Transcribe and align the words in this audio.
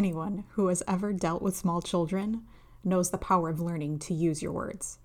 Anyone 0.00 0.44
who 0.52 0.68
has 0.68 0.82
ever 0.88 1.12
dealt 1.12 1.42
with 1.42 1.54
small 1.54 1.82
children 1.82 2.46
knows 2.82 3.10
the 3.10 3.18
power 3.18 3.50
of 3.50 3.60
learning 3.60 3.98
to 3.98 4.14
use 4.14 4.40
your 4.40 4.50
words. 4.50 4.98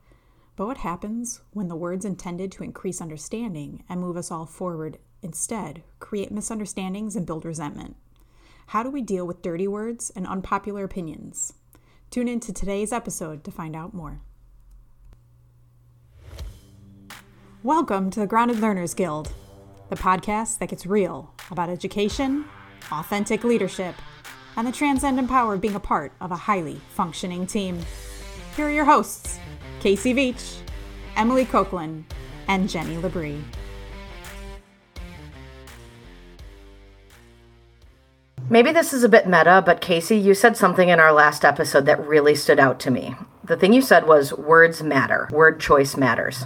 But 0.55 0.67
what 0.67 0.77
happens 0.77 1.41
when 1.51 1.67
the 1.67 1.75
words 1.75 2.05
intended 2.05 2.49
to 2.53 2.63
increase 2.63 3.01
understanding 3.01 3.83
and 3.89 3.99
move 3.99 4.15
us 4.15 4.31
all 4.31 4.45
forward 4.45 4.97
instead 5.21 5.83
create 5.99 6.31
misunderstandings 6.31 7.17
and 7.17 7.25
build 7.25 7.43
resentment? 7.43 7.97
How 8.67 8.83
do 8.83 8.89
we 8.89 9.01
deal 9.01 9.27
with 9.27 9.41
dirty 9.41 9.67
words 9.67 10.13
and 10.15 10.25
unpopular 10.25 10.85
opinions? 10.85 11.51
Tune 12.09 12.29
in 12.29 12.39
to 12.39 12.53
today's 12.53 12.93
episode 12.93 13.43
to 13.43 13.51
find 13.51 13.75
out 13.75 13.93
more. 13.93 14.21
Welcome 17.63 18.11
to 18.11 18.21
the 18.21 18.27
Grounded 18.27 18.61
Learners 18.61 18.93
Guild, 18.93 19.33
the 19.89 19.97
podcast 19.97 20.59
that 20.59 20.69
gets 20.69 20.85
real 20.85 21.33
about 21.51 21.67
education, 21.67 22.45
authentic 22.93 23.43
leadership, 23.43 23.95
and 24.57 24.67
the 24.67 24.71
transcendent 24.71 25.29
power 25.29 25.53
of 25.53 25.61
being 25.61 25.75
a 25.75 25.79
part 25.79 26.11
of 26.21 26.31
a 26.31 26.35
highly 26.35 26.79
functioning 26.89 27.45
team. 27.45 27.79
Here 28.55 28.67
are 28.67 28.71
your 28.71 28.85
hosts, 28.85 29.39
Casey 29.79 30.13
Veach, 30.13 30.57
Emily 31.15 31.45
Copeland, 31.45 32.05
and 32.47 32.69
Jenny 32.69 32.95
Labrie. 32.97 33.41
Maybe 38.47 38.71
this 38.71 38.93
is 38.93 39.03
a 39.03 39.09
bit 39.09 39.27
meta, 39.27 39.63
but 39.65 39.81
Casey, 39.81 40.17
you 40.17 40.35
said 40.35 40.55
something 40.55 40.89
in 40.89 40.99
our 40.99 41.11
last 41.11 41.43
episode 41.43 41.87
that 41.87 42.05
really 42.05 42.35
stood 42.35 42.59
out 42.59 42.79
to 42.81 42.91
me. 42.91 43.15
The 43.47 43.55
thing 43.55 43.73
you 43.73 43.81
said 43.83 44.07
was 44.07 44.33
words 44.33 44.81
matter. 44.81 45.29
Word 45.31 45.59
choice 45.59 45.95
matters. 45.95 46.45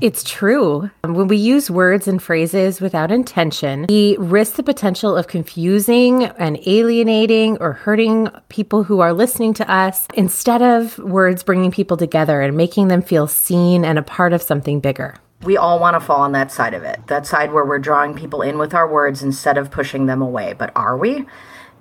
It's 0.00 0.22
true. 0.22 0.88
When 1.02 1.26
we 1.26 1.36
use 1.36 1.72
words 1.72 2.06
and 2.06 2.22
phrases 2.22 2.80
without 2.80 3.10
intention, 3.10 3.86
we 3.88 4.16
risk 4.20 4.54
the 4.54 4.62
potential 4.62 5.16
of 5.16 5.26
confusing 5.26 6.24
and 6.24 6.60
alienating 6.64 7.56
or 7.58 7.72
hurting 7.72 8.28
people 8.48 8.84
who 8.84 9.00
are 9.00 9.12
listening 9.12 9.54
to 9.54 9.68
us 9.68 10.06
instead 10.14 10.62
of 10.62 10.98
words 10.98 11.42
bringing 11.42 11.72
people 11.72 11.96
together 11.96 12.40
and 12.40 12.56
making 12.56 12.88
them 12.88 13.02
feel 13.02 13.26
seen 13.26 13.84
and 13.84 13.98
a 13.98 14.02
part 14.02 14.32
of 14.32 14.40
something 14.40 14.78
bigger. 14.78 15.16
We 15.42 15.56
all 15.56 15.80
want 15.80 15.94
to 15.94 16.00
fall 16.00 16.20
on 16.20 16.30
that 16.32 16.52
side 16.52 16.74
of 16.74 16.84
it, 16.84 17.08
that 17.08 17.26
side 17.26 17.52
where 17.52 17.64
we're 17.64 17.80
drawing 17.80 18.14
people 18.14 18.42
in 18.42 18.56
with 18.56 18.72
our 18.72 18.88
words 18.88 19.20
instead 19.20 19.58
of 19.58 19.72
pushing 19.72 20.06
them 20.06 20.22
away. 20.22 20.54
But 20.56 20.70
are 20.76 20.96
we? 20.96 21.26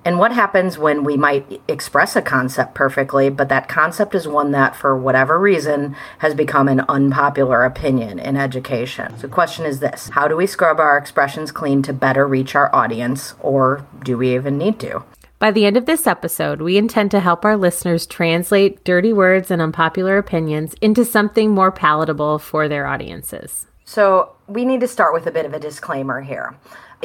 And 0.06 0.20
what 0.20 0.32
happens 0.32 0.78
when 0.78 1.04
we 1.04 1.18
might 1.18 1.60
express 1.68 2.16
a 2.16 2.22
concept 2.22 2.76
perfectly, 2.76 3.32
but 3.32 3.50
that 3.50 3.68
concept 3.68 4.14
is 4.14 4.28
one 4.28 4.52
that, 4.52 4.76
for 4.76 4.96
whatever 4.96 5.40
reason, 5.40 5.96
has 6.20 6.36
become 6.36 6.68
an 6.68 6.82
unpopular 6.82 7.64
opinion 7.64 8.20
in 8.20 8.38
education? 8.38 9.18
So, 9.18 9.24
the 9.24 9.34
question 9.34 9.66
is 9.66 9.80
this 9.80 10.10
How 10.10 10.28
do 10.28 10.36
we 10.36 10.46
scrub 10.46 10.80
our 10.80 10.96
expressions 10.96 11.52
clean 11.52 11.82
to 11.82 11.92
better 11.92 12.28
reach 12.28 12.54
our 12.54 12.74
audience, 12.74 13.34
or 13.40 13.84
do 14.04 14.16
we 14.16 14.36
even 14.36 14.60
need 14.60 14.80
to? 14.82 15.04
By 15.40 15.50
the 15.50 15.66
end 15.66 15.76
of 15.76 15.88
this 15.88 16.06
episode, 16.06 16.62
we 16.62 16.78
intend 16.78 17.10
to 17.12 17.20
help 17.20 17.44
our 17.44 17.58
listeners 17.58 18.06
translate 18.06 18.84
dirty 18.84 19.12
words 19.12 19.50
and 19.50 19.60
unpopular 19.60 20.20
opinions 20.20 20.76
into 20.82 21.04
something 21.04 21.50
more 21.50 21.72
palatable 21.72 22.38
for 22.38 22.68
their 22.68 22.86
audiences. 22.86 23.66
So, 23.86 24.34
we 24.48 24.66
need 24.66 24.82
to 24.82 24.88
start 24.88 25.16
with 25.16 25.26
a 25.26 25.32
bit 25.32 25.48
of 25.48 25.56
a 25.56 25.60
disclaimer 25.60 26.22
here 26.22 26.56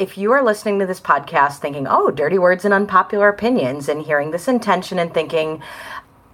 if 0.01 0.17
you 0.17 0.31
are 0.31 0.43
listening 0.43 0.79
to 0.79 0.87
this 0.87 0.99
podcast 0.99 1.59
thinking, 1.59 1.85
oh, 1.87 2.09
dirty 2.09 2.39
words 2.39 2.65
and 2.65 2.73
unpopular 2.73 3.29
opinions, 3.29 3.87
and 3.87 4.01
hearing 4.01 4.31
this 4.31 4.47
intention 4.47 4.97
and 4.97 5.13
thinking, 5.13 5.61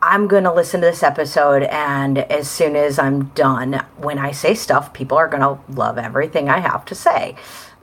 I'm 0.01 0.29
going 0.29 0.45
to 0.45 0.53
listen 0.53 0.79
to 0.79 0.87
this 0.87 1.03
episode, 1.03 1.63
and 1.63 2.17
as 2.17 2.49
soon 2.49 2.77
as 2.77 2.97
I'm 2.97 3.25
done, 3.29 3.85
when 3.97 4.19
I 4.19 4.31
say 4.31 4.53
stuff, 4.53 4.93
people 4.93 5.17
are 5.17 5.27
going 5.27 5.41
to 5.41 5.59
love 5.69 5.97
everything 5.97 6.47
I 6.47 6.59
have 6.59 6.85
to 6.85 6.95
say. 6.95 7.35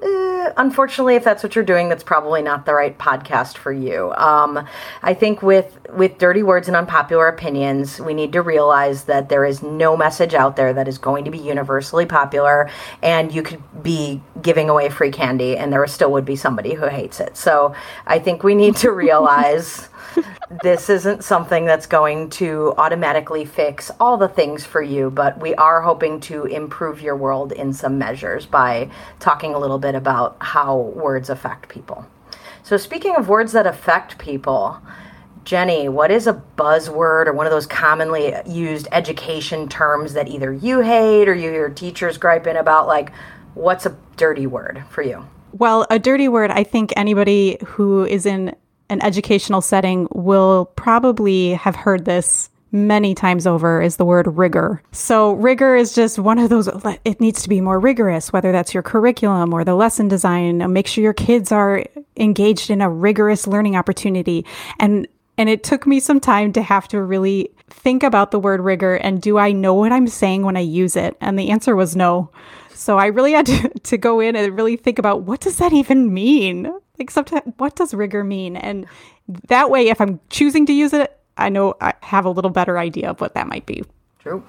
Uh, 0.04 0.52
unfortunately, 0.58 1.14
if 1.14 1.24
that's 1.24 1.42
what 1.42 1.54
you're 1.54 1.64
doing, 1.64 1.88
that's 1.88 2.02
probably 2.02 2.42
not 2.42 2.66
the 2.66 2.74
right 2.74 2.98
podcast 2.98 3.56
for 3.56 3.72
you. 3.72 4.12
Um, 4.16 4.66
I 5.02 5.14
think 5.14 5.42
with 5.42 5.78
with 5.94 6.18
dirty 6.18 6.42
words 6.42 6.68
and 6.68 6.76
unpopular 6.76 7.26
opinions, 7.28 8.00
we 8.00 8.12
need 8.12 8.32
to 8.32 8.42
realize 8.42 9.04
that 9.04 9.28
there 9.28 9.44
is 9.44 9.62
no 9.62 9.96
message 9.96 10.34
out 10.34 10.56
there 10.56 10.72
that 10.74 10.88
is 10.88 10.98
going 10.98 11.24
to 11.24 11.30
be 11.30 11.38
universally 11.38 12.04
popular, 12.04 12.68
and 13.02 13.32
you 13.32 13.42
could 13.42 13.62
be 13.82 14.20
giving 14.42 14.68
away 14.68 14.90
free 14.90 15.10
candy, 15.10 15.56
and 15.56 15.72
there 15.72 15.86
still 15.86 16.12
would 16.12 16.26
be 16.26 16.36
somebody 16.36 16.74
who 16.74 16.86
hates 16.86 17.20
it. 17.20 17.36
So 17.36 17.74
I 18.06 18.18
think 18.18 18.42
we 18.42 18.54
need 18.54 18.76
to 18.76 18.90
realize 19.04 19.88
this 20.62 20.88
isn't 20.88 21.24
something 21.24 21.64
that's 21.64 21.86
going 21.86 22.30
to 22.30 22.74
automatically 22.76 23.44
fix 23.44 23.90
all 24.00 24.16
the 24.16 24.28
things 24.28 24.64
for 24.64 24.82
you, 24.82 25.10
but 25.10 25.40
we 25.40 25.54
are 25.54 25.82
hoping 25.82 26.20
to 26.20 26.44
improve 26.44 27.00
your 27.00 27.16
world 27.16 27.52
in 27.52 27.72
some 27.72 27.98
measures 27.98 28.46
by 28.46 28.90
talking 29.20 29.54
a 29.54 29.58
little 29.58 29.78
bit 29.78 29.94
about 29.94 30.36
how 30.40 30.76
words 30.76 31.30
affect 31.30 31.68
people. 31.68 32.06
So, 32.62 32.76
speaking 32.76 33.16
of 33.16 33.28
words 33.28 33.52
that 33.52 33.66
affect 33.66 34.18
people, 34.18 34.80
Jenny, 35.44 35.88
what 35.90 36.10
is 36.10 36.26
a 36.26 36.42
buzzword 36.56 37.26
or 37.26 37.32
one 37.32 37.46
of 37.46 37.52
those 37.52 37.66
commonly 37.66 38.34
used 38.46 38.88
education 38.92 39.68
terms 39.68 40.14
that 40.14 40.28
either 40.28 40.52
you 40.52 40.80
hate 40.80 41.28
or 41.28 41.34
you 41.34 41.50
hear 41.50 41.68
teachers 41.68 42.16
griping 42.16 42.56
about? 42.56 42.86
Like, 42.86 43.12
what's 43.54 43.84
a 43.84 43.96
dirty 44.16 44.46
word 44.46 44.82
for 44.88 45.02
you? 45.02 45.26
Well, 45.52 45.86
a 45.90 45.98
dirty 45.98 46.28
word, 46.28 46.50
I 46.50 46.64
think 46.64 46.92
anybody 46.96 47.58
who 47.64 48.04
is 48.04 48.26
in 48.26 48.56
an 48.88 49.02
educational 49.02 49.60
setting 49.60 50.08
will 50.12 50.66
probably 50.76 51.54
have 51.54 51.76
heard 51.76 52.04
this 52.04 52.50
many 52.74 53.14
times 53.14 53.46
over 53.46 53.80
is 53.80 53.96
the 53.96 54.04
word 54.04 54.26
rigor. 54.26 54.82
So, 54.92 55.32
rigor 55.34 55.76
is 55.76 55.94
just 55.94 56.18
one 56.18 56.38
of 56.38 56.50
those, 56.50 56.68
it 57.04 57.20
needs 57.20 57.42
to 57.42 57.48
be 57.48 57.60
more 57.60 57.78
rigorous, 57.78 58.32
whether 58.32 58.52
that's 58.52 58.74
your 58.74 58.82
curriculum 58.82 59.54
or 59.54 59.64
the 59.64 59.76
lesson 59.76 60.08
design. 60.08 60.72
Make 60.72 60.88
sure 60.88 61.04
your 61.04 61.14
kids 61.14 61.52
are 61.52 61.84
engaged 62.16 62.70
in 62.70 62.80
a 62.80 62.90
rigorous 62.90 63.46
learning 63.46 63.76
opportunity. 63.76 64.44
And 64.78 65.06
and 65.36 65.48
it 65.48 65.64
took 65.64 65.86
me 65.86 65.98
some 65.98 66.20
time 66.20 66.52
to 66.52 66.62
have 66.62 66.86
to 66.88 67.02
really 67.02 67.50
think 67.68 68.02
about 68.02 68.30
the 68.30 68.38
word 68.38 68.60
rigor 68.60 68.94
and 68.94 69.20
do 69.20 69.36
I 69.36 69.50
know 69.50 69.74
what 69.74 69.90
I'm 69.90 70.06
saying 70.06 70.42
when 70.42 70.56
I 70.56 70.60
use 70.60 70.94
it? 70.94 71.16
And 71.20 71.38
the 71.38 71.50
answer 71.50 71.74
was 71.74 71.96
no. 71.96 72.30
So 72.72 72.98
I 72.98 73.06
really 73.06 73.32
had 73.32 73.46
to, 73.46 73.68
to 73.84 73.98
go 73.98 74.20
in 74.20 74.36
and 74.36 74.56
really 74.56 74.76
think 74.76 74.98
about 74.98 75.22
what 75.22 75.40
does 75.40 75.58
that 75.58 75.72
even 75.72 76.12
mean? 76.12 76.72
Like 76.98 77.10
sometimes 77.10 77.52
what 77.56 77.76
does 77.76 77.94
rigor 77.94 78.24
mean? 78.24 78.56
And 78.56 78.86
that 79.48 79.70
way 79.70 79.88
if 79.88 80.00
I'm 80.00 80.20
choosing 80.30 80.66
to 80.66 80.72
use 80.72 80.92
it, 80.92 81.18
I 81.36 81.48
know 81.48 81.74
I 81.80 81.94
have 82.00 82.24
a 82.24 82.30
little 82.30 82.50
better 82.50 82.78
idea 82.78 83.10
of 83.10 83.20
what 83.20 83.34
that 83.34 83.48
might 83.48 83.66
be. 83.66 83.82
True. 84.20 84.44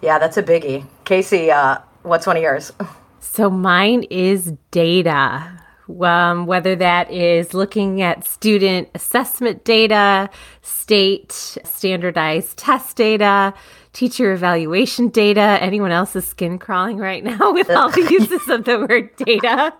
Yeah, 0.00 0.18
that's 0.18 0.36
a 0.36 0.42
biggie. 0.42 0.86
Casey, 1.04 1.50
uh, 1.50 1.78
what's 2.02 2.26
one 2.26 2.36
of 2.36 2.42
yours? 2.42 2.72
So 3.24 3.48
mine 3.48 4.02
is 4.10 4.52
data. 4.72 5.58
Um, 6.00 6.44
whether 6.46 6.76
that 6.76 7.10
is 7.10 7.54
looking 7.54 8.02
at 8.02 8.26
student 8.26 8.88
assessment 8.94 9.64
data, 9.64 10.28
state 10.60 11.32
standardized 11.32 12.58
test 12.58 12.96
data, 12.96 13.54
teacher 13.92 14.32
evaluation 14.32 15.08
data. 15.08 15.58
Anyone 15.60 15.90
else 15.90 16.16
is 16.16 16.26
skin 16.26 16.58
crawling 16.58 16.98
right 16.98 17.22
now 17.22 17.52
with 17.52 17.70
all 17.70 17.90
the 17.90 18.08
uses 18.10 18.48
of 18.48 18.64
the 18.64 18.80
word 18.80 19.14
data? 19.16 19.74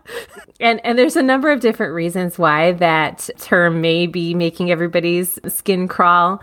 And 0.61 0.85
and 0.85 0.99
there's 0.99 1.17
a 1.17 1.23
number 1.23 1.51
of 1.51 1.61
different 1.61 1.95
reasons 1.95 2.39
why 2.39 2.73
that 2.73 3.31
term 3.39 3.81
may 3.81 4.07
be 4.07 4.35
making 4.35 4.71
everybody's 4.71 5.39
skin 5.49 5.89
crawl. 5.89 6.43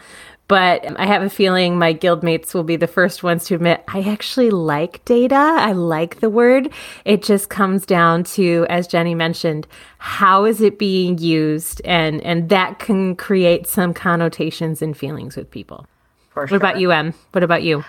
But 0.49 0.99
I 0.99 1.05
have 1.05 1.21
a 1.21 1.29
feeling 1.29 1.77
my 1.77 1.93
guildmates 1.93 2.55
will 2.55 2.63
be 2.63 2.75
the 2.75 2.87
first 2.87 3.21
ones 3.21 3.45
to 3.45 3.55
admit 3.55 3.83
I 3.87 4.01
actually 4.01 4.49
like 4.49 5.05
data. 5.05 5.35
I 5.35 5.73
like 5.73 6.21
the 6.21 6.29
word. 6.29 6.73
It 7.05 7.21
just 7.21 7.49
comes 7.49 7.85
down 7.85 8.23
to, 8.23 8.65
as 8.67 8.87
Jenny 8.87 9.13
mentioned, 9.13 9.67
how 9.99 10.45
is 10.45 10.59
it 10.59 10.79
being 10.79 11.19
used? 11.19 11.83
And, 11.85 12.19
and 12.21 12.49
that 12.49 12.79
can 12.79 13.15
create 13.15 13.67
some 13.67 13.93
connotations 13.93 14.81
and 14.81 14.97
feelings 14.97 15.37
with 15.37 15.51
people. 15.51 15.85
For 16.29 16.47
sure. 16.47 16.55
What 16.55 16.63
about 16.63 16.79
you, 16.79 16.91
Em? 16.91 17.13
What 17.31 17.43
about 17.43 17.63
you? 17.63 17.83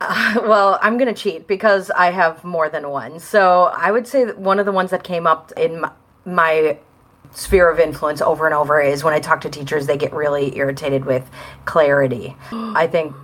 Uh, 0.00 0.40
well, 0.42 0.78
I'm 0.82 0.98
going 0.98 1.12
to 1.12 1.20
cheat 1.20 1.46
because 1.46 1.90
I 1.90 2.10
have 2.10 2.44
more 2.44 2.68
than 2.68 2.88
one. 2.90 3.18
So 3.18 3.64
I 3.74 3.90
would 3.90 4.06
say 4.06 4.24
that 4.24 4.38
one 4.38 4.58
of 4.58 4.66
the 4.66 4.72
ones 4.72 4.90
that 4.90 5.04
came 5.04 5.26
up 5.26 5.52
in 5.56 5.80
my, 5.80 5.90
my 6.24 6.78
sphere 7.32 7.70
of 7.70 7.78
influence 7.78 8.20
over 8.20 8.46
and 8.46 8.54
over 8.54 8.80
is 8.80 9.04
when 9.04 9.14
I 9.14 9.20
talk 9.20 9.40
to 9.42 9.50
teachers, 9.50 9.86
they 9.86 9.96
get 9.96 10.12
really 10.12 10.56
irritated 10.56 11.04
with 11.04 11.28
clarity. 11.64 12.36
I 12.52 12.86
think 12.86 13.14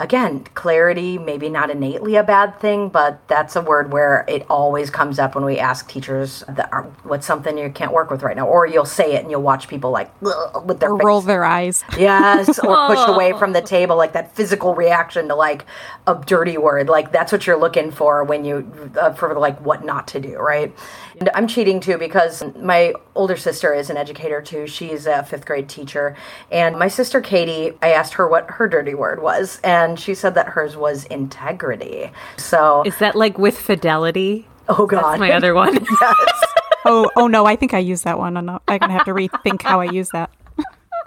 again, 0.00 0.44
clarity, 0.54 1.18
maybe 1.18 1.48
not 1.50 1.70
innately 1.70 2.16
a 2.16 2.24
bad 2.24 2.58
thing, 2.58 2.88
but 2.88 3.26
that's 3.28 3.54
a 3.54 3.60
word 3.60 3.92
where 3.92 4.24
it 4.26 4.46
always 4.48 4.90
comes 4.90 5.18
up 5.18 5.34
when 5.34 5.44
we 5.44 5.58
ask 5.58 5.88
teachers 5.88 6.42
that 6.48 6.72
are, 6.72 6.84
what's 7.02 7.26
something 7.26 7.58
you 7.58 7.70
can't 7.70 7.92
work 7.92 8.10
with 8.10 8.22
right 8.22 8.34
now, 8.34 8.48
or 8.48 8.66
you'll 8.66 8.86
say 8.86 9.14
it 9.14 9.22
and 9.22 9.30
you'll 9.30 9.42
watch 9.42 9.68
people 9.68 9.90
like 9.90 10.10
with 10.20 10.80
their 10.80 10.94
roll 10.94 11.20
their 11.20 11.44
eyes, 11.44 11.84
yes, 11.98 12.58
or 12.64 12.86
push 12.88 13.06
away 13.06 13.32
from 13.38 13.52
the 13.52 13.60
table, 13.60 13.96
like 13.96 14.14
that 14.14 14.34
physical 14.34 14.74
reaction 14.74 15.28
to 15.28 15.34
like 15.34 15.66
a 16.06 16.14
dirty 16.26 16.56
word, 16.56 16.88
like 16.88 17.12
that's 17.12 17.30
what 17.30 17.46
you're 17.46 17.58
looking 17.58 17.90
for 17.90 18.24
when 18.24 18.44
you 18.44 18.90
uh, 18.98 19.12
for 19.12 19.38
like 19.38 19.60
what 19.60 19.84
not 19.84 20.08
to 20.08 20.20
do, 20.20 20.36
right? 20.36 20.74
And 21.18 21.28
I'm 21.34 21.46
cheating 21.46 21.80
too 21.80 21.98
because 21.98 22.42
my 22.56 22.94
older 23.14 23.36
sister 23.36 23.74
is 23.74 23.90
an 23.90 23.98
educator 23.98 24.40
too. 24.40 24.66
She's 24.66 25.06
a 25.06 25.22
fifth 25.24 25.44
grade 25.44 25.68
teacher, 25.68 26.16
and 26.50 26.78
my 26.78 26.88
sister 26.88 27.20
Katie, 27.20 27.76
I 27.82 27.92
asked 27.92 28.14
her 28.14 28.26
what 28.26 28.50
her 28.52 28.66
dirty 28.66 28.94
word 28.94 29.22
was, 29.22 29.60
and 29.62 29.89
and 29.90 29.98
she 29.98 30.14
said 30.14 30.34
that 30.36 30.48
hers 30.48 30.76
was 30.76 31.04
integrity. 31.06 32.10
So 32.36 32.82
is 32.86 32.96
that 32.98 33.16
like 33.16 33.38
with 33.38 33.58
fidelity? 33.58 34.46
Oh 34.68 34.86
God, 34.86 35.02
That's 35.02 35.18
my 35.20 35.32
other 35.32 35.52
one. 35.52 35.74
yes. 36.00 36.44
oh, 36.84 37.10
oh 37.16 37.26
no, 37.26 37.44
I 37.44 37.56
think 37.56 37.74
I 37.74 37.78
used 37.78 38.04
that 38.04 38.18
one. 38.18 38.36
I'm, 38.36 38.46
not, 38.46 38.62
I'm 38.68 38.78
gonna 38.78 38.92
have 38.92 39.04
to 39.06 39.12
rethink 39.12 39.62
how 39.62 39.80
I 39.80 39.86
use 39.86 40.08
that. 40.10 40.30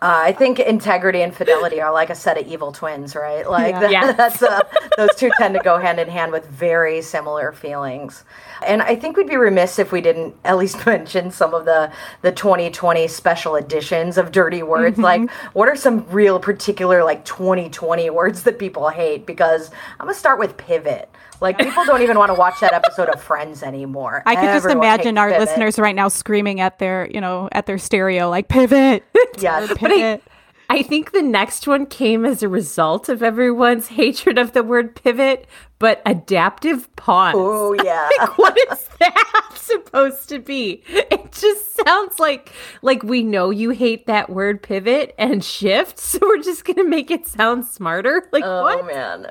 Uh, 0.03 0.19
I 0.25 0.33
think 0.33 0.59
integrity 0.59 1.21
and 1.21 1.33
fidelity 1.33 1.79
are 1.79 1.93
like 1.93 2.09
a 2.09 2.15
set 2.15 2.37
of 2.37 2.45
evil 2.45 2.73
twins, 2.73 3.15
right? 3.15 3.49
Like 3.49 3.71
Yeah. 3.73 3.79
that- 3.83 3.91
Yeah. 3.91 4.11
that's 4.11 4.43
uh, 4.43 4.59
those 4.97 5.15
two 5.15 5.31
tend 5.39 5.53
to 5.53 5.61
go 5.61 5.77
hand 5.77 5.97
in 5.97 6.09
hand 6.09 6.33
with 6.33 6.45
very 6.47 7.01
similar 7.01 7.53
feelings. 7.53 8.25
And 8.67 8.81
I 8.81 8.97
think 8.97 9.15
we'd 9.15 9.27
be 9.29 9.37
remiss 9.37 9.79
if 9.79 9.93
we 9.93 10.01
didn't 10.01 10.35
at 10.43 10.57
least 10.57 10.85
mention 10.85 11.31
some 11.31 11.53
of 11.53 11.63
the 11.63 11.89
the 12.21 12.33
2020 12.33 13.07
special 13.07 13.55
editions 13.55 14.17
of 14.17 14.33
dirty 14.33 14.61
words. 14.61 14.97
Like, 14.97 15.29
what 15.53 15.69
are 15.69 15.75
some 15.77 16.05
real 16.09 16.37
particular 16.37 17.01
like 17.05 17.23
2020 17.23 18.09
words 18.09 18.43
that 18.43 18.59
people 18.59 18.89
hate? 18.89 19.25
Because 19.25 19.71
I'm 20.01 20.07
gonna 20.07 20.13
start 20.15 20.37
with 20.37 20.57
pivot. 20.57 21.09
Like, 21.41 21.57
people 21.57 21.83
don't 21.85 22.01
even 22.01 22.17
want 22.17 22.29
to 22.29 22.35
watch 22.35 22.59
that 22.61 22.73
episode 22.73 23.09
of 23.09 23.21
Friends 23.21 23.63
anymore. 23.63 24.23
I 24.25 24.35
could 24.35 24.45
just 24.45 24.65
imagine 24.67 25.17
our 25.17 25.29
pivot. 25.29 25.47
listeners 25.49 25.79
right 25.79 25.95
now 25.95 26.07
screaming 26.07 26.59
at 26.61 26.79
their, 26.79 27.07
you 27.11 27.19
know, 27.21 27.49
at 27.51 27.65
their 27.65 27.77
stereo, 27.77 28.29
like 28.29 28.47
pivot. 28.47 29.03
Yes. 29.39 29.63
Or 29.71 29.75
But 29.75 29.91
I- 29.91 29.95
pivot. 29.95 30.23
I 30.73 30.81
think 30.81 31.11
the 31.11 31.21
next 31.21 31.67
one 31.67 31.85
came 31.85 32.25
as 32.25 32.41
a 32.41 32.49
result 32.49 33.07
of 33.07 33.21
everyone's 33.21 33.87
hatred 33.99 34.39
of 34.39 34.53
the 34.53 34.63
word 34.63 34.95
pivot, 34.95 35.45
but 35.77 36.01
adaptive 36.03 36.93
pause. 36.95 37.35
Oh 37.37 37.73
yeah. 37.83 38.09
what 38.37 38.57
is 38.71 38.89
that 38.99 39.49
supposed 39.53 40.29
to 40.29 40.39
be? 40.39 40.81
It 40.87 41.31
just 41.31 41.75
sounds 41.85 42.17
like 42.17 42.51
like 42.81 43.03
we 43.03 43.21
know 43.21 43.51
you 43.51 43.69
hate 43.69 44.07
that 44.07 44.31
word 44.31 44.63
pivot 44.63 45.13
and 45.19 45.45
shift, 45.45 45.99
so 45.99 46.17
we're 46.23 46.41
just 46.41 46.65
gonna 46.65 46.83
make 46.83 47.11
it 47.11 47.27
sound 47.27 47.65
smarter. 47.65 48.27
Like 48.31 48.43
Oh 48.43 48.63
what? 48.63 48.87
man. 48.87 49.27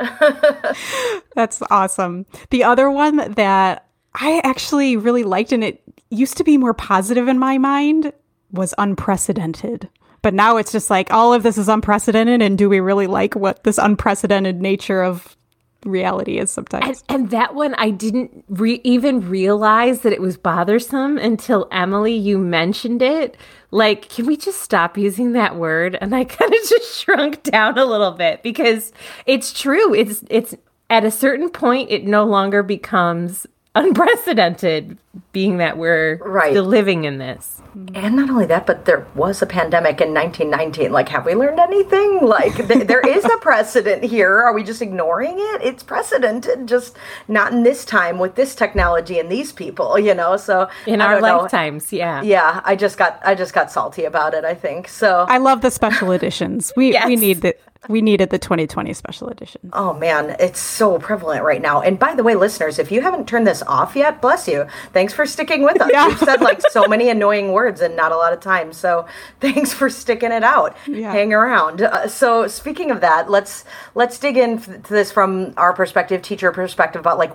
That's 1.35 1.61
awesome. 1.73 2.25
The 2.51 2.63
other 2.63 2.89
one 2.89 3.33
that 3.33 3.89
I 4.15 4.41
actually 4.45 4.97
really 4.97 5.25
liked 5.25 5.51
and 5.51 5.65
it 5.65 5.83
used 6.09 6.37
to 6.37 6.45
be 6.45 6.57
more 6.57 6.75
positive 6.75 7.27
in 7.27 7.41
my 7.41 7.59
mind 7.59 8.13
was 8.53 8.75
unprecedented. 8.79 9.89
But 10.23 10.35
now 10.35 10.57
it's 10.57 10.73
just 10.73 10.89
like 10.89 11.13
all 11.13 11.35
of 11.35 11.43
this 11.43 11.59
is 11.59 11.69
unprecedented 11.69 12.43
and 12.43 12.57
do 12.57 12.69
we 12.69 12.81
really 12.81 13.09
like 13.09 13.35
what 13.35 13.65
this 13.65 13.79
unprecedented 13.79 14.61
nature 14.61 15.03
of 15.03 15.37
reality 15.85 16.39
is 16.39 16.51
sometimes? 16.51 17.03
And, 17.09 17.23
and 17.23 17.31
that 17.31 17.55
one, 17.55 17.75
I 17.75 17.91
didn't 17.91 18.45
re- 18.49 18.81
even 18.85 19.29
realize 19.29 20.01
that 20.01 20.13
it 20.13 20.21
was 20.21 20.37
bothersome 20.37 21.19
until 21.19 21.69
Emily, 21.73 22.15
you 22.15 22.39
mentioned 22.39 23.03
it. 23.03 23.37
Like, 23.71 24.09
can 24.09 24.27
we 24.27 24.37
just 24.37 24.63
stop 24.63 24.97
using 24.97 25.33
that 25.33 25.57
word? 25.57 25.99
And 26.01 26.15
I 26.15 26.25
kind 26.25 26.53
of 26.53 26.61
just 26.69 27.01
shrunk 27.01 27.43
down 27.43 27.79
a 27.79 27.85
little 27.85 28.13
bit 28.13 28.43
because 28.43 28.93
it's 29.27 29.53
true. 29.53 29.95
It's 29.95 30.23
it's 30.31 30.55
at 30.91 31.05
a 31.05 31.11
certain 31.11 31.49
point, 31.49 31.91
it 31.91 32.05
no 32.05 32.25
longer 32.25 32.63
becomes 32.63 33.47
unprecedented, 33.75 34.99
being 35.33 35.59
that 35.59 35.77
we're 35.77 36.17
Right. 36.23 36.53
still 36.53 36.65
living 36.65 37.05
in 37.05 37.19
this. 37.19 37.61
And 37.95 38.17
not 38.17 38.29
only 38.29 38.45
that, 38.47 38.67
but 38.67 38.85
there 38.85 39.07
was 39.15 39.41
a 39.41 39.47
pandemic 39.47 40.01
in 40.01 40.13
1919. 40.13 40.93
Like, 40.93 41.09
have 41.09 41.25
we 41.25 41.35
learned 41.35 41.59
anything? 41.59 42.21
Like, 42.23 42.55
th- 42.69 42.87
there 42.87 43.01
is 43.01 43.25
a 43.25 43.39
precedent 43.39 44.05
here. 44.05 44.43
Are 44.43 44.53
we 44.53 44.63
just 44.63 44.83
ignoring 44.83 45.37
it? 45.39 45.63
It's 45.63 45.83
precedented, 45.83 46.67
just 46.67 46.97
not 47.29 47.53
in 47.53 47.63
this 47.63 47.85
time 47.87 48.19
with 48.19 48.35
this 48.35 48.55
technology 48.55 49.19
and 49.19 49.31
these 49.31 49.53
people, 49.53 49.99
you 49.99 50.15
know? 50.15 50.37
So, 50.37 50.69
In 50.87 51.01
I 51.01 51.07
our 51.07 51.13
don't 51.15 51.23
know. 51.23 51.39
lifetimes, 51.43 51.93
yeah. 51.93 52.21
Yeah, 52.23 52.61
I 52.65 52.77
just 52.77 52.99
got 52.99 53.21
I 53.25 53.35
just 53.35 53.55
got 53.55 53.71
salty 53.73 54.05
about 54.05 54.35
it. 54.35 54.45
I 54.45 54.55
think 54.55 54.87
so. 54.89 55.25
I 55.29 55.39
love 55.39 55.63
the 55.63 55.71
special 55.71 56.13
editions. 56.19 56.73
We 56.77 56.89
we 56.89 56.93
Yes. 56.93 57.21
need 57.21 57.41
the 57.43 57.55
we 57.89 58.01
needed 58.01 58.31
the 58.31 58.39
2020 58.39 58.93
special 58.93 59.29
edition. 59.29 59.71
Oh 59.73 59.93
man, 59.95 60.37
it's 60.39 60.61
so 60.61 60.99
prevalent 61.01 61.43
right 61.43 61.61
now. 61.61 61.81
And 61.81 61.99
by 61.99 62.15
the 62.15 62.23
way, 62.23 62.37
listeners, 62.37 62.79
if 62.79 62.93
you 62.93 63.01
haven't 63.01 63.27
turned 63.27 63.45
this 63.45 63.61
off 63.67 63.97
yet, 63.97 64.21
bless 64.21 64.47
you. 64.47 64.67
Thanks 65.03 65.15
for 65.15 65.27
sticking 65.27 65.65
with 65.65 65.81
us. 65.81 65.91
Yeah. 65.93 66.07
We've 66.07 66.19
said 66.21 66.41
like 66.41 66.61
so 66.71 66.87
many 66.87 67.09
annoying 67.17 67.51
words 67.51 67.81
and 67.81 67.97
not 67.97 68.13
a 68.13 68.17
lot 68.17 68.33
of 68.33 68.39
time. 68.39 68.73
So 68.73 69.05
thanks 69.41 69.73
for 69.73 69.91
sticking 69.91 70.31
it 70.31 70.45
out. 70.45 70.77
Yeah. 70.87 71.11
Hang 71.11 71.33
around. 71.33 71.83
Uh, 71.83 72.07
so 72.07 72.47
speaking 72.47 72.93
of 72.93 73.01
that, 73.01 73.29
let's 73.29 73.65
let's 73.97 74.17
dig 74.17 74.37
into 74.37 74.79
this 74.79 75.11
from 75.11 75.55
our 75.57 75.73
perspective, 75.73 76.23
teacher 76.23 76.53
perspective, 76.53 77.01
about 77.01 77.19
like 77.19 77.33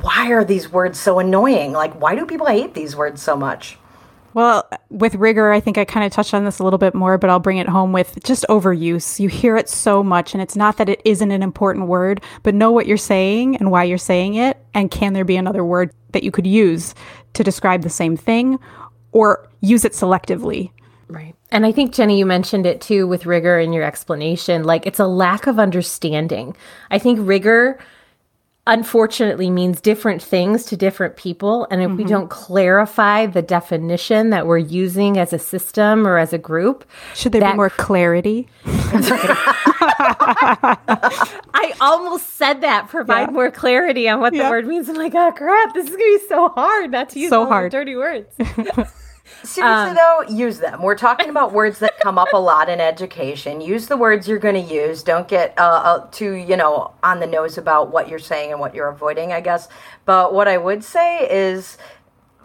why 0.00 0.30
are 0.30 0.44
these 0.44 0.70
words 0.70 0.96
so 1.00 1.18
annoying? 1.18 1.72
Like 1.72 2.00
why 2.00 2.14
do 2.14 2.24
people 2.24 2.46
hate 2.46 2.74
these 2.74 2.94
words 2.94 3.20
so 3.20 3.34
much? 3.34 3.78
Well, 4.36 4.68
with 4.90 5.14
rigor, 5.14 5.50
I 5.50 5.60
think 5.60 5.78
I 5.78 5.86
kind 5.86 6.04
of 6.04 6.12
touched 6.12 6.34
on 6.34 6.44
this 6.44 6.58
a 6.58 6.62
little 6.62 6.78
bit 6.78 6.94
more, 6.94 7.16
but 7.16 7.30
I'll 7.30 7.38
bring 7.38 7.56
it 7.56 7.70
home 7.70 7.94
with 7.94 8.22
just 8.22 8.44
overuse. 8.50 9.18
You 9.18 9.30
hear 9.30 9.56
it 9.56 9.66
so 9.66 10.02
much, 10.02 10.34
and 10.34 10.42
it's 10.42 10.54
not 10.54 10.76
that 10.76 10.90
it 10.90 11.00
isn't 11.06 11.30
an 11.30 11.42
important 11.42 11.86
word, 11.86 12.20
but 12.42 12.54
know 12.54 12.70
what 12.70 12.86
you're 12.86 12.98
saying 12.98 13.56
and 13.56 13.70
why 13.70 13.84
you're 13.84 13.96
saying 13.96 14.34
it. 14.34 14.58
And 14.74 14.90
can 14.90 15.14
there 15.14 15.24
be 15.24 15.38
another 15.38 15.64
word 15.64 15.90
that 16.12 16.22
you 16.22 16.30
could 16.30 16.46
use 16.46 16.94
to 17.32 17.42
describe 17.42 17.80
the 17.80 17.88
same 17.88 18.14
thing 18.14 18.58
or 19.12 19.48
use 19.62 19.86
it 19.86 19.92
selectively? 19.92 20.70
Right. 21.08 21.34
And 21.50 21.64
I 21.64 21.72
think, 21.72 21.94
Jenny, 21.94 22.18
you 22.18 22.26
mentioned 22.26 22.66
it 22.66 22.82
too 22.82 23.06
with 23.06 23.24
rigor 23.24 23.58
in 23.58 23.72
your 23.72 23.84
explanation. 23.84 24.64
Like, 24.64 24.84
it's 24.84 25.00
a 25.00 25.06
lack 25.06 25.46
of 25.46 25.58
understanding. 25.58 26.54
I 26.90 26.98
think 26.98 27.20
rigor, 27.22 27.78
unfortunately, 28.66 29.50
means 29.50 29.80
different 29.80 30.22
things 30.22 30.64
to 30.66 30.76
different 30.76 31.16
people. 31.16 31.66
And 31.70 31.82
if 31.82 31.90
we 31.92 31.98
mm-hmm. 31.98 32.12
don't 32.12 32.30
clarify 32.30 33.26
the 33.26 33.42
definition 33.42 34.30
that 34.30 34.46
we're 34.46 34.58
using 34.58 35.18
as 35.18 35.32
a 35.32 35.38
system 35.38 36.06
or 36.06 36.18
as 36.18 36.32
a 36.32 36.38
group, 36.38 36.84
Should 37.14 37.32
there 37.32 37.40
That- 37.40 37.52
be 37.52 37.56
more 37.56 37.70
clarity? 37.70 38.48
I 41.54 41.72
almost 41.80 42.34
said 42.34 42.60
that 42.62 42.88
provide 42.88 43.28
Yeah. 43.28 43.34
more 43.34 43.50
clarity 43.50 44.08
on 44.08 44.20
what 44.20 44.34
Yeah. 44.34 44.44
the 44.44 44.50
word 44.50 44.66
means. 44.66 44.88
I'm 44.88 44.96
like, 44.96 45.14
oh 45.14 45.32
crap, 45.32 45.74
this 45.74 45.84
is 45.84 45.90
gonna 45.90 46.02
be 46.02 46.18
so 46.28 46.48
hard 46.48 46.90
not 46.90 47.08
to 47.10 47.20
use 47.20 47.30
So 47.30 47.46
hard. 47.46 47.72
dirty 47.72 47.96
words. 47.96 48.34
Seriously, 49.42 49.94
though, 49.94 50.22
use 50.28 50.58
them. 50.58 50.82
We're 50.82 50.96
talking 50.96 51.28
about 51.28 51.52
words 51.52 51.78
that 51.80 51.98
come 52.00 52.18
up 52.18 52.32
a 52.32 52.38
lot 52.38 52.68
in 52.68 52.80
education. 52.80 53.60
Use 53.60 53.86
the 53.86 53.96
words 53.96 54.28
you're 54.28 54.38
going 54.38 54.54
to 54.54 54.74
use. 54.74 55.02
Don't 55.02 55.28
get 55.28 55.58
uh, 55.58 55.62
uh, 55.62 56.06
too, 56.10 56.34
you 56.34 56.56
know, 56.56 56.92
on 57.02 57.20
the 57.20 57.26
nose 57.26 57.58
about 57.58 57.90
what 57.90 58.08
you're 58.08 58.18
saying 58.18 58.52
and 58.52 58.60
what 58.60 58.74
you're 58.74 58.88
avoiding, 58.88 59.32
I 59.32 59.40
guess. 59.40 59.68
But 60.04 60.32
what 60.32 60.48
I 60.48 60.58
would 60.58 60.84
say 60.84 61.28
is 61.30 61.78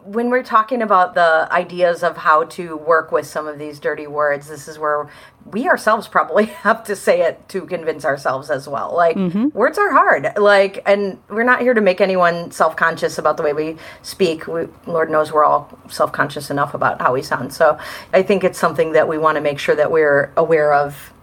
when 0.03 0.30
we're 0.30 0.44
talking 0.44 0.81
about 0.81 1.13
the 1.13 1.48
ideas 1.51 2.03
of 2.03 2.18
how 2.18 2.44
to 2.45 2.75
work 2.75 3.12
with 3.12 3.27
some 3.27 3.48
of 3.48 3.59
these 3.59 3.80
dirty 3.80 4.07
words, 4.07 4.48
this 4.48 4.68
is 4.68 4.80
where 4.80 5.09
we 5.45 5.68
ourselves 5.68 6.07
probably 6.07 6.45
have 6.65 6.83
to 6.86 6.95
say 6.95 7.21
it 7.21 7.48
to 7.50 7.65
convince 7.65 8.06
ourselves 8.06 8.50
as 8.50 8.68
well. 8.68 8.95
Like, 8.95 9.15
mm-hmm. 9.15 9.50
words 9.50 9.77
are 9.77 9.92
hard. 9.92 10.38
Like, 10.38 10.81
and 10.86 11.19
we're 11.30 11.44
not 11.44 11.62
here 11.62 11.74
to 11.74 11.81
make 11.81 12.01
anyone 12.01 12.51
self 12.51 12.75
conscious 12.75 13.18
about 13.18 13.38
the 13.38 13.44
way 13.44 13.53
we 13.53 13.77
speak. 14.01 14.48
We, 14.48 14.68
Lord 14.88 15.09
knows 15.09 15.31
we're 15.31 15.45
all 15.45 15.77
self 15.89 16.12
conscious 16.12 16.50
enough 16.50 16.74
about 16.74 17.01
how 17.01 17.13
we 17.13 17.21
sound. 17.21 17.54
So 17.54 17.77
I 18.13 18.24
think 18.24 18.44
it's 18.44 18.59
something 18.59 18.94
that 18.94 19.07
we 19.07 19.18
want 19.18 19.36
to 19.36 19.42
make 19.42 19.59
sure 19.59 19.75
that 19.75 19.92
we're 19.92 20.31
aware 20.38 20.74
of 20.74 21.13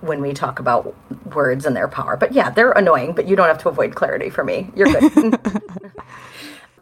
when 0.00 0.22
we 0.22 0.32
talk 0.32 0.58
about 0.58 0.94
words 1.34 1.66
and 1.66 1.76
their 1.76 1.88
power. 1.88 2.16
But 2.16 2.32
yeah, 2.32 2.50
they're 2.50 2.72
annoying, 2.72 3.14
but 3.14 3.28
you 3.28 3.36
don't 3.36 3.48
have 3.48 3.58
to 3.58 3.68
avoid 3.68 3.94
clarity 3.94 4.30
for 4.30 4.44
me. 4.44 4.70
You're 4.74 4.88
good. 4.88 5.38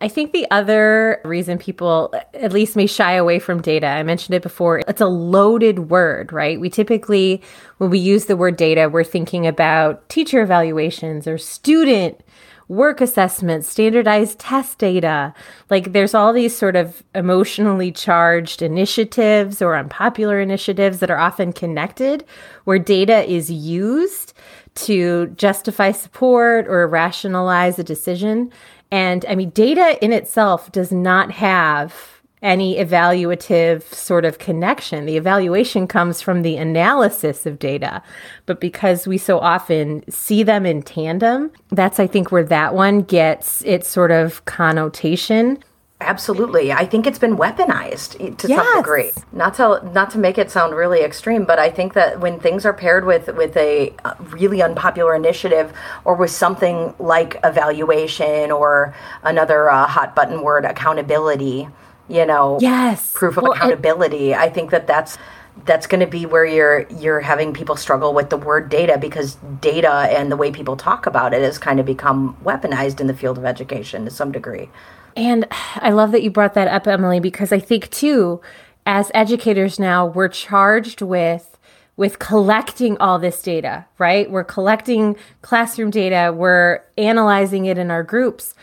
I 0.01 0.09
think 0.09 0.33
the 0.33 0.47
other 0.51 1.21
reason 1.25 1.59
people 1.59 2.15
at 2.35 2.53
least 2.53 2.77
may 2.77 2.87
shy 2.87 3.13
away 3.13 3.39
from 3.39 3.61
data, 3.61 3.87
I 3.87 4.03
mentioned 4.03 4.35
it 4.35 4.43
before, 4.43 4.81
it's 4.87 5.01
a 5.01 5.07
loaded 5.07 5.91
word, 5.91 6.33
right? 6.33 6.61
We 6.61 6.71
typically, 6.71 7.43
when 7.79 7.91
we 7.91 7.99
use 7.99 8.27
the 8.27 8.37
word 8.37 8.57
data, 8.57 8.89
we're 8.89 9.05
thinking 9.05 9.47
about 9.47 10.09
teacher 10.09 10.41
evaluations 10.43 11.27
or 11.27 11.39
student 11.39 12.21
work 12.69 13.01
assessments, 13.01 13.67
standardized 13.67 14.39
test 14.39 14.79
data. 14.79 15.35
Like 15.71 15.93
there's 15.95 16.15
all 16.15 16.33
these 16.33 16.57
sort 16.57 16.77
of 16.77 17.03
emotionally 17.15 17.91
charged 17.91 18.61
initiatives 18.61 19.63
or 19.63 19.75
unpopular 19.75 20.39
initiatives 20.39 20.99
that 21.01 21.11
are 21.11 21.19
often 21.19 21.53
connected 21.53 22.25
where 22.65 22.79
data 22.79 23.25
is 23.29 23.51
used 23.51 24.35
to 24.75 25.29
justify 25.29 25.91
support 25.93 26.69
or 26.69 26.87
rationalize 26.87 27.79
a 27.79 27.85
decision. 27.85 28.53
And 28.91 29.25
I 29.29 29.35
mean, 29.35 29.51
data 29.51 30.03
in 30.03 30.13
itself 30.13 30.73
does 30.73 30.93
not 30.93 31.31
have 31.33 32.19
any 32.43 32.77
evaluative 32.77 33.83
sort 33.83 34.25
of 34.25 34.39
connection. 34.39 35.07
The 35.07 35.17
evaluation 35.17 35.87
comes 35.87 36.23
from 36.23 36.43
the 36.43 36.57
analysis 36.57 37.47
of 37.47 37.59
data. 37.59 38.03
But 38.47 38.61
because 38.61 39.07
we 39.07 39.19
so 39.19 39.39
often 39.41 40.09
see 40.11 40.43
them 40.43 40.65
in 40.65 40.83
tandem, 40.83 41.51
that's, 41.71 41.99
I 41.99 42.07
think, 42.07 42.31
where 42.31 42.45
that 42.45 42.75
one 42.75 43.03
gets 43.03 43.63
its 43.63 43.89
sort 43.89 44.11
of 44.11 44.45
connotation. 44.45 45.59
Absolutely. 46.01 46.73
I 46.73 46.87
think 46.87 47.09
it's 47.09 47.19
been 47.19 47.37
weaponized 47.37 48.37
to 48.39 48.47
some 48.47 48.51
Yes. 48.57 48.77
degree. 48.77 49.11
Not 49.33 49.55
to 49.55 49.83
not 49.93 50.11
to 50.11 50.19
make 50.19 50.39
it 50.39 50.49
sound 50.49 50.77
really 50.77 51.01
extreme, 51.01 51.45
but 51.45 51.59
I 51.59 51.71
think 51.71 51.95
that 51.95 52.21
when 52.21 52.39
things 52.39 52.65
are 52.65 52.73
paired 52.73 53.05
with 53.05 53.27
with 53.37 53.57
a 53.57 53.93
uh, 54.05 54.15
really 54.31 54.63
unpopular 54.63 55.15
initiative 55.17 55.73
or 56.05 56.15
with 56.15 56.31
something 56.31 56.95
like 57.01 57.41
evaluation 57.43 58.53
or 58.53 58.95
another 59.25 59.71
uh, 59.71 59.87
hot 59.89 60.15
button 60.15 60.43
word 60.43 60.65
accountability, 60.65 61.69
you 62.09 62.25
know, 62.25 62.59
Yes. 62.61 63.13
proof 63.13 63.37
of 63.37 63.43
Well, 63.43 63.53
accountability, 63.53 64.37
I 64.37 64.51
think 64.51 64.71
that 64.71 64.87
that's 64.87 65.19
that's 65.65 65.89
going 65.89 66.01
to 66.01 66.07
be 66.07 66.27
where 66.27 66.45
you're 66.45 66.87
you're 67.01 67.19
having 67.21 67.53
people 67.53 67.75
struggle 67.75 68.15
with 68.15 68.31
the 68.31 68.37
word 68.37 68.69
data 68.69 68.99
because 68.99 69.35
data 69.61 70.07
and 70.17 70.31
the 70.31 70.37
way 70.37 70.53
people 70.53 70.77
talk 70.77 71.07
about 71.07 71.35
it 71.35 71.43
has 71.43 71.59
kind 71.59 71.81
of 71.81 71.87
become 71.87 72.37
weaponized 72.45 73.01
in 73.01 73.09
the 73.09 73.15
field 73.15 73.37
of 73.37 73.45
education 73.45 74.05
to 74.05 74.13
some 74.13 74.31
degree. 74.31 74.71
And 75.19 75.49
I 75.75 75.91
love 75.91 76.13
that 76.13 76.23
you 76.23 76.31
brought 76.31 76.55
that 76.55 76.69
up, 76.69 76.87
Emily, 76.87 77.19
because 77.19 77.51
I 77.51 77.59
think 77.59 77.91
too, 77.91 78.41
as 78.87 79.11
educators 79.13 79.81
now, 79.81 80.07
we're 80.07 80.29
charged 80.29 81.03
with 81.03 81.59
with 81.97 82.21
collecting 82.21 82.97
all 82.99 83.19
this 83.19 83.43
data, 83.43 83.85
right? 83.99 84.31
We're 84.31 84.45
collecting 84.45 85.17
classroom 85.43 85.91
data, 85.91 86.33
we're 86.33 86.85
analyzing 86.97 87.65
it 87.65 87.77
in 87.77 87.91
our 87.91 88.05
groups. 88.05 88.55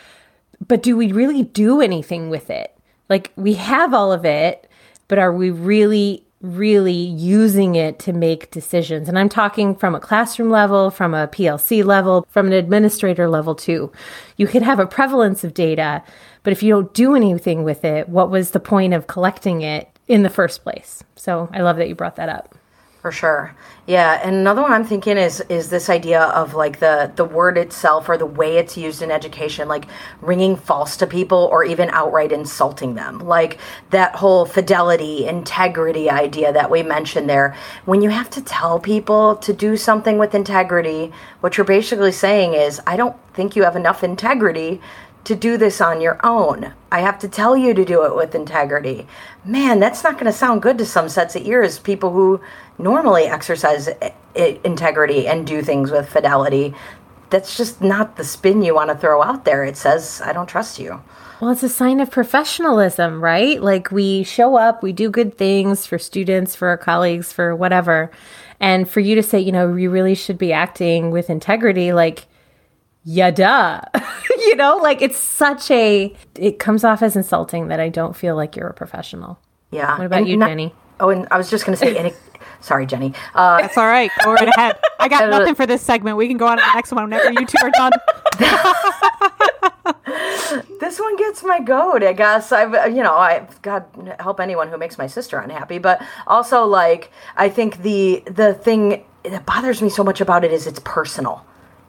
But 0.65 0.81
do 0.81 0.95
we 0.95 1.11
really 1.11 1.43
do 1.43 1.81
anything 1.81 2.29
with 2.29 2.49
it? 2.49 2.73
Like 3.09 3.33
we 3.35 3.55
have 3.55 3.93
all 3.93 4.13
of 4.13 4.23
it, 4.23 4.69
but 5.09 5.19
are 5.19 5.33
we 5.33 5.51
really 5.51 6.24
really 6.45 6.93
using 6.93 7.75
it 7.75 7.99
to 7.99 8.13
make 8.13 8.51
decisions. 8.51 9.09
And 9.09 9.17
I'm 9.17 9.29
talking 9.29 9.75
from 9.75 9.95
a 9.95 9.99
classroom 9.99 10.49
level, 10.49 10.91
from 10.91 11.13
a 11.13 11.27
PLC 11.27 11.83
level, 11.83 12.25
from 12.29 12.47
an 12.47 12.53
administrator 12.53 13.27
level 13.27 13.55
too. 13.55 13.91
You 14.37 14.47
could 14.47 14.61
have 14.61 14.79
a 14.79 14.87
prevalence 14.87 15.43
of 15.43 15.53
data, 15.53 16.03
but 16.43 16.53
if 16.53 16.63
you 16.63 16.71
don't 16.71 16.93
do 16.93 17.15
anything 17.15 17.63
with 17.63 17.83
it, 17.83 18.07
what 18.09 18.29
was 18.29 18.51
the 18.51 18.59
point 18.59 18.93
of 18.93 19.07
collecting 19.07 19.61
it 19.61 19.89
in 20.07 20.23
the 20.23 20.29
first 20.29 20.63
place? 20.63 21.03
So 21.15 21.49
I 21.53 21.61
love 21.61 21.77
that 21.77 21.89
you 21.89 21.95
brought 21.95 22.15
that 22.17 22.29
up. 22.29 22.54
For 23.05 23.11
sure. 23.11 23.53
Yeah, 23.85 24.19
and 24.23 24.35
another 24.35 24.63
one 24.63 24.71
I'm 24.71 24.83
thinking 24.83 25.15
is 25.15 25.39
is 25.41 25.69
this 25.69 25.91
idea 25.91 26.23
of 26.23 26.55
like 26.55 26.79
the 26.79 27.11
the 27.15 27.23
word 27.23 27.55
itself 27.55 28.09
or 28.09 28.17
the 28.17 28.25
way 28.25 28.57
it's 28.57 28.75
used 28.75 29.03
in 29.03 29.11
education 29.11 29.67
like 29.67 29.85
ringing 30.21 30.55
false 30.55 30.97
to 30.97 31.05
people 31.05 31.47
or 31.51 31.63
even 31.63 31.91
outright 31.91 32.31
insulting 32.31 32.95
them. 32.95 33.19
Like 33.19 33.59
that 33.91 34.15
whole 34.15 34.47
fidelity, 34.47 35.27
integrity 35.27 36.09
idea 36.09 36.51
that 36.51 36.71
we 36.71 36.81
mentioned 36.81 37.29
there. 37.29 37.55
When 37.85 38.01
you 38.01 38.09
have 38.09 38.31
to 38.31 38.41
tell 38.41 38.79
people 38.79 39.35
to 39.35 39.53
do 39.53 39.77
something 39.77 40.17
with 40.17 40.33
integrity, 40.33 41.13
what 41.41 41.55
you're 41.55 41.63
basically 41.63 42.11
saying 42.11 42.55
is 42.55 42.81
I 42.87 42.97
don't 42.97 43.15
think 43.35 43.55
you 43.55 43.65
have 43.65 43.75
enough 43.75 44.03
integrity 44.03 44.81
to 45.25 45.35
do 45.35 45.57
this 45.57 45.81
on 45.81 46.01
your 46.01 46.19
own. 46.23 46.73
I 46.91 47.01
have 47.01 47.19
to 47.19 47.27
tell 47.27 47.57
you 47.57 47.73
to 47.73 47.83
do 47.83 48.05
it 48.05 48.15
with 48.15 48.35
integrity. 48.35 49.07
Man, 49.43 49.79
that's 49.79 50.03
not 50.03 50.13
going 50.13 50.25
to 50.25 50.31
sound 50.31 50.61
good 50.61 50.77
to 50.77 50.85
some 50.85 51.09
sets 51.09 51.35
of 51.35 51.45
ears, 51.45 51.79
people 51.79 52.11
who 52.11 52.39
normally 52.77 53.23
exercise 53.23 53.87
eh, 53.87 54.11
eh, 54.35 54.57
integrity 54.63 55.27
and 55.27 55.45
do 55.45 55.61
things 55.61 55.91
with 55.91 56.07
fidelity. 56.07 56.73
That's 57.31 57.57
just 57.57 57.81
not 57.81 58.15
the 58.15 58.23
spin 58.23 58.61
you 58.61 58.75
want 58.75 58.91
to 58.91 58.95
throw 58.95 59.23
out 59.23 59.45
there. 59.45 59.63
It 59.63 59.77
says, 59.77 60.21
I 60.23 60.31
don't 60.31 60.47
trust 60.47 60.79
you. 60.79 61.01
Well, 61.41 61.51
it's 61.51 61.63
a 61.63 61.69
sign 61.69 61.99
of 61.99 62.11
professionalism, 62.11 63.21
right? 63.21 63.61
Like 63.61 63.91
we 63.91 64.23
show 64.23 64.55
up, 64.55 64.81
we 64.81 64.93
do 64.93 65.09
good 65.09 65.37
things 65.37 65.85
for 65.85 65.99
students, 65.99 66.55
for 66.55 66.69
our 66.69 66.77
colleagues, 66.77 67.33
for 67.33 67.55
whatever. 67.55 68.11
And 68.59 68.87
for 68.87 68.99
you 68.99 69.15
to 69.15 69.23
say, 69.23 69.39
you 69.39 69.51
know, 69.51 69.75
you 69.75 69.89
really 69.89 70.15
should 70.15 70.37
be 70.37 70.53
acting 70.53 71.11
with 71.11 71.29
integrity, 71.29 71.91
like, 71.91 72.25
yeah, 73.05 73.29
duh. 73.29 73.81
you 74.37 74.55
know, 74.55 74.77
like 74.77 75.01
it's 75.01 75.17
such 75.17 75.69
a, 75.69 76.13
it 76.33 76.57
comes 76.57 76.83
off 76.83 77.03
as 77.03 77.15
insulting 77.15 77.67
that 77.67 77.79
I 77.79 77.87
don't 77.87 78.15
feel 78.15 78.35
like 78.35 78.55
you're 78.55 78.67
a 78.67 78.73
professional. 78.73 79.39
Yeah. 79.69 79.95
What 79.95 80.07
about 80.07 80.19
and 80.19 80.27
you, 80.27 80.37
not, 80.37 80.49
Jenny? 80.49 80.73
Oh, 80.99 81.09
and 81.09 81.27
I 81.29 81.37
was 81.37 81.51
just 81.51 81.65
going 81.65 81.77
to 81.77 81.79
say, 81.79 81.95
it, 81.95 82.15
sorry, 82.61 82.87
Jenny. 82.87 83.13
Uh, 83.35 83.61
That's 83.61 83.77
all 83.77 83.85
right. 83.85 84.09
Go 84.23 84.33
right 84.33 84.47
ahead. 84.47 84.79
I 84.99 85.07
got 85.07 85.29
nothing 85.29 85.53
for 85.53 85.67
this 85.67 85.83
segment. 85.83 86.17
We 86.17 86.27
can 86.27 86.37
go 86.37 86.47
on 86.47 86.57
to 86.57 86.63
the 86.63 86.73
next 86.73 86.91
one 86.91 87.03
whenever 87.03 87.31
you 87.31 87.45
two 87.45 87.57
are 87.61 87.71
done. 87.71 87.91
this 90.79 90.99
one 90.99 91.15
gets 91.17 91.43
my 91.43 91.59
goat, 91.59 92.01
I 92.01 92.13
guess. 92.13 92.51
I've, 92.51 92.95
you 92.95 93.03
know, 93.03 93.13
I 93.13 93.47
God 93.61 93.85
help 94.19 94.39
anyone 94.39 94.67
who 94.69 94.79
makes 94.79 94.97
my 94.97 95.05
sister 95.05 95.37
unhappy, 95.37 95.77
but 95.77 96.01
also 96.25 96.65
like 96.65 97.11
I 97.37 97.49
think 97.49 97.83
the 97.83 98.23
the 98.25 98.55
thing 98.55 99.05
that 99.23 99.45
bothers 99.45 99.81
me 99.81 99.89
so 99.89 100.03
much 100.03 100.21
about 100.21 100.43
it 100.43 100.51
is 100.51 100.65
it's 100.65 100.79
personal 100.83 101.45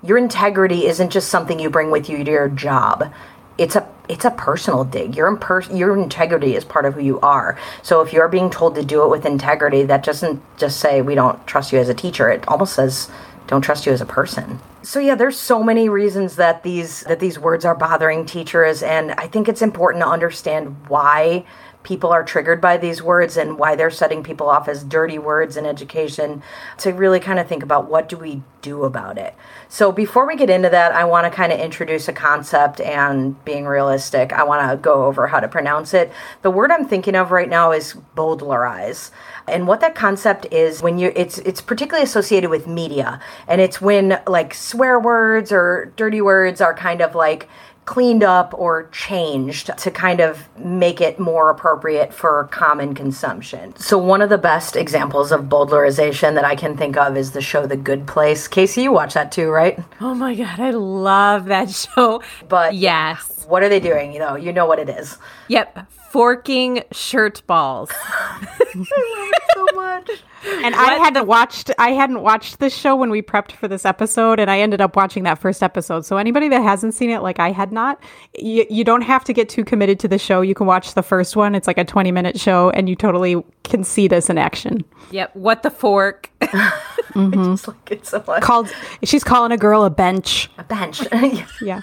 your 0.06 0.18
integrity 0.18 0.86
isn't 0.86 1.10
just 1.10 1.28
something 1.28 1.58
you 1.58 1.68
bring 1.68 1.90
with 1.90 2.08
you 2.08 2.22
to 2.22 2.30
your 2.30 2.48
job. 2.48 3.12
It's 3.58 3.76
a 3.76 3.88
it's 4.08 4.24
a 4.24 4.30
personal 4.30 4.84
dig. 4.84 5.16
Your 5.16 5.34
imper- 5.34 5.76
your 5.76 5.98
integrity 5.98 6.54
is 6.54 6.64
part 6.64 6.84
of 6.84 6.94
who 6.94 7.00
you 7.00 7.18
are. 7.20 7.58
So 7.82 8.02
if 8.02 8.12
you're 8.12 8.28
being 8.28 8.50
told 8.50 8.76
to 8.76 8.84
do 8.84 9.02
it 9.02 9.08
with 9.08 9.26
integrity, 9.26 9.82
that 9.84 10.04
doesn't 10.04 10.40
just 10.58 10.78
say 10.78 11.02
we 11.02 11.16
don't 11.16 11.44
trust 11.46 11.72
you 11.72 11.80
as 11.80 11.88
a 11.88 11.94
teacher. 11.94 12.30
It 12.30 12.46
almost 12.46 12.74
says 12.74 13.10
don't 13.48 13.62
trust 13.62 13.86
you 13.86 13.92
as 13.92 14.00
a 14.00 14.06
person. 14.06 14.60
So 14.82 15.00
yeah, 15.00 15.16
there's 15.16 15.38
so 15.38 15.62
many 15.62 15.88
reasons 15.88 16.36
that 16.36 16.62
these 16.62 17.00
that 17.02 17.18
these 17.18 17.38
words 17.38 17.64
are 17.64 17.74
bothering 17.74 18.26
teachers 18.26 18.82
and 18.82 19.12
I 19.12 19.26
think 19.26 19.48
it's 19.48 19.62
important 19.62 20.04
to 20.04 20.08
understand 20.08 20.76
why 20.88 21.44
people 21.86 22.10
are 22.10 22.24
triggered 22.24 22.60
by 22.60 22.76
these 22.76 23.00
words 23.00 23.36
and 23.36 23.56
why 23.60 23.76
they're 23.76 23.92
setting 23.92 24.20
people 24.20 24.48
off 24.48 24.66
as 24.66 24.82
dirty 24.82 25.20
words 25.20 25.56
in 25.56 25.64
education 25.64 26.42
to 26.76 26.90
really 26.90 27.20
kind 27.20 27.38
of 27.38 27.46
think 27.46 27.62
about 27.62 27.88
what 27.88 28.08
do 28.08 28.16
we 28.16 28.42
do 28.60 28.82
about 28.82 29.16
it. 29.16 29.36
So 29.68 29.92
before 29.92 30.26
we 30.26 30.34
get 30.34 30.50
into 30.50 30.68
that, 30.68 30.90
I 30.90 31.04
want 31.04 31.26
to 31.26 31.30
kind 31.30 31.52
of 31.52 31.60
introduce 31.60 32.08
a 32.08 32.12
concept 32.12 32.80
and 32.80 33.42
being 33.44 33.66
realistic, 33.66 34.32
I 34.32 34.42
want 34.42 34.68
to 34.68 34.76
go 34.76 35.04
over 35.04 35.28
how 35.28 35.38
to 35.38 35.46
pronounce 35.46 35.94
it. 35.94 36.10
The 36.42 36.50
word 36.50 36.72
I'm 36.72 36.88
thinking 36.88 37.14
of 37.14 37.30
right 37.30 37.48
now 37.48 37.70
is 37.70 37.94
bowdlerize. 38.16 39.12
And 39.46 39.68
what 39.68 39.78
that 39.78 39.94
concept 39.94 40.48
is 40.50 40.82
when 40.82 40.98
you 40.98 41.12
it's 41.14 41.38
it's 41.38 41.60
particularly 41.60 42.02
associated 42.02 42.50
with 42.50 42.66
media 42.66 43.20
and 43.46 43.60
it's 43.60 43.80
when 43.80 44.20
like 44.26 44.54
swear 44.54 44.98
words 44.98 45.52
or 45.52 45.92
dirty 45.94 46.20
words 46.20 46.60
are 46.60 46.74
kind 46.74 47.00
of 47.00 47.14
like 47.14 47.48
cleaned 47.86 48.24
up 48.24 48.52
or 48.58 48.88
changed 48.90 49.70
to 49.78 49.90
kind 49.90 50.20
of 50.20 50.46
make 50.58 51.00
it 51.00 51.18
more 51.18 51.50
appropriate 51.50 52.12
for 52.12 52.48
common 52.50 52.94
consumption. 52.94 53.74
So 53.76 53.96
one 53.96 54.20
of 54.20 54.28
the 54.28 54.38
best 54.38 54.76
examples 54.76 55.30
of 55.32 55.42
bowdlerization 55.42 56.34
that 56.34 56.44
I 56.44 56.56
can 56.56 56.76
think 56.76 56.96
of 56.96 57.16
is 57.16 57.30
the 57.30 57.40
show 57.40 57.64
The 57.64 57.76
Good 57.76 58.06
Place. 58.06 58.48
Casey, 58.48 58.82
you 58.82 58.92
watch 58.92 59.14
that 59.14 59.30
too, 59.32 59.48
right? 59.48 59.78
Oh 60.00 60.14
my 60.14 60.34
god, 60.34 60.58
I 60.58 60.70
love 60.70 61.46
that 61.46 61.70
show. 61.70 62.22
But 62.48 62.74
yes. 62.74 63.46
What 63.48 63.62
are 63.62 63.68
they 63.68 63.80
doing? 63.80 64.12
You 64.12 64.18
know, 64.18 64.34
you 64.34 64.52
know 64.52 64.66
what 64.66 64.80
it 64.80 64.88
is. 64.88 65.18
Yep, 65.46 65.90
forking 66.10 66.82
shirt 66.90 67.42
balls. 67.46 67.90
I 68.04 68.36
love 68.74 69.30
it 69.30 69.42
so 69.54 69.66
much. 69.74 70.10
And 70.46 70.74
what? 70.74 70.92
I 70.92 70.94
hadn't 70.94 71.26
watched 71.26 71.70
I 71.78 71.90
hadn't 71.90 72.22
watched 72.22 72.58
this 72.58 72.74
show 72.74 72.96
when 72.96 73.10
we 73.10 73.22
prepped 73.22 73.52
for 73.52 73.68
this 73.68 73.84
episode 73.84 74.38
and 74.40 74.50
I 74.50 74.60
ended 74.60 74.80
up 74.80 74.96
watching 74.96 75.24
that 75.24 75.38
first 75.38 75.62
episode. 75.62 76.04
So 76.06 76.16
anybody 76.16 76.48
that 76.48 76.62
hasn't 76.62 76.94
seen 76.94 77.10
it 77.10 77.20
like 77.20 77.40
I 77.40 77.52
had 77.52 77.72
not, 77.72 78.00
you, 78.38 78.66
you 78.70 78.84
don't 78.84 79.02
have 79.02 79.24
to 79.24 79.32
get 79.32 79.48
too 79.48 79.64
committed 79.64 79.98
to 80.00 80.08
the 80.08 80.18
show. 80.18 80.40
You 80.40 80.54
can 80.54 80.66
watch 80.66 80.94
the 80.94 81.02
first 81.02 81.36
one. 81.36 81.54
It's 81.54 81.66
like 81.66 81.78
a 81.78 81.84
20 81.84 82.12
minute 82.12 82.38
show 82.38 82.70
and 82.70 82.88
you 82.88 82.96
totally 82.96 83.42
can 83.64 83.84
see 83.84 84.08
this 84.08 84.30
in 84.30 84.38
action. 84.38 84.84
Yep. 85.10 85.34
What 85.34 85.62
the 85.62 85.70
fork? 85.70 86.30
mm-hmm. 87.16 87.52
Just 87.52 87.68
like 87.68 87.90
it 87.90 88.06
so 88.06 88.22
much. 88.26 88.42
Called 88.42 88.72
she's 89.02 89.24
calling 89.24 89.52
a 89.52 89.56
girl 89.56 89.84
a 89.84 89.90
bench. 89.90 90.50
A 90.58 90.64
bench. 90.64 91.00
yeah. 91.62 91.80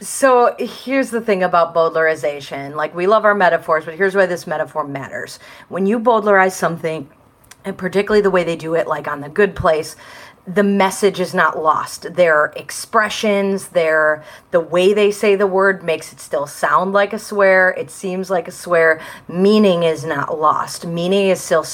So 0.00 0.54
here's 0.58 1.10
the 1.10 1.20
thing 1.20 1.42
about 1.42 1.74
bowdlerization. 1.74 2.74
Like 2.74 2.94
we 2.94 3.06
love 3.06 3.24
our 3.24 3.34
metaphors, 3.34 3.84
but 3.84 3.94
here's 3.94 4.14
why 4.14 4.26
this 4.26 4.46
metaphor 4.46 4.86
matters. 4.86 5.38
When 5.68 5.86
you 5.86 5.98
bowdlerize 5.98 6.52
something, 6.52 7.10
and 7.66 7.76
particularly 7.76 8.22
the 8.22 8.30
way 8.30 8.44
they 8.44 8.56
do 8.56 8.74
it, 8.74 8.86
like 8.86 9.08
on 9.08 9.20
the 9.20 9.28
good 9.28 9.54
place, 9.54 9.96
the 10.46 10.62
message 10.62 11.18
is 11.18 11.34
not 11.34 11.60
lost. 11.60 12.14
Their 12.14 12.52
expressions, 12.56 13.68
their 13.68 14.22
the 14.52 14.60
way 14.60 14.92
they 14.92 15.10
say 15.10 15.34
the 15.34 15.46
word 15.46 15.82
makes 15.82 16.12
it 16.12 16.20
still 16.20 16.46
sound 16.46 16.92
like 16.92 17.12
a 17.12 17.18
swear. 17.18 17.70
It 17.70 17.90
seems 17.90 18.30
like 18.30 18.46
a 18.46 18.52
swear. 18.52 19.00
Meaning 19.26 19.82
is 19.82 20.04
not 20.04 20.38
lost. 20.38 20.86
Meaning 20.86 21.28
is 21.28 21.40
still 21.40 21.64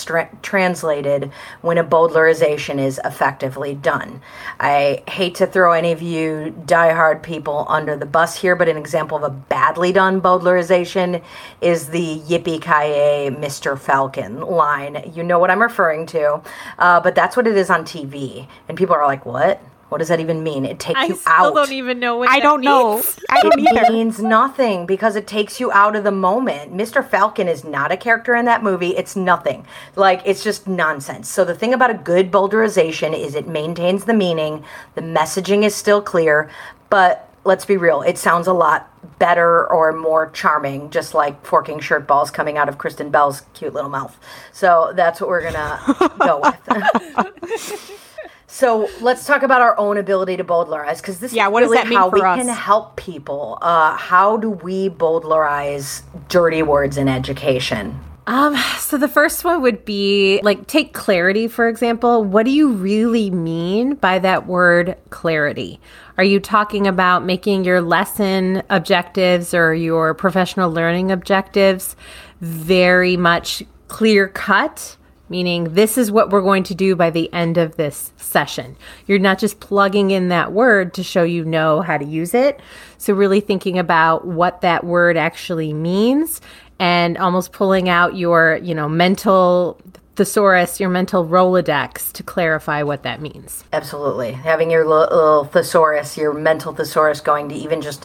translated 0.40 1.30
when 1.60 1.76
a 1.76 1.84
bowdlerization 1.84 2.78
is 2.78 2.98
effectively 3.04 3.74
done. 3.74 4.22
I 4.58 5.02
hate 5.06 5.34
to 5.36 5.46
throw 5.46 5.72
any 5.72 5.92
of 5.92 6.00
you 6.00 6.54
diehard 6.64 7.22
people 7.22 7.66
under 7.68 7.94
the 7.94 8.06
bus 8.06 8.40
here, 8.40 8.56
but 8.56 8.68
an 8.68 8.78
example 8.78 9.18
of 9.18 9.22
a 9.22 9.30
badly 9.30 9.92
done 9.92 10.22
bowdlerization 10.22 11.22
is 11.60 11.88
the 11.88 12.20
Yippee 12.20 12.62
Ki 12.62 13.36
Mr. 13.36 13.78
Falcon 13.78 14.40
line. 14.40 15.12
You 15.14 15.22
know 15.22 15.38
what 15.38 15.50
I'm 15.50 15.60
referring 15.60 16.06
to, 16.06 16.40
uh, 16.78 17.00
but 17.00 17.14
that's 17.14 17.36
what 17.36 17.46
it 17.46 17.56
is 17.56 17.68
on 17.68 17.84
TV 17.84 18.48
and 18.69 18.76
people 18.78 18.95
are 18.95 19.07
like, 19.07 19.25
"What? 19.26 19.61
What 19.88 19.99
does 19.99 20.09
that 20.09 20.21
even 20.21 20.42
mean?" 20.42 20.64
It 20.64 20.78
takes 20.78 20.99
I 20.99 21.04
you 21.04 21.14
still 21.16 21.33
out. 21.33 21.54
don't 21.54 21.73
even 21.73 21.99
know 21.99 22.16
what 22.16 22.28
I 22.31 22.40
don't 22.40 22.61
means. 22.61 22.64
know. 22.66 23.02
I 23.28 23.42
don't 23.42 23.59
it 23.61 23.76
either. 23.76 23.92
means 23.92 24.21
nothing 24.21 24.87
because 24.87 25.16
it 25.16 25.26
takes 25.26 25.61
you 25.61 25.71
out 25.73 25.97
of 25.97 26.04
the 26.04 26.11
moment. 26.11 26.73
Mr. 26.75 27.07
Falcon 27.07 27.47
is 27.49 27.62
not 27.64 27.92
a 27.92 27.97
character 27.97 28.35
in 28.35 28.45
that 28.47 28.62
movie. 28.62 28.97
It's 28.97 29.16
nothing. 29.16 29.66
Like 29.97 30.23
it's 30.25 30.42
just 30.42 30.66
nonsense. 30.66 31.28
So 31.28 31.45
the 31.45 31.54
thing 31.54 31.75
about 31.75 31.90
a 31.90 31.95
good 31.95 32.31
bowdlerization 32.31 33.19
is 33.19 33.35
it 33.35 33.47
maintains 33.49 34.04
the 34.07 34.14
meaning. 34.14 34.64
The 34.95 35.02
messaging 35.02 35.62
is 35.62 35.75
still 35.75 36.00
clear, 36.00 36.49
but 36.88 37.28
let's 37.45 37.64
be 37.64 37.76
real, 37.76 38.02
it 38.02 38.16
sounds 38.16 38.47
a 38.47 38.52
lot 38.52 38.88
better 39.19 39.69
or 39.73 39.92
more 39.92 40.31
charming, 40.31 40.88
just 40.90 41.12
like 41.12 41.45
forking 41.45 41.81
shirt 41.81 42.07
balls 42.07 42.31
coming 42.31 42.57
out 42.57 42.69
of 42.69 42.78
Kristen 42.78 43.11
Bell's 43.11 43.42
cute 43.52 43.75
little 43.75 43.90
mouth. 43.90 44.16
So 44.52 44.92
that's 44.95 45.21
what 45.21 45.28
we're 45.28 45.42
gonna 45.42 46.14
go 46.21 46.40
with. 46.40 47.99
So 48.52 48.87
let's 49.00 49.25
talk 49.26 49.42
about 49.42 49.62
our 49.62 49.78
own 49.78 49.97
ability 49.97 50.37
to 50.37 50.44
bowdlerize 50.44 50.99
because 50.99 51.21
this 51.21 51.32
Yeah, 51.32 51.47
is 51.47 51.52
what 51.52 51.61
does 51.62 51.73
that 51.73 51.88
mean 51.88 51.97
how 51.97 52.11
for 52.11 52.16
we 52.16 52.21
us? 52.21 52.38
can 52.38 52.49
help 52.49 52.97
people. 52.97 53.56
Uh, 53.62 53.97
how 53.97 54.37
do 54.37 54.50
we 54.50 54.90
bowdlerize 54.90 56.02
dirty 56.28 56.62
words 56.62 56.99
in 56.99 57.09
education? 57.09 57.99
Um, 58.26 58.54
so 58.76 58.99
the 58.99 59.09
first 59.09 59.42
one 59.42 59.62
would 59.62 59.87
be 59.87 60.38
like 60.42 60.66
take 60.66 60.92
clarity, 60.92 61.49
for 61.49 61.66
example. 61.66 62.23
What 62.25 62.44
do 62.44 62.52
you 62.52 62.73
really 62.73 63.30
mean 63.30 63.94
by 63.94 64.18
that 64.18 64.47
word 64.47 64.99
clarity? 65.09 65.80
Are 66.18 66.25
you 66.25 66.38
talking 66.38 66.87
about 66.87 67.25
making 67.25 67.64
your 67.64 67.80
lesson 67.80 68.62
objectives 68.68 69.54
or 69.54 69.73
your 69.73 70.12
professional 70.12 70.71
learning 70.71 71.11
objectives 71.11 71.97
very 72.42 73.16
much 73.16 73.62
clear 73.88 74.28
cut? 74.28 74.99
Meaning, 75.32 75.72
this 75.72 75.96
is 75.96 76.12
what 76.12 76.28
we're 76.28 76.42
going 76.42 76.62
to 76.64 76.74
do 76.74 76.94
by 76.94 77.08
the 77.08 77.32
end 77.32 77.56
of 77.56 77.76
this 77.76 78.12
session. 78.18 78.76
You're 79.06 79.18
not 79.18 79.38
just 79.38 79.60
plugging 79.60 80.10
in 80.10 80.28
that 80.28 80.52
word 80.52 80.92
to 80.92 81.02
show 81.02 81.22
you 81.22 81.42
know 81.42 81.80
how 81.80 81.96
to 81.96 82.04
use 82.04 82.34
it. 82.34 82.60
So, 82.98 83.14
really 83.14 83.40
thinking 83.40 83.78
about 83.78 84.26
what 84.26 84.60
that 84.60 84.84
word 84.84 85.16
actually 85.16 85.72
means 85.72 86.42
and 86.78 87.16
almost 87.16 87.50
pulling 87.52 87.88
out 87.88 88.14
your, 88.14 88.60
you 88.62 88.74
know, 88.74 88.90
mental 88.90 89.80
thesaurus, 90.16 90.78
your 90.78 90.90
mental 90.90 91.26
Rolodex 91.26 92.12
to 92.12 92.22
clarify 92.22 92.82
what 92.82 93.02
that 93.04 93.22
means. 93.22 93.64
Absolutely. 93.72 94.32
Having 94.32 94.70
your 94.70 94.86
little 94.86 95.44
thesaurus, 95.44 96.18
your 96.18 96.34
mental 96.34 96.74
thesaurus 96.74 97.22
going 97.22 97.48
to 97.48 97.54
even 97.54 97.80
just 97.80 98.04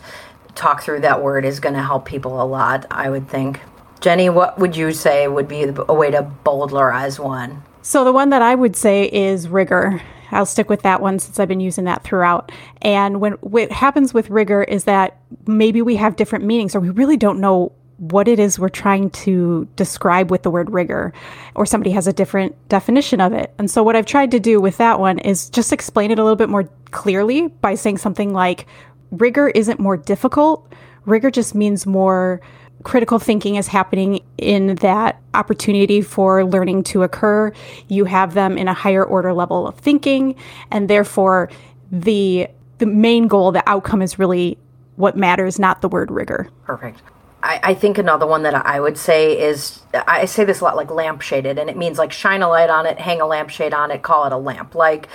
talk 0.56 0.82
through 0.82 1.02
that 1.02 1.22
word 1.22 1.44
is 1.44 1.60
going 1.60 1.76
to 1.76 1.84
help 1.84 2.06
people 2.06 2.42
a 2.42 2.46
lot, 2.46 2.86
I 2.90 3.10
would 3.10 3.28
think. 3.28 3.60
Jenny, 4.00 4.30
what 4.30 4.60
would 4.60 4.76
you 4.76 4.92
say 4.92 5.28
would 5.28 5.48
be 5.48 5.64
a 5.64 5.94
way 5.94 6.12
to 6.12 6.24
bowdlerize 6.44 7.20
one? 7.20 7.64
So, 7.82 8.04
the 8.04 8.14
one 8.14 8.30
that 8.30 8.42
I 8.42 8.54
would 8.54 8.76
say 8.76 9.06
is 9.06 9.48
rigor. 9.48 10.02
I'll 10.32 10.46
stick 10.46 10.70
with 10.70 10.82
that 10.82 11.02
one 11.02 11.20
since 11.20 11.40
I've 11.40 11.48
been 11.48 11.62
using 11.62 11.86
that 11.86 12.04
throughout. 12.04 12.52
And 12.82 13.22
when 13.22 13.34
what 13.34 13.72
happens 13.72 14.14
with 14.14 14.30
rigor 14.30 14.64
is 14.64 14.84
that 14.84 15.20
maybe 15.48 15.82
we 15.82 15.96
have 15.96 16.18
different 16.18 16.44
meanings 16.44 16.76
or 16.76 16.82
we 16.82 16.90
really 16.90 17.18
don't 17.18 17.40
know 17.40 17.72
what 17.98 18.28
it 18.28 18.38
is 18.40 18.60
we're 18.60 18.70
trying 18.70 19.10
to 19.10 19.68
describe 19.76 20.30
with 20.30 20.44
the 20.44 20.52
word 20.52 20.70
rigor, 20.70 21.14
or 21.56 21.66
somebody 21.66 21.92
has 21.92 22.08
a 22.08 22.14
different 22.14 22.56
definition 22.70 23.20
of 23.20 23.34
it. 23.34 23.54
And 23.58 23.72
so, 23.72 23.84
what 23.84 23.96
I've 23.96 24.06
tried 24.06 24.32
to 24.32 24.40
do 24.40 24.62
with 24.62 24.78
that 24.78 25.00
one 25.00 25.20
is 25.20 25.50
just 25.50 25.74
explain 25.74 26.12
it 26.12 26.20
a 26.20 26.24
little 26.24 26.36
bit 26.36 26.50
more 26.50 26.70
clearly 26.92 27.48
by 27.48 27.76
saying 27.76 27.98
something 27.98 28.34
like 28.34 28.68
rigor 29.12 29.48
isn't 29.48 29.80
more 29.80 29.98
difficult, 29.98 30.72
rigor 31.06 31.32
just 31.32 31.56
means 31.56 31.86
more 31.86 32.42
critical 32.88 33.20
thinking 33.20 33.58
is 33.58 33.68
happening 33.68 34.22
in 34.38 34.76
that 34.76 35.22
opportunity 35.34 36.02
for 36.02 36.46
learning 36.46 36.84
to 36.84 37.04
occur. 37.04 37.52
You 37.90 38.06
have 38.06 38.34
them 38.34 38.58
in 38.58 38.70
a 38.70 38.74
higher 38.74 39.04
order 39.04 39.34
level 39.34 39.68
of 39.68 39.78
thinking, 39.78 40.36
and 40.72 40.90
therefore, 40.90 41.50
the 41.92 42.48
the 42.78 42.86
main 42.86 43.28
goal, 43.28 43.52
the 43.52 43.68
outcome 43.68 44.02
is 44.02 44.18
really 44.18 44.58
what 44.96 45.18
matters, 45.18 45.60
not 45.60 45.82
the 45.82 45.90
word 45.90 46.10
rigor. 46.10 46.50
Perfect. 46.64 47.02
I, 47.44 47.60
I, 47.64 47.74
think 47.74 47.98
another 47.98 48.26
one 48.26 48.44
that 48.44 48.54
I 48.54 48.80
would 48.80 48.98
say 48.98 49.40
is 49.40 49.82
I 50.08 50.26
say 50.26 50.46
this 50.46 50.62
a 50.62 50.64
lot 50.64 50.78
like 50.78 50.88
lampshaded, 50.88 51.60
and 51.60 51.70
it 51.70 51.76
means 51.76 51.98
like 51.98 52.14
shine 52.14 52.42
a 52.42 52.48
light 52.48 52.70
on 52.70 52.86
it, 52.86 53.00
hang 53.00 53.20
a 53.20 53.28
lampshade 53.28 53.74
on 53.74 53.92
it, 53.92 54.02
call 54.02 54.26
it 54.26 54.32
a 54.32 54.38
lamp. 54.38 54.76
Like, 54.76 55.10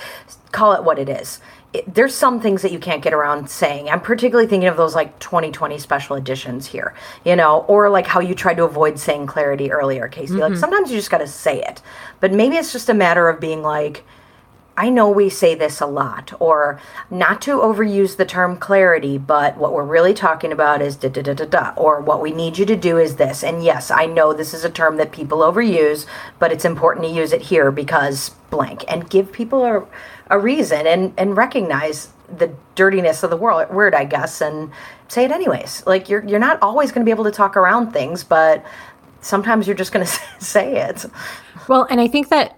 call 0.51 0.73
it 0.73 0.83
what 0.83 0.99
it 0.99 1.09
is. 1.09 1.39
It, 1.73 1.93
there's 1.93 2.13
some 2.13 2.39
things 2.39 2.61
that 2.61 2.71
you 2.71 2.79
can't 2.79 3.01
get 3.01 3.13
around 3.13 3.49
saying. 3.49 3.89
I'm 3.89 4.01
particularly 4.01 4.47
thinking 4.47 4.69
of 4.69 4.77
those 4.77 4.95
like 4.95 5.17
2020 5.19 5.77
special 5.79 6.15
editions 6.15 6.67
here, 6.67 6.93
you 7.25 7.35
know, 7.35 7.61
or 7.67 7.89
like 7.89 8.07
how 8.07 8.19
you 8.19 8.35
tried 8.35 8.57
to 8.57 8.63
avoid 8.63 8.99
saying 8.99 9.27
clarity 9.27 9.71
earlier, 9.71 10.07
Casey. 10.07 10.33
Mm-hmm. 10.33 10.41
Like 10.41 10.57
sometimes 10.57 10.91
you 10.91 10.97
just 10.97 11.11
got 11.11 11.19
to 11.19 11.27
say 11.27 11.61
it, 11.61 11.81
but 12.19 12.31
maybe 12.31 12.55
it's 12.57 12.71
just 12.71 12.89
a 12.89 12.93
matter 12.93 13.27
of 13.27 13.39
being 13.39 13.61
like, 13.61 14.03
I 14.75 14.89
know 14.89 15.09
we 15.09 15.29
say 15.29 15.53
this 15.53 15.81
a 15.81 15.85
lot, 15.85 16.33
or 16.39 16.81
not 17.11 17.43
to 17.43 17.59
overuse 17.59 18.17
the 18.17 18.25
term 18.25 18.57
clarity, 18.57 19.19
but 19.19 19.55
what 19.55 19.71
we're 19.71 19.83
really 19.83 20.15
talking 20.15 20.51
about 20.51 20.81
is 20.81 20.95
da 20.95 21.09
da 21.09 21.21
da 21.21 21.33
da 21.33 21.45
da, 21.45 21.73
or 21.77 22.01
what 22.01 22.21
we 22.21 22.31
need 22.31 22.57
you 22.57 22.65
to 22.65 22.75
do 22.75 22.97
is 22.97 23.17
this. 23.17 23.43
And 23.43 23.63
yes, 23.63 23.91
I 23.91 24.07
know 24.07 24.33
this 24.33 24.51
is 24.51 24.63
a 24.63 24.71
term 24.71 24.97
that 24.97 25.11
people 25.11 25.39
overuse, 25.39 26.07
but 26.39 26.51
it's 26.51 26.65
important 26.65 27.05
to 27.05 27.11
use 27.11 27.33
it 27.33 27.43
here 27.43 27.71
because 27.71 28.31
blank, 28.49 28.83
and 28.87 29.09
give 29.09 29.31
people 29.31 29.63
a, 29.63 29.85
a 30.33 30.39
reason 30.39 30.87
and, 30.87 31.13
and 31.15 31.37
recognize 31.37 32.09
the 32.37 32.51
dirtiness 32.73 33.21
of 33.21 33.29
the 33.29 33.37
world, 33.37 33.69
word, 33.69 33.93
I 33.93 34.03
guess, 34.03 34.41
and 34.41 34.71
say 35.07 35.25
it 35.25 35.31
anyways. 35.31 35.85
Like 35.85 36.09
you're 36.09 36.25
you're 36.25 36.39
not 36.39 36.61
always 36.61 36.91
going 36.91 37.01
to 37.01 37.05
be 37.05 37.11
able 37.11 37.25
to 37.25 37.31
talk 37.31 37.55
around 37.55 37.91
things, 37.91 38.23
but 38.23 38.65
sometimes 39.21 39.67
you're 39.67 39.77
just 39.77 39.91
going 39.91 40.05
to 40.07 40.11
say 40.39 40.77
it. 40.77 41.05
Well, 41.67 41.87
and 41.89 42.01
I 42.01 42.07
think 42.07 42.29
that 42.29 42.57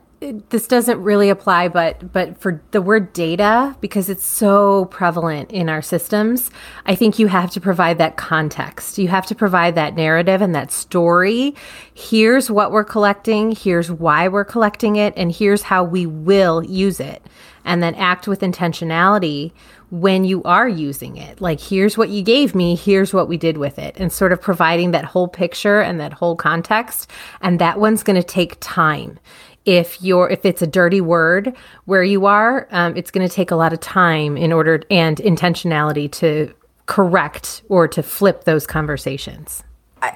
this 0.49 0.65
doesn't 0.65 1.03
really 1.03 1.29
apply 1.29 1.67
but 1.67 2.11
but 2.13 2.39
for 2.39 2.63
the 2.71 2.81
word 2.81 3.11
data 3.11 3.75
because 3.81 4.09
it's 4.09 4.23
so 4.23 4.85
prevalent 4.85 5.51
in 5.51 5.67
our 5.67 5.81
systems 5.81 6.49
i 6.85 6.95
think 6.95 7.19
you 7.19 7.27
have 7.27 7.51
to 7.51 7.59
provide 7.59 7.97
that 7.97 8.15
context 8.15 8.97
you 8.97 9.09
have 9.09 9.25
to 9.25 9.35
provide 9.35 9.75
that 9.75 9.93
narrative 9.93 10.41
and 10.41 10.55
that 10.55 10.71
story 10.71 11.53
here's 11.93 12.49
what 12.49 12.71
we're 12.71 12.85
collecting 12.85 13.51
here's 13.51 13.91
why 13.91 14.27
we're 14.27 14.45
collecting 14.45 14.95
it 14.95 15.13
and 15.17 15.33
here's 15.33 15.63
how 15.63 15.83
we 15.83 16.05
will 16.05 16.63
use 16.63 16.99
it 16.99 17.21
and 17.65 17.83
then 17.83 17.95
act 17.95 18.27
with 18.27 18.41
intentionality 18.41 19.51
when 19.91 20.23
you 20.23 20.41
are 20.43 20.67
using 20.67 21.17
it. 21.17 21.41
Like, 21.41 21.59
here's 21.59 21.97
what 21.97 22.09
you 22.09 22.23
gave 22.23 22.55
me, 22.55 22.75
here's 22.75 23.13
what 23.13 23.27
we 23.27 23.37
did 23.37 23.57
with 23.57 23.77
it, 23.77 23.95
and 23.97 24.11
sort 24.11 24.31
of 24.31 24.41
providing 24.41 24.91
that 24.91 25.05
whole 25.05 25.27
picture 25.27 25.81
and 25.81 25.99
that 25.99 26.13
whole 26.13 26.35
context. 26.35 27.09
And 27.41 27.59
that 27.59 27.79
one's 27.79 28.03
going 28.03 28.19
to 28.19 28.27
take 28.27 28.57
time 28.59 29.19
if 29.65 30.01
you're 30.01 30.29
if 30.29 30.45
it's 30.45 30.61
a 30.61 30.67
dirty 30.67 31.01
word 31.01 31.55
where 31.85 32.03
you 32.03 32.27
are 32.27 32.67
um, 32.69 32.95
it's 32.95 33.09
going 33.11 33.27
to 33.27 33.33
take 33.33 33.49
a 33.49 33.55
lot 33.55 33.73
of 33.73 33.79
time 33.79 34.37
in 34.37 34.53
order 34.53 34.81
and 34.91 35.17
intentionality 35.17 36.11
to 36.11 36.53
correct 36.85 37.63
or 37.67 37.87
to 37.87 38.03
flip 38.03 38.43
those 38.43 38.67
conversations 38.67 39.63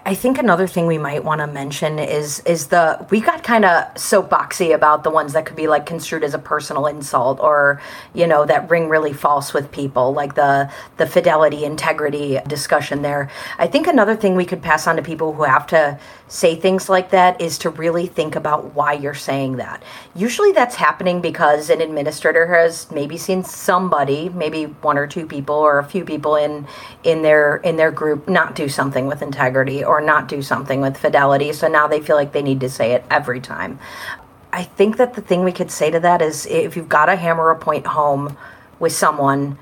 I 0.05 0.15
think 0.15 0.37
another 0.37 0.67
thing 0.67 0.87
we 0.87 0.97
might 0.97 1.23
want 1.23 1.41
to 1.41 1.47
mention 1.47 1.99
is 1.99 2.39
is 2.41 2.67
the 2.67 3.05
we 3.09 3.21
got 3.21 3.43
kind 3.43 3.65
of 3.65 3.93
soapboxy 3.95 4.73
about 4.73 5.03
the 5.03 5.09
ones 5.09 5.33
that 5.33 5.45
could 5.45 5.55
be 5.55 5.67
like 5.67 5.85
construed 5.85 6.23
as 6.23 6.33
a 6.33 6.39
personal 6.39 6.85
insult 6.87 7.39
or 7.39 7.81
you 8.13 8.27
know 8.27 8.45
that 8.45 8.69
ring 8.69 8.89
really 8.89 9.13
false 9.13 9.53
with 9.53 9.71
people 9.71 10.13
like 10.13 10.35
the 10.35 10.71
the 10.97 11.07
fidelity 11.07 11.65
integrity 11.65 12.39
discussion 12.47 13.01
there. 13.01 13.29
I 13.57 13.67
think 13.67 13.87
another 13.87 14.15
thing 14.15 14.35
we 14.35 14.45
could 14.45 14.61
pass 14.61 14.87
on 14.87 14.95
to 14.95 15.01
people 15.01 15.33
who 15.33 15.43
have 15.43 15.67
to 15.67 15.99
say 16.29 16.55
things 16.55 16.87
like 16.87 17.09
that 17.09 17.41
is 17.41 17.57
to 17.57 17.69
really 17.71 18.05
think 18.05 18.35
about 18.35 18.75
why 18.75 18.93
you're 18.93 19.15
saying 19.15 19.57
that. 19.57 19.83
Usually 20.15 20.51
that's 20.51 20.75
happening 20.75 21.21
because 21.21 21.69
an 21.69 21.81
administrator 21.81 22.45
has 22.47 22.89
maybe 22.91 23.17
seen 23.17 23.43
somebody, 23.43 24.29
maybe 24.29 24.65
one 24.65 24.97
or 24.97 25.07
two 25.07 25.25
people 25.25 25.55
or 25.55 25.79
a 25.79 25.83
few 25.83 26.05
people 26.05 26.35
in 26.35 26.67
in 27.03 27.23
their 27.23 27.57
in 27.57 27.75
their 27.75 27.91
group 27.91 28.29
not 28.29 28.55
do 28.55 28.69
something 28.69 29.07
with 29.07 29.21
integrity 29.23 29.83
or 29.83 29.99
not 29.99 30.27
do 30.27 30.41
something 30.41 30.79
with 30.79 30.97
fidelity, 30.97 31.51
so 31.51 31.67
now 31.67 31.87
they 31.87 31.99
feel 31.99 32.15
like 32.15 32.31
they 32.31 32.43
need 32.43 32.59
to 32.59 32.69
say 32.69 32.93
it 32.93 33.03
every 33.09 33.41
time. 33.41 33.79
I 34.53 34.63
think 34.63 34.97
that 34.97 35.15
the 35.15 35.21
thing 35.21 35.43
we 35.43 35.51
could 35.51 35.71
say 35.71 35.89
to 35.91 35.99
that 35.99 36.21
is 36.21 36.45
if 36.45 36.75
you've 36.75 36.89
got 36.89 37.07
to 37.07 37.15
hammer 37.15 37.49
a 37.49 37.57
point 37.57 37.87
home 37.87 38.37
with 38.79 38.93
someone, 38.93 39.57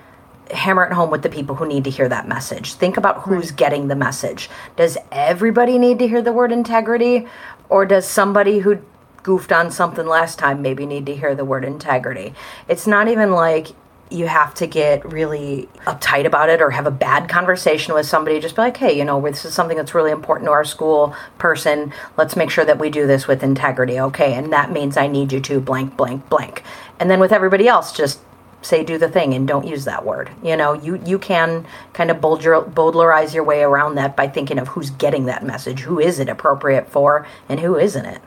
hammer 0.51 0.85
it 0.85 0.93
home 0.93 1.09
with 1.09 1.23
the 1.23 1.29
people 1.29 1.55
who 1.55 1.67
need 1.67 1.83
to 1.83 1.89
hear 1.89 2.09
that 2.09 2.27
message. 2.27 2.73
Think 2.73 2.97
about 2.97 3.21
who's 3.21 3.51
getting 3.51 3.87
the 3.87 3.95
message. 3.95 4.49
Does 4.75 4.97
everybody 5.11 5.77
need 5.77 5.99
to 5.99 6.07
hear 6.07 6.21
the 6.21 6.33
word 6.33 6.51
integrity? 6.51 7.27
Or 7.69 7.85
does 7.85 8.07
somebody 8.07 8.59
who 8.59 8.79
goofed 9.23 9.51
on 9.51 9.71
something 9.71 10.05
last 10.05 10.39
time 10.39 10.61
maybe 10.61 10.85
need 10.85 11.05
to 11.07 11.15
hear 11.15 11.35
the 11.35 11.45
word 11.45 11.65
integrity? 11.65 12.33
It's 12.67 12.87
not 12.87 13.07
even 13.07 13.31
like 13.31 13.67
you 14.09 14.27
have 14.27 14.53
to 14.53 14.67
get 14.67 15.03
really 15.11 15.67
uptight 15.85 16.25
about 16.25 16.49
it 16.49 16.61
or 16.61 16.69
have 16.71 16.87
a 16.87 16.91
bad 16.91 17.27
conversation 17.27 17.93
with 17.93 18.05
somebody. 18.05 18.39
Just 18.39 18.55
be 18.55 18.61
like, 18.61 18.77
hey, 18.77 18.97
you 18.97 19.03
know, 19.03 19.19
this 19.19 19.43
is 19.43 19.53
something 19.53 19.75
that's 19.75 19.93
really 19.93 20.11
important 20.11 20.47
to 20.47 20.51
our 20.51 20.63
school 20.63 21.13
person. 21.37 21.91
Let's 22.15 22.35
make 22.35 22.49
sure 22.49 22.63
that 22.63 22.79
we 22.79 22.89
do 22.89 23.05
this 23.05 23.27
with 23.27 23.43
integrity, 23.43 23.99
okay? 23.99 24.33
And 24.33 24.53
that 24.53 24.71
means 24.71 24.95
I 24.95 25.07
need 25.07 25.33
you 25.33 25.41
to 25.41 25.59
blank, 25.59 25.97
blank, 25.97 26.29
blank. 26.29 26.63
And 26.99 27.11
then 27.11 27.19
with 27.19 27.33
everybody 27.33 27.67
else, 27.67 27.91
just 27.91 28.21
say 28.61 28.83
do 28.83 28.97
the 28.97 29.09
thing 29.09 29.33
and 29.33 29.47
don't 29.47 29.67
use 29.67 29.85
that 29.85 30.05
word. 30.05 30.29
You 30.43 30.55
know, 30.55 30.73
you 30.73 31.01
you 31.05 31.19
can 31.19 31.65
kind 31.93 32.11
of 32.11 32.17
bowdlerize 32.17 33.33
your 33.33 33.43
way 33.43 33.61
around 33.61 33.95
that 33.95 34.15
by 34.15 34.27
thinking 34.27 34.59
of 34.59 34.69
who's 34.69 34.89
getting 34.91 35.25
that 35.25 35.45
message, 35.45 35.81
who 35.81 35.99
is 35.99 36.19
it 36.19 36.29
appropriate 36.29 36.89
for, 36.89 37.27
and 37.49 37.59
who 37.59 37.77
isn't 37.77 38.05
it. 38.05 38.21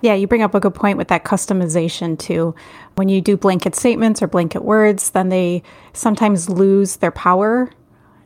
Yeah, 0.00 0.14
you 0.14 0.28
bring 0.28 0.42
up 0.42 0.54
a 0.54 0.60
good 0.60 0.74
point 0.74 0.96
with 0.96 1.08
that 1.08 1.24
customization 1.24 2.18
too. 2.18 2.54
When 2.94 3.08
you 3.08 3.20
do 3.20 3.36
blanket 3.36 3.74
statements 3.74 4.22
or 4.22 4.28
blanket 4.28 4.62
words, 4.62 5.10
then 5.10 5.28
they 5.28 5.62
sometimes 5.92 6.48
lose 6.48 6.96
their 6.96 7.10
power. 7.10 7.72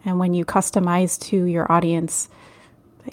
And 0.05 0.19
when 0.19 0.35
you 0.35 0.45
customize 0.45 1.19
to 1.29 1.45
your 1.45 1.71
audience, 1.71 2.29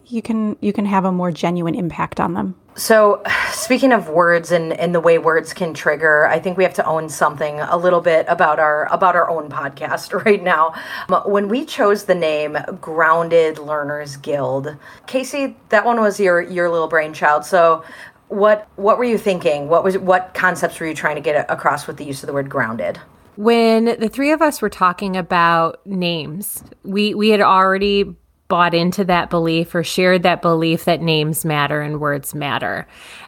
you 0.08 0.22
can 0.22 0.58
you 0.60 0.74
can 0.74 0.86
have 0.86 1.06
a 1.06 1.12
more 1.12 1.32
genuine 1.32 1.76
impact 1.76 2.20
on 2.20 2.34
them. 2.34 2.56
So, 2.76 3.22
speaking 3.60 3.92
of 3.92 4.10
words 4.10 4.52
and, 4.52 4.74
and 4.74 4.96
the 4.96 5.00
way 5.00 5.18
words 5.18 5.54
can 5.54 5.74
trigger, 5.74 6.26
I 6.26 6.40
think 6.40 6.58
we 6.58 6.64
have 6.64 6.74
to 6.76 6.86
own 6.86 7.10
something 7.10 7.60
a 7.60 7.78
little 7.78 8.02
bit 8.02 8.26
about 8.30 8.60
our 8.60 8.92
about 8.92 9.16
our 9.16 9.30
own 9.30 9.50
podcast 9.50 10.14
right 10.26 10.42
now. 10.42 10.74
Um, 11.10 11.24
when 11.26 11.50
we 11.50 11.66
chose 11.66 12.06
the 12.06 12.16
name 12.16 12.58
Grounded 12.80 13.60
Learners 13.60 14.18
Guild, 14.18 14.76
Casey, 15.08 15.58
that 15.70 15.86
one 15.86 16.00
was 16.00 16.20
your 16.20 16.42
your 16.42 16.70
little 16.70 16.88
brainchild. 16.88 17.46
So, 17.46 17.84
what 18.30 18.68
what 18.76 18.98
were 18.98 19.04
you 19.04 19.18
thinking? 19.18 19.68
What 19.68 19.84
was 19.84 19.98
what 19.98 20.34
concepts 20.34 20.80
were 20.80 20.88
you 20.88 20.96
trying 20.96 21.16
to 21.16 21.22
get 21.22 21.50
across 21.50 21.88
with 21.88 21.98
the 21.98 22.06
use 22.06 22.24
of 22.24 22.28
the 22.28 22.34
word 22.34 22.50
grounded? 22.50 23.00
When 23.36 23.86
the 23.86 24.10
three 24.10 24.32
of 24.32 24.42
us 24.42 24.62
were 24.62 24.70
talking 24.70 25.16
about 25.16 25.86
names, 25.86 26.64
we 26.84 27.14
we 27.14 27.30
had 27.30 27.42
already 27.42 28.16
bought 28.50 28.74
into 28.74 29.06
that 29.06 29.30
belief 29.30 29.74
or 29.74 29.84
shared 29.84 30.24
that 30.24 30.42
belief 30.42 30.86
that 30.86 31.02
names 31.02 31.46
matter 31.46 31.82
and 31.82 32.02
words 32.02 32.36
matter. 32.36 32.86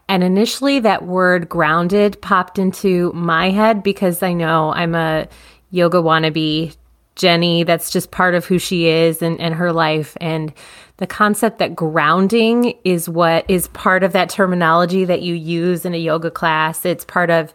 And 0.09 0.23
initially, 0.23 0.79
that 0.79 1.05
word 1.05 1.47
grounded 1.47 2.21
popped 2.21 2.59
into 2.59 3.13
my 3.13 3.51
head 3.51 3.83
because 3.83 4.21
I 4.21 4.33
know 4.33 4.73
I'm 4.73 4.95
a 4.95 5.27
yoga 5.69 5.99
wannabe 5.99 6.75
Jenny. 7.15 7.63
That's 7.63 7.91
just 7.91 8.11
part 8.11 8.35
of 8.35 8.45
who 8.45 8.57
she 8.57 8.87
is 8.87 9.21
and, 9.21 9.39
and 9.39 9.53
her 9.55 9.71
life. 9.71 10.17
And 10.19 10.51
the 10.97 11.07
concept 11.07 11.59
that 11.59 11.75
grounding 11.75 12.77
is 12.83 13.07
what 13.07 13.45
is 13.47 13.67
part 13.69 14.03
of 14.03 14.13
that 14.13 14.29
terminology 14.29 15.05
that 15.05 15.21
you 15.21 15.35
use 15.35 15.85
in 15.85 15.93
a 15.93 15.97
yoga 15.97 16.31
class. 16.31 16.83
It's 16.85 17.05
part 17.05 17.29
of 17.29 17.53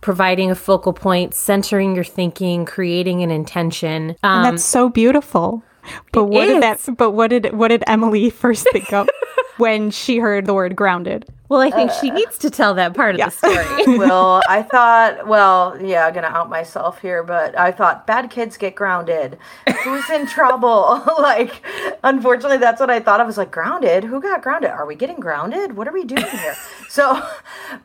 providing 0.00 0.50
a 0.50 0.54
focal 0.54 0.92
point, 0.92 1.34
centering 1.34 1.94
your 1.94 2.04
thinking, 2.04 2.64
creating 2.64 3.22
an 3.22 3.30
intention. 3.30 4.10
Um, 4.22 4.44
and 4.44 4.44
that's 4.44 4.64
so 4.64 4.88
beautiful. 4.88 5.64
But 6.12 6.24
what 6.24 6.48
is. 6.48 6.54
did 6.54 6.62
that? 6.62 6.96
But 6.96 7.10
what 7.12 7.28
did 7.28 7.52
what 7.52 7.68
did 7.68 7.84
Emily 7.86 8.30
first 8.30 8.66
think 8.72 8.92
of 8.92 9.08
when 9.58 9.90
she 9.90 10.18
heard 10.18 10.46
the 10.46 10.54
word 10.54 10.74
grounded? 10.74 11.26
Well, 11.48 11.62
I 11.62 11.70
think 11.70 11.90
uh, 11.90 11.94
she 11.94 12.10
needs 12.10 12.36
to 12.38 12.50
tell 12.50 12.74
that 12.74 12.92
part 12.92 13.14
of 13.14 13.22
the 13.22 13.30
story. 13.30 13.96
well, 13.98 14.42
I 14.48 14.62
thought, 14.62 15.26
well, 15.26 15.80
yeah, 15.80 16.06
I'm 16.06 16.12
going 16.12 16.24
to 16.24 16.30
out 16.30 16.50
myself 16.50 17.00
here, 17.00 17.22
but 17.22 17.58
I 17.58 17.72
thought 17.72 18.06
bad 18.06 18.28
kids 18.28 18.58
get 18.58 18.74
grounded. 18.74 19.38
Who's 19.82 20.10
in 20.10 20.26
trouble? 20.26 21.02
like, 21.18 21.62
unfortunately, 22.04 22.58
that's 22.58 22.80
what 22.80 22.90
I 22.90 23.00
thought. 23.00 23.20
I 23.20 23.24
was 23.24 23.38
like, 23.38 23.50
grounded? 23.50 24.04
Who 24.04 24.20
got 24.20 24.42
grounded? 24.42 24.70
Are 24.70 24.84
we 24.84 24.94
getting 24.94 25.20
grounded? 25.20 25.74
What 25.74 25.88
are 25.88 25.92
we 25.92 26.04
doing 26.04 26.26
here? 26.26 26.54
so, 26.90 27.26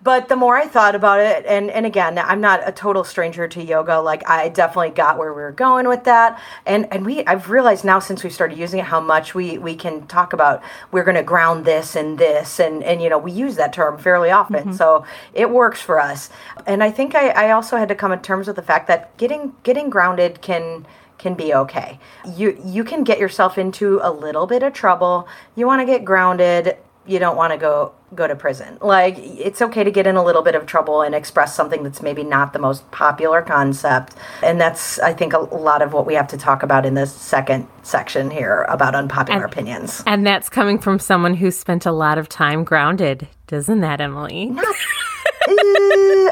but 0.01 0.27
the 0.27 0.35
more 0.35 0.57
I 0.57 0.67
thought 0.67 0.93
about 0.93 1.21
it, 1.21 1.45
and, 1.45 1.71
and 1.71 1.85
again, 1.85 2.17
I'm 2.19 2.41
not 2.41 2.67
a 2.67 2.71
total 2.73 3.05
stranger 3.05 3.47
to 3.47 3.63
yoga. 3.63 4.01
Like, 4.01 4.29
I 4.29 4.49
definitely 4.49 4.89
got 4.89 5.17
where 5.17 5.33
we 5.33 5.41
were 5.41 5.53
going 5.53 5.87
with 5.87 6.03
that. 6.03 6.37
And, 6.65 6.91
and 6.91 7.05
we, 7.05 7.25
I've 7.25 7.49
realized 7.49 7.85
now 7.85 7.99
since 7.99 8.25
we 8.25 8.29
started 8.29 8.57
using 8.57 8.79
it 8.79 8.85
how 8.85 8.99
much 8.99 9.33
we, 9.33 9.57
we 9.57 9.77
can 9.77 10.05
talk 10.07 10.33
about 10.33 10.61
we're 10.91 11.05
going 11.05 11.15
to 11.15 11.23
this 11.63 11.95
and 11.95 12.17
this. 12.17 12.59
And, 12.59 12.83
and, 12.83 13.01
you 13.01 13.09
know, 13.09 13.17
we 13.17 13.31
use 13.31 13.53
use 13.53 13.57
that 13.57 13.73
term 13.73 13.97
fairly 13.97 14.31
often. 14.31 14.63
Mm-hmm. 14.63 14.73
So 14.73 15.05
it 15.33 15.49
works 15.49 15.81
for 15.81 15.99
us. 15.99 16.29
And 16.65 16.83
I 16.83 16.91
think 16.91 17.15
I, 17.15 17.29
I 17.29 17.51
also 17.51 17.77
had 17.77 17.89
to 17.89 17.95
come 17.95 18.11
to 18.11 18.21
terms 18.21 18.47
with 18.47 18.55
the 18.55 18.61
fact 18.61 18.87
that 18.87 19.15
getting 19.17 19.53
getting 19.63 19.89
grounded 19.89 20.41
can 20.41 20.85
can 21.17 21.35
be 21.35 21.53
okay. 21.53 21.99
You 22.35 22.59
you 22.65 22.83
can 22.83 23.03
get 23.03 23.19
yourself 23.19 23.57
into 23.57 23.99
a 24.03 24.11
little 24.11 24.47
bit 24.47 24.63
of 24.63 24.73
trouble. 24.73 25.27
You 25.55 25.67
want 25.67 25.81
to 25.81 25.85
get 25.85 26.03
grounded 26.03 26.77
you 27.05 27.19
don't 27.19 27.35
want 27.35 27.51
to 27.51 27.57
go 27.57 27.93
go 28.15 28.27
to 28.27 28.35
prison. 28.35 28.77
Like 28.81 29.15
it's 29.17 29.61
okay 29.61 29.83
to 29.83 29.91
get 29.91 30.05
in 30.05 30.15
a 30.15 30.23
little 30.23 30.41
bit 30.41 30.55
of 30.55 30.65
trouble 30.65 31.01
and 31.01 31.15
express 31.15 31.55
something 31.55 31.83
that's 31.83 32.01
maybe 32.01 32.23
not 32.23 32.53
the 32.53 32.59
most 32.59 32.89
popular 32.91 33.41
concept. 33.41 34.15
And 34.43 34.61
that's 34.61 34.99
I 34.99 35.13
think 35.13 35.33
a 35.33 35.39
lot 35.39 35.81
of 35.81 35.93
what 35.93 36.05
we 36.05 36.13
have 36.13 36.27
to 36.29 36.37
talk 36.37 36.63
about 36.63 36.85
in 36.85 36.93
this 36.93 37.13
second 37.13 37.67
section 37.81 38.29
here 38.29 38.65
about 38.69 38.95
unpopular 38.95 39.43
and, 39.43 39.51
opinions. 39.51 40.03
And 40.05 40.25
that's 40.25 40.49
coming 40.49 40.77
from 40.77 40.99
someone 40.99 41.33
who 41.35 41.51
spent 41.51 41.85
a 41.85 41.91
lot 41.91 42.17
of 42.17 42.29
time 42.29 42.63
grounded, 42.63 43.27
doesn't 43.47 43.81
that, 43.81 43.99
Emily? 43.99 44.55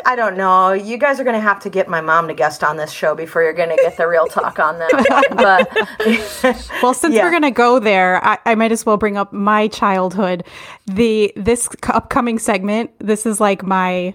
I 0.06 0.14
don't 0.16 0.38
know. 0.38 0.72
You 0.72 0.98
guys 0.98 1.20
are 1.20 1.24
going 1.24 1.36
to 1.36 1.42
have 1.42 1.60
to 1.62 1.70
get 1.70 1.88
my 1.88 2.02
mom 2.02 2.28
to 2.28 2.34
guest 2.34 2.64
on 2.64 2.78
this 2.78 2.92
show 2.92 3.14
before 3.16 3.44
you're 3.44 3.54
going 3.54 3.70
to 3.70 3.76
get 3.76 3.98
the 3.98 4.08
real 4.08 4.26
talk 4.28 4.60
on 4.60 4.80
that. 4.80 5.28
but 6.44 6.72
well, 6.84 6.94
since 6.94 7.16
yeah. 7.16 7.24
we're 7.24 7.32
going 7.32 7.42
to 7.44 7.52
go 7.52 7.80
there, 7.80 8.24
I, 8.26 8.38
I, 8.46 8.56
might 8.56 8.72
as 8.72 8.86
well 8.86 8.98
bring 8.98 9.18
up 9.18 9.34
my 9.34 9.68
childhood. 9.68 10.46
The 10.88 11.34
this 11.36 11.70
upcoming 11.90 12.40
segment. 12.40 12.92
This 13.00 13.26
is 13.26 13.40
like 13.40 13.64
my 13.64 14.14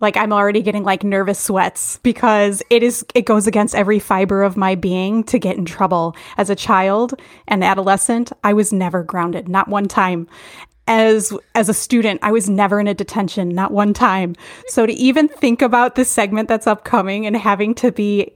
like 0.00 0.16
I'm 0.16 0.32
already 0.32 0.62
getting 0.62 0.84
like 0.84 1.02
nervous 1.02 1.40
sweats 1.40 1.98
because 2.02 2.62
it 2.70 2.82
is 2.82 3.04
it 3.14 3.22
goes 3.22 3.46
against 3.46 3.74
every 3.74 3.98
fiber 3.98 4.42
of 4.42 4.56
my 4.56 4.74
being 4.74 5.24
to 5.24 5.38
get 5.38 5.56
in 5.56 5.64
trouble. 5.64 6.14
As 6.36 6.50
a 6.50 6.56
child 6.56 7.14
and 7.48 7.64
adolescent, 7.64 8.32
I 8.44 8.52
was 8.52 8.72
never 8.72 9.02
grounded, 9.02 9.48
not 9.48 9.68
one 9.68 9.88
time 9.88 10.28
as 10.86 11.32
as 11.54 11.68
a 11.68 11.74
student 11.74 12.20
i 12.22 12.30
was 12.30 12.48
never 12.48 12.78
in 12.78 12.86
a 12.86 12.94
detention 12.94 13.48
not 13.48 13.72
one 13.72 13.94
time. 13.94 14.34
So 14.68 14.86
to 14.86 14.92
even 14.92 15.28
think 15.28 15.62
about 15.62 15.94
this 15.94 16.10
segment 16.10 16.48
that's 16.48 16.66
upcoming 16.66 17.26
and 17.26 17.36
having 17.36 17.74
to 17.76 17.92
be 17.92 18.32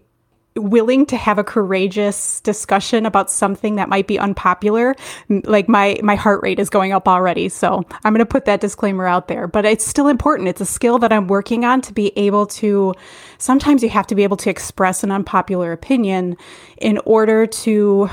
willing 0.57 1.07
to 1.07 1.17
have 1.17 1.39
a 1.39 1.45
courageous 1.45 2.41
discussion 2.41 3.07
about 3.07 3.31
something 3.31 3.77
that 3.77 3.89
might 3.89 4.09
be 4.09 4.19
unpopular 4.19 4.97
like 5.29 5.69
my 5.69 5.97
my 6.03 6.17
heart 6.17 6.43
rate 6.43 6.59
is 6.59 6.69
going 6.69 6.93
up 6.93 7.07
already. 7.07 7.49
So 7.49 7.85
i'm 8.05 8.13
going 8.13 8.19
to 8.19 8.27
put 8.27 8.45
that 8.47 8.61
disclaimer 8.61 9.07
out 9.07 9.29
there 9.29 9.47
but 9.47 9.65
it's 9.65 9.87
still 9.87 10.09
important. 10.09 10.49
It's 10.49 10.61
a 10.61 10.67
skill 10.67 10.99
that 10.99 11.13
i'm 11.13 11.27
working 11.27 11.65
on 11.65 11.81
to 11.83 11.93
be 11.93 12.13
able 12.17 12.47
to 12.47 12.95
sometimes 13.39 13.83
you 13.83 13.89
have 13.91 14.07
to 14.09 14.15
be 14.15 14.25
able 14.25 14.37
to 14.39 14.51
express 14.51 15.05
an 15.05 15.11
unpopular 15.11 15.73
opinion 15.73 16.37
in 16.79 16.99
order 17.05 17.47
to 17.47 18.09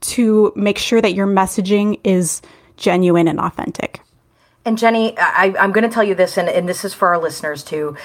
to 0.00 0.52
make 0.56 0.78
sure 0.78 1.00
that 1.00 1.14
your 1.14 1.26
messaging 1.26 2.00
is 2.04 2.40
genuine 2.80 3.28
and 3.28 3.38
authentic. 3.38 4.00
And 4.64 4.76
Jenny, 4.76 5.16
I, 5.16 5.54
am 5.58 5.72
going 5.72 5.88
to 5.88 5.94
tell 5.94 6.04
you 6.04 6.14
this, 6.14 6.36
and, 6.36 6.48
and 6.48 6.68
this 6.68 6.84
is 6.84 6.92
for 6.92 7.08
our 7.08 7.18
listeners 7.18 7.62
too 7.62 7.96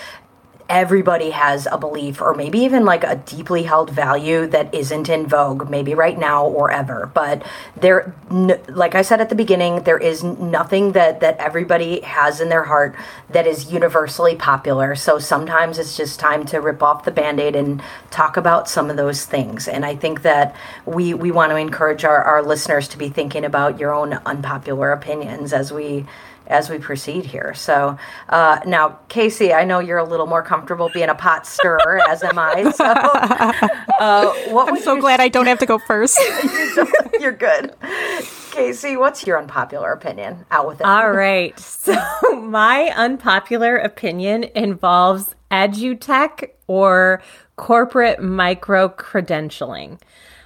everybody 0.68 1.30
has 1.30 1.68
a 1.72 1.78
belief 1.78 2.22
or 2.22 2.34
maybe 2.34 2.60
even 2.60 2.86
like 2.86 3.04
a 3.04 3.16
deeply 3.16 3.64
held 3.64 3.92
value 3.92 4.48
that 4.48 4.74
isn't 4.74 5.10
in 5.10 5.28
vogue 5.28 5.70
maybe 5.70 5.94
right 5.94 6.18
now 6.18 6.46
or 6.46 6.72
ever. 6.72 7.12
But 7.14 7.44
there 7.76 8.16
like 8.68 8.96
i 8.96 9.02
said 9.04 9.22
at 9.22 9.30
the 9.30 9.36
beginning 9.36 9.84
there 9.84 9.98
is 9.98 10.24
nothing 10.24 10.94
that 10.94 11.20
that 11.20 11.38
everybody 11.38 12.02
has 12.02 12.42
in 12.42 12.50
their 12.50 12.64
heart 12.64 12.96
that 13.30 13.46
is 13.46 13.72
universally 13.72 14.36
popular. 14.36 14.96
So 14.96 15.20
sometimes 15.20 15.78
it's 15.78 15.96
just 15.96 16.20
time 16.20 16.46
to 16.48 16.60
rip 16.60 16.82
off 16.82 17.06
the 17.06 17.12
band-aid 17.12 17.56
and 17.56 17.82
talk 18.10 18.36
about 18.36 18.68
some 18.68 18.90
of 18.90 18.98
those 18.98 19.26
things. 19.26 19.68
And 19.68 19.86
i 19.86 19.96
think 19.96 20.24
that 20.24 20.56
we 20.86 21.14
we 21.14 21.30
want 21.32 21.52
to 21.52 21.58
encourage 21.58 22.04
our, 22.04 22.24
our 22.24 22.42
listeners 22.42 22.88
to 22.90 22.98
be 22.98 23.10
thinking 23.10 23.46
about 23.46 23.80
your 23.80 23.94
own 23.94 24.14
unpopular 24.26 24.92
opinions 24.92 25.54
as 25.54 25.72
we 25.72 26.06
as 26.48 26.70
we 26.70 26.78
proceed 26.78 27.26
here. 27.26 27.54
So 27.54 27.98
uh, 28.30 28.60
now, 28.66 29.00
Casey, 29.10 29.54
I 29.54 29.64
know 29.64 29.80
you're 29.80 29.98
a 29.98 30.04
little 30.04 30.28
more 30.28 30.44
comfortable 30.44 30.90
being 30.90 31.10
a 31.10 31.16
pot 31.16 31.48
stirrer, 31.48 32.02
as 32.10 32.24
am 32.24 32.38
I. 32.38 32.72
So, 32.72 32.86
uh, 34.00 34.34
what 34.52 34.70
I'm 34.70 34.80
so 34.82 35.00
glad 35.00 35.20
I 35.20 35.28
don't 35.28 35.48
have 35.48 35.60
to 35.60 35.66
go 35.66 35.78
first. 35.80 36.20
you're 37.20 37.32
good. 37.32 37.74
Casey, 38.52 38.96
what's 38.96 39.26
your 39.28 39.38
unpopular 39.38 39.92
opinion? 39.92 40.46
Out 40.52 40.68
with 40.68 40.80
it. 40.80 40.88
All 40.88 41.12
right. 41.12 41.58
So 41.60 41.96
my 42.34 42.94
unpopular 42.96 43.78
opinion 43.78 44.46
involves 44.56 45.36
edutech 45.52 46.50
or 46.68 47.22
corporate 47.58 48.22
micro 48.22 48.90
credentialing. 48.90 50.00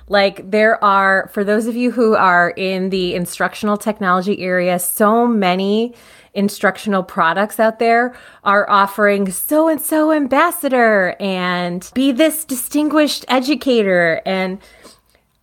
Like 0.09 0.49
there 0.49 0.83
are, 0.83 1.29
for 1.31 1.43
those 1.43 1.67
of 1.67 1.75
you 1.75 1.91
who 1.91 2.15
are 2.15 2.49
in 2.49 2.89
the 2.89 3.13
instructional 3.13 3.77
technology 3.77 4.41
area, 4.41 4.79
so 4.79 5.27
many 5.27 5.93
instructional 6.33 7.03
products 7.03 7.59
out 7.59 7.79
there 7.79 8.15
are 8.43 8.69
offering 8.69 9.31
so 9.31 9.67
and 9.67 9.79
so 9.79 10.11
ambassador 10.11 11.15
and 11.19 11.89
be 11.93 12.11
this 12.11 12.43
distinguished 12.43 13.23
educator. 13.27 14.21
And 14.25 14.59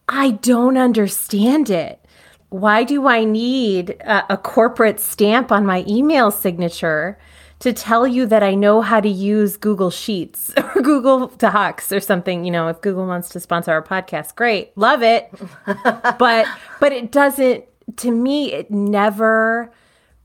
I 0.09 0.33
don't 0.33 0.77
understand 0.77 1.71
it. 1.71 2.05
Why 2.49 2.85
do 2.85 3.07
I 3.07 3.25
need 3.25 3.91
a, 3.91 4.35
a 4.35 4.37
corporate 4.37 5.01
stamp 5.01 5.51
on 5.51 5.65
my 5.65 5.85
email 5.89 6.31
signature? 6.31 7.19
To 7.61 7.73
tell 7.73 8.07
you 8.07 8.27
that 8.27 8.43
I 8.43 8.55
know 8.55 8.83
how 8.83 9.01
to 9.01 9.09
use 9.09 9.57
Google 9.57 9.91
Sheets 9.91 10.53
or 10.57 10.83
Google 10.83 11.29
Docs 11.29 11.93
or 11.93 12.01
something. 12.01 12.45
You 12.45 12.51
know, 12.51 12.69
if 12.69 12.81
Google 12.81 13.07
wants 13.07 13.29
to 13.31 13.41
sponsor 13.41 13.73
our 13.73 13.83
podcast, 13.83 14.35
great, 14.35 14.77
love 14.77 15.03
it. 15.03 15.31
but 16.19 16.47
but 16.81 16.93
it 16.93 17.11
doesn't. 17.11 17.65
To 17.99 18.11
me, 18.11 18.53
it 18.53 18.71
never 18.71 19.73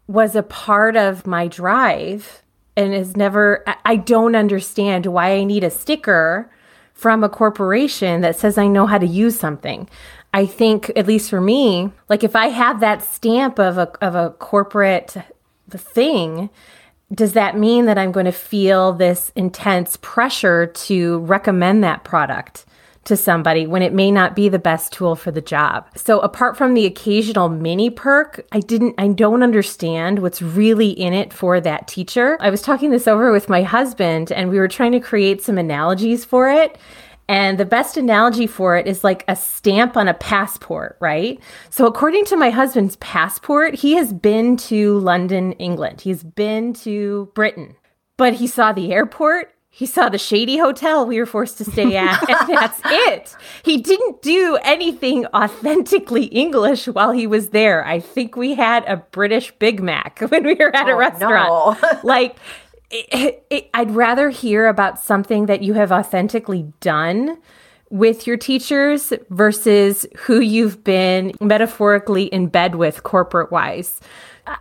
was 0.08 0.36
a 0.36 0.44
part 0.44 0.98
of 0.98 1.28
my 1.28 1.48
drive, 1.48 2.42
and 2.76 2.94
is 2.94 3.16
never. 3.16 3.64
I 3.86 3.96
don't 3.96 4.36
understand 4.36 5.06
why 5.06 5.34
I 5.34 5.44
need 5.44 5.64
a 5.64 5.72
sticker 5.72 6.52
from 6.94 7.24
a 7.24 7.30
corporation 7.30 8.22
that 8.22 8.36
says 8.36 8.58
I 8.58 8.68
know 8.68 8.86
how 8.86 8.98
to 8.98 9.08
use 9.08 9.40
something. 9.40 9.90
I 10.34 10.46
think, 10.46 10.92
at 10.96 11.08
least 11.08 11.30
for 11.30 11.42
me, 11.42 11.92
like 12.08 12.24
if 12.24 12.36
I 12.36 12.48
have 12.48 12.80
that 12.80 13.04
stamp 13.04 13.60
of 13.60 13.78
a 13.78 13.92
of 14.04 14.16
a 14.16 14.32
corporate 14.32 15.18
thing 15.70 16.50
does 17.14 17.34
that 17.34 17.58
mean 17.58 17.86
that 17.86 17.98
I'm 17.98 18.12
going 18.12 18.26
to 18.26 18.32
feel 18.32 18.94
this 18.94 19.32
intense 19.36 19.98
pressure 20.02 20.68
to 20.68 21.20
recommend 21.20 21.84
that 21.84 22.04
product 22.04 22.66
to 23.04 23.18
somebody 23.18 23.66
when 23.66 23.82
it 23.82 23.94
may 23.94 24.12
not 24.12 24.36
be 24.36 24.48
the 24.48 24.60
best 24.60 24.94
tool 24.94 25.16
for 25.16 25.32
the 25.32 25.42
job? 25.42 25.88
So 25.96 26.20
apart 26.20 26.56
from 26.56 26.74
the 26.74 26.86
occasional 26.86 27.50
mini 27.50 27.90
perk, 27.90 28.46
I 28.52 28.60
didn't 28.60 28.96
I 28.98 29.10
don't 29.10 29.44
understand 29.44 30.20
what's 30.20 30.42
really 30.42 30.90
in 30.90 31.14
it 31.14 31.34
for 31.34 31.60
that 31.60 31.88
teacher. 31.88 32.38
I 32.40 32.50
was 32.50 32.62
talking 32.62 32.92
this 32.92 33.08
over 33.08 33.32
with 33.32 33.50
my 33.50 33.64
husband 33.64 34.32
and 34.32 34.50
we 34.50 34.60
were 34.60 34.68
trying 34.68 34.92
to 34.94 35.00
create 35.00 35.42
some 35.42 35.58
analogies 35.58 36.24
for 36.24 36.50
it. 36.50 36.78
And 37.32 37.58
the 37.58 37.66
best 37.66 37.96
analogy 37.96 38.46
for 38.46 38.76
it 38.76 38.88
is 38.88 39.04
like 39.04 39.24
a 39.30 39.36
stamp 39.36 39.96
on 39.96 40.08
a 40.10 40.14
passport, 40.14 40.98
right? 41.00 41.40
So, 41.70 41.86
according 41.86 42.26
to 42.26 42.36
my 42.36 42.50
husband's 42.50 42.98
passport, 42.98 43.76
he 43.76 43.94
has 43.94 44.12
been 44.12 44.58
to 44.58 45.00
London, 45.00 45.54
England. 45.54 46.02
He's 46.02 46.24
been 46.24 46.74
to 46.86 47.32
Britain, 47.34 47.76
but 48.18 48.34
he 48.34 48.48
saw 48.48 48.74
the 48.74 48.92
airport 48.92 49.54
he 49.74 49.86
saw 49.86 50.10
the 50.10 50.18
shady 50.18 50.58
hotel 50.58 51.06
we 51.06 51.18
were 51.18 51.26
forced 51.26 51.58
to 51.60 51.64
stay 51.64 51.96
at, 51.96 52.30
and 52.50 52.50
that's 52.58 52.82
it. 52.84 53.34
He 53.64 53.78
didn't 53.78 54.22
do 54.22 54.58
anything 54.64 55.26
authentically 55.28 56.26
English 56.26 56.88
while 56.88 57.12
he 57.14 57.26
was 57.26 57.52
there. 57.52 57.86
I 57.88 58.02
think 58.02 58.36
we 58.36 58.54
had 58.54 58.84
a 58.86 58.98
British 58.98 59.54
Big 59.60 59.82
Mac 59.82 60.20
when 60.30 60.44
we 60.44 60.56
were 60.56 60.76
at 60.76 60.90
a 60.90 60.92
Oh, 60.92 60.98
restaurant. 60.98 61.80
no. 61.82 62.00
like, 62.04 62.36
it, 62.92 63.46
it, 63.50 63.70
I'd 63.74 63.92
rather 63.92 64.30
hear 64.30 64.68
about 64.68 65.02
something 65.02 65.46
that 65.46 65.64
you 65.64 65.74
have 65.74 65.92
authentically 65.92 66.72
done 66.80 67.38
with 67.90 68.26
your 68.26 68.38
teachers 68.38 69.12
versus 69.30 70.06
who 70.18 70.40
you've 70.40 70.84
been 70.84 71.34
metaphorically 71.42 72.24
in 72.26 72.48
bed 72.48 72.76
with 72.76 73.04
corporate 73.04 73.52
wise. 73.52 74.00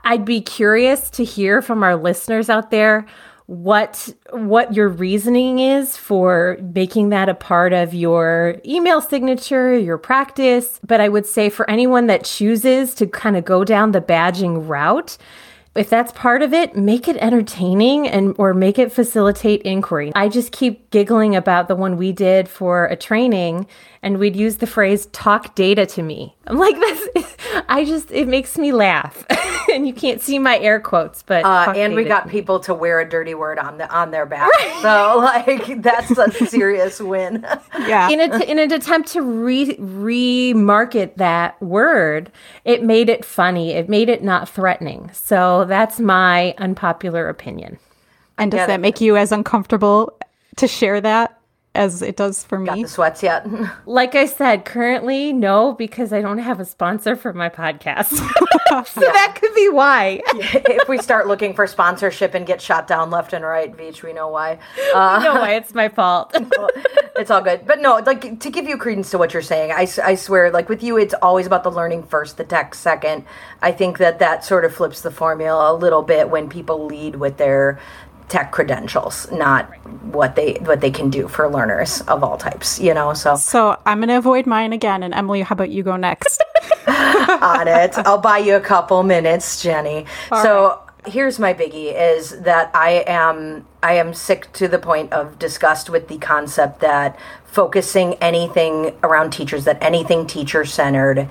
I'd 0.05 0.25
be 0.25 0.41
curious 0.41 1.11
to 1.11 1.25
hear 1.25 1.63
from 1.63 1.83
our 1.83 1.97
listeners 1.97 2.51
out 2.51 2.71
there 2.71 3.07
what 3.47 4.15
what 4.31 4.75
your 4.75 4.89
reasoning 4.89 5.59
is 5.59 5.97
for 5.97 6.57
making 6.73 7.09
that 7.09 7.29
a 7.29 7.35
part 7.35 7.73
of 7.73 7.93
your 7.93 8.61
email 8.65 9.01
signature, 9.01 9.77
your 9.77 9.99
practice, 9.99 10.79
but 10.87 11.01
I 11.01 11.09
would 11.09 11.27
say 11.27 11.51
for 11.51 11.69
anyone 11.69 12.07
that 12.07 12.25
chooses 12.25 12.95
to 12.95 13.09
kind 13.09 13.37
of 13.37 13.45
go 13.45 13.65
down 13.65 13.91
the 13.91 14.01
badging 14.01 14.69
route, 14.69 15.19
if 15.77 15.89
that's 15.89 16.11
part 16.13 16.43
of 16.43 16.53
it, 16.53 16.77
make 16.77 17.07
it 17.07 17.17
entertaining 17.19 18.09
and 18.09 18.35
or 18.39 18.53
make 18.55 18.79
it 18.79 18.93
facilitate 18.93 19.63
inquiry. 19.63 20.11
I 20.17 20.29
just 20.29 20.51
keep 20.51 20.91
giggling 20.91 21.37
about 21.37 21.69
the 21.69 21.77
one 21.77 21.97
we 21.97 22.11
did 22.13 22.49
for 22.49 22.87
a 22.87 22.97
training 22.97 23.67
and 24.03 24.19
we'd 24.19 24.35
use 24.37 24.57
the 24.57 24.67
phrase 24.67 25.07
talk 25.07 25.55
data 25.55 25.85
to 25.87 26.03
me. 26.03 26.35
I'm 26.47 26.59
like 26.59 26.77
this 27.15 27.37
I 27.69 27.85
just 27.85 28.11
it 28.11 28.29
makes 28.29 28.57
me 28.59 28.73
laugh. 28.73 29.25
and 29.73 29.87
you 29.87 29.93
can't 29.93 30.21
see 30.21 30.39
my 30.39 30.59
air 30.59 30.81
quotes, 30.81 31.23
but 31.23 31.45
Uh, 31.45 31.73
and 31.77 31.95
we 31.95 32.05
got 32.05 32.23
to 32.23 32.27
me. 32.29 32.33
people 32.33 32.61
to 32.61 32.75
wear 32.75 33.01
a 33.01 33.09
dirty 33.09 33.35
word 33.35 33.59
on 33.59 33.79
the 33.79 33.89
on 33.95 34.11
their 34.11 34.27
back. 34.27 34.51
So 34.83 35.19
like 35.19 35.83
that's 35.83 36.11
a 36.17 36.31
serious 36.47 37.01
win. 37.01 37.47
Yeah. 37.79 38.09
in, 38.09 38.21
a, 38.21 38.39
in 38.45 38.59
an 38.59 38.73
attempt 38.73 39.11
to 39.13 39.23
re 39.23 39.77
remarket 39.77 41.17
that 41.17 41.61
word, 41.63 42.31
it 42.65 42.83
made 42.83 43.09
it 43.09 43.25
funny. 43.25 43.73
It 43.73 43.89
made 43.89 44.09
it 44.09 44.23
not 44.23 44.49
threatening. 44.49 45.11
So 45.13 45.65
that's 45.67 46.01
my 46.01 46.55
unpopular 46.59 47.29
opinion. 47.29 47.79
and 48.39 48.51
does 48.51 48.61
get 48.61 48.67
that 48.69 48.75
it. 48.81 48.83
make 48.83 49.01
you 49.01 49.17
as 49.17 49.33
uncomfortable 49.33 50.17
to 50.57 50.67
share 50.67 51.01
that 51.01 51.40
as 51.75 52.03
it 52.03 52.17
does 52.17 52.43
for 52.45 52.59
Got 52.65 52.77
me? 52.77 52.83
the 52.83 52.89
sweats 52.89 53.23
yet? 53.23 53.47
Like 53.87 54.15
I 54.15 54.27
said, 54.27 54.65
currently, 54.65 55.33
no, 55.33 55.73
because 55.73 56.13
I 56.13 56.21
don't 56.21 56.39
have 56.39 56.61
a 56.61 56.65
sponsor 56.65 57.17
for 57.17 57.33
my 57.33 57.49
podcast. 57.49 58.09
so 58.87 59.01
that 59.01 59.37
could 59.41 59.55
be 59.55 59.69
why. 59.69 60.21
if 60.35 60.89
we 60.89 60.99
start 60.99 61.27
looking 61.27 61.55
for 61.55 61.67
sponsorship 61.67 62.35
and 62.35 62.47
get 62.47 62.61
shot 62.61 62.87
down 62.87 63.11
left 63.11 63.33
and 63.33 63.45
right, 63.45 63.75
Veach, 63.77 64.03
we 64.03 64.13
know 64.13 64.29
why. 64.29 64.59
Uh, 64.95 65.21
no 65.23 65.35
why 65.35 65.55
it's 65.55 65.75
my 65.75 65.89
fault. 65.89 66.31
it's 67.17 67.31
all 67.31 67.43
good. 67.43 67.67
But 67.67 67.81
no, 67.81 67.97
like 67.97 68.41
to 68.41 68.51
give 68.51 68.67
you 68.67 68.77
credence 68.77 69.11
to 69.11 69.19
what 69.19 69.33
you're 69.33 69.43
saying, 69.43 69.73
I, 69.73 69.89
I 70.05 70.15
swear, 70.15 70.51
like 70.51 70.69
with 70.69 70.83
you, 70.83 70.97
it's 70.99 71.15
always 71.15 71.47
about 71.47 71.65
the 71.65 71.73
learning 71.73 72.05
first, 72.05 72.37
the 72.37 72.45
tech 72.45 72.75
second. 72.75 73.25
I 73.61 73.73
think 73.73 73.99
that 73.99 74.19
that 74.21 74.45
sort 74.45 74.65
of 74.65 74.75
flips 74.75 75.01
the 75.01 75.11
formula 75.11 75.73
a 75.73 75.75
little 75.75 76.03
bit 76.03 76.31
when 76.31 76.49
people 76.49 76.87
lead 76.87 77.17
with 77.17 77.39
their 77.39 77.81
tech 78.31 78.53
credentials, 78.53 79.31
not 79.31 79.67
what 80.15 80.37
they 80.37 80.55
what 80.63 80.81
they 80.81 80.91
can 80.91 81.11
do 81.11 81.29
for 81.29 81.51
learners 81.51 82.01
of 82.03 82.25
all 82.25 82.39
types. 82.39 82.81
You 82.81 82.95
know, 82.95 83.13
so 83.13 83.37
So 83.37 83.79
I'm 83.85 83.99
going 83.99 84.09
to 84.09 84.17
avoid 84.17 84.47
mine 84.47 84.73
again. 84.73 85.03
And 85.03 85.13
Emily, 85.13 85.43
how 85.43 85.53
about 85.53 85.71
you 85.71 85.83
go 85.83 85.97
next? 85.97 86.43
on 86.87 87.69
it. 87.69 87.97
I'll 87.99 88.19
buy 88.19 88.39
you 88.39 88.57
a 88.57 88.61
couple 88.61 89.03
minutes, 89.03 89.63
Jenny. 89.63 90.07
so 90.29 90.81
here's 91.07 91.39
my 91.39 91.55
biggie 91.55 91.95
is 91.95 92.41
that 92.41 92.71
I 92.75 93.05
am 93.07 93.67
I 93.83 93.95
am 93.95 94.13
sick 94.13 94.53
to 94.55 94.69
the 94.69 94.79
point 94.79 95.13
of 95.13 95.39
disgust 95.39 95.89
with 95.89 96.09
the 96.09 96.19
concept 96.19 96.81
that 96.81 97.19
focusing 97.45 98.15
anything 98.15 98.97
around 99.03 99.31
teachers, 99.31 99.65
that 99.65 99.83
anything 99.83 100.27
teacher 100.27 100.65
centered 100.65 101.29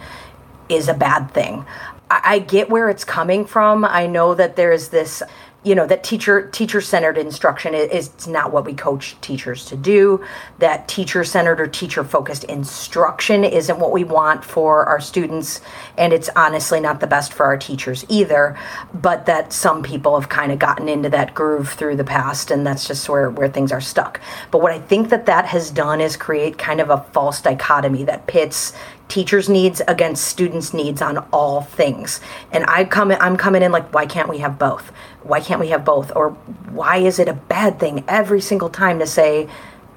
is 0.68 0.88
a 0.88 0.94
bad 0.94 1.32
thing. 1.32 1.66
I, 2.10 2.22
I 2.24 2.40
get 2.40 2.70
where 2.70 2.90
it's 2.90 3.04
coming 3.04 3.46
from. 3.46 3.86
I 3.86 4.08
know 4.08 4.34
that 4.36 4.56
there 4.56 4.72
is 4.72 4.90
this 4.90 5.22
you 5.64 5.76
know 5.76 5.86
that 5.86 6.04
teacher 6.04 6.50
teacher 6.52 6.80
centered 6.80 7.18
instruction 7.18 7.74
is, 7.74 8.10
not 8.28 8.52
what 8.52 8.66
we 8.66 8.74
coach 8.74 9.16
teachers 9.22 9.66
to 9.66 9.76
do 9.76 10.24
that 10.60 10.88
teacher 10.88 11.24
centered 11.24 11.60
or 11.60 11.68
teacher 11.68 12.04
focused 12.04 12.44
instruction 12.46 13.44
isn't 13.44 13.80
what 13.80 13.92
we 13.92 14.04
want 14.04 14.44
for 14.44 14.86
our 14.86 15.00
students 15.00 15.62
and 15.98 16.14
it's 16.14 16.30
honestly 16.36 16.80
not 16.80 17.00
the 17.00 17.08
best 17.08 17.34
for 17.34 17.46
our 17.46 17.58
teachers 17.58 18.06
either 18.08 18.58
but 18.94 19.26
that 19.26 19.52
some 19.52 19.82
people 19.84 20.20
have 20.20 20.30
kind 20.30 20.52
of 20.52 20.60
gotten 20.60 20.88
into 20.88 21.10
that 21.10 21.34
groove 21.34 21.70
through 21.70 21.96
the 21.96 22.04
past 22.04 22.52
and 22.52 22.66
that's 22.66 22.88
just 22.88 23.10
where 23.10 23.30
where 23.30 23.50
things 23.50 23.72
are 23.72 23.82
stuck. 23.82 24.22
But 24.52 24.62
what 24.62 24.72
i 24.72 24.80
think 24.80 25.10
that 25.10 25.26
that 25.26 25.46
has 25.46 25.72
done 25.72 26.02
is 26.02 26.16
create 26.16 26.58
kind 26.58 26.80
of 26.80 26.90
a 26.90 27.02
false 27.12 27.42
dichotomy 27.42 28.04
that 28.04 28.28
pits 28.28 28.74
teachers 29.10 29.50
needs 29.50 29.82
against 29.88 30.26
students 30.26 30.74
needs 30.74 31.02
on 31.02 31.18
all 31.34 31.62
things. 31.62 32.22
And 32.52 32.64
i 32.68 32.86
come 32.86 33.12
i'm 33.12 33.36
coming 33.36 33.62
in 33.62 33.72
like 33.72 33.94
why 33.94 34.06
can't 34.06 34.30
we 34.30 34.38
have 34.38 34.58
both? 34.58 34.92
Why 35.24 35.42
can't 35.42 35.60
we 35.60 35.70
have 35.70 35.84
both? 35.84 36.16
Or 36.16 36.30
why 36.72 36.98
is 36.98 37.20
it 37.20 37.28
a 37.28 37.34
bad 37.34 37.80
thing 37.80 38.06
every 38.08 38.40
single 38.40 38.70
time 38.70 39.00
to 39.00 39.06
say 39.06 39.50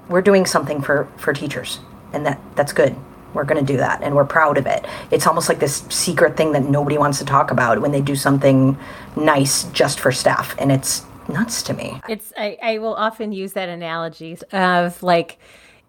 we're 0.09 0.23
doing 0.23 0.47
something 0.47 0.83
for 0.83 1.09
for 1.17 1.33
teachers 1.33 1.79
and 2.13 2.27
that 2.27 2.41
that's 2.57 2.73
good. 2.73 2.97
We're 3.35 3.45
going 3.45 3.65
to 3.65 3.73
do 3.73 3.79
that 3.79 4.03
and 4.03 4.15
we're 4.15 4.27
proud 4.27 4.59
of 4.59 4.67
it. 4.67 4.85
It's 5.11 5.27
almost 5.27 5.49
like 5.49 5.59
this 5.59 5.85
secret 5.89 6.37
thing 6.37 6.53
that 6.53 6.65
nobody 6.65 6.99
wants 6.99 7.19
to 7.21 7.25
talk 7.25 7.51
about 7.51 7.81
when 7.81 7.91
they 7.91 8.03
do 8.03 8.15
something 8.15 8.77
nice 9.17 9.65
just 9.71 10.01
for 10.01 10.13
staff 10.13 10.55
and 10.59 10.71
it's 10.71 11.07
nuts 11.29 11.63
to 11.65 11.75
me. 11.75 12.01
It's 12.09 12.33
I, 12.37 12.59
I 12.63 12.79
will 12.79 12.95
often 12.95 13.33
use 13.33 13.53
that 13.55 13.69
analogy 13.69 14.37
of 14.53 15.03
like 15.03 15.39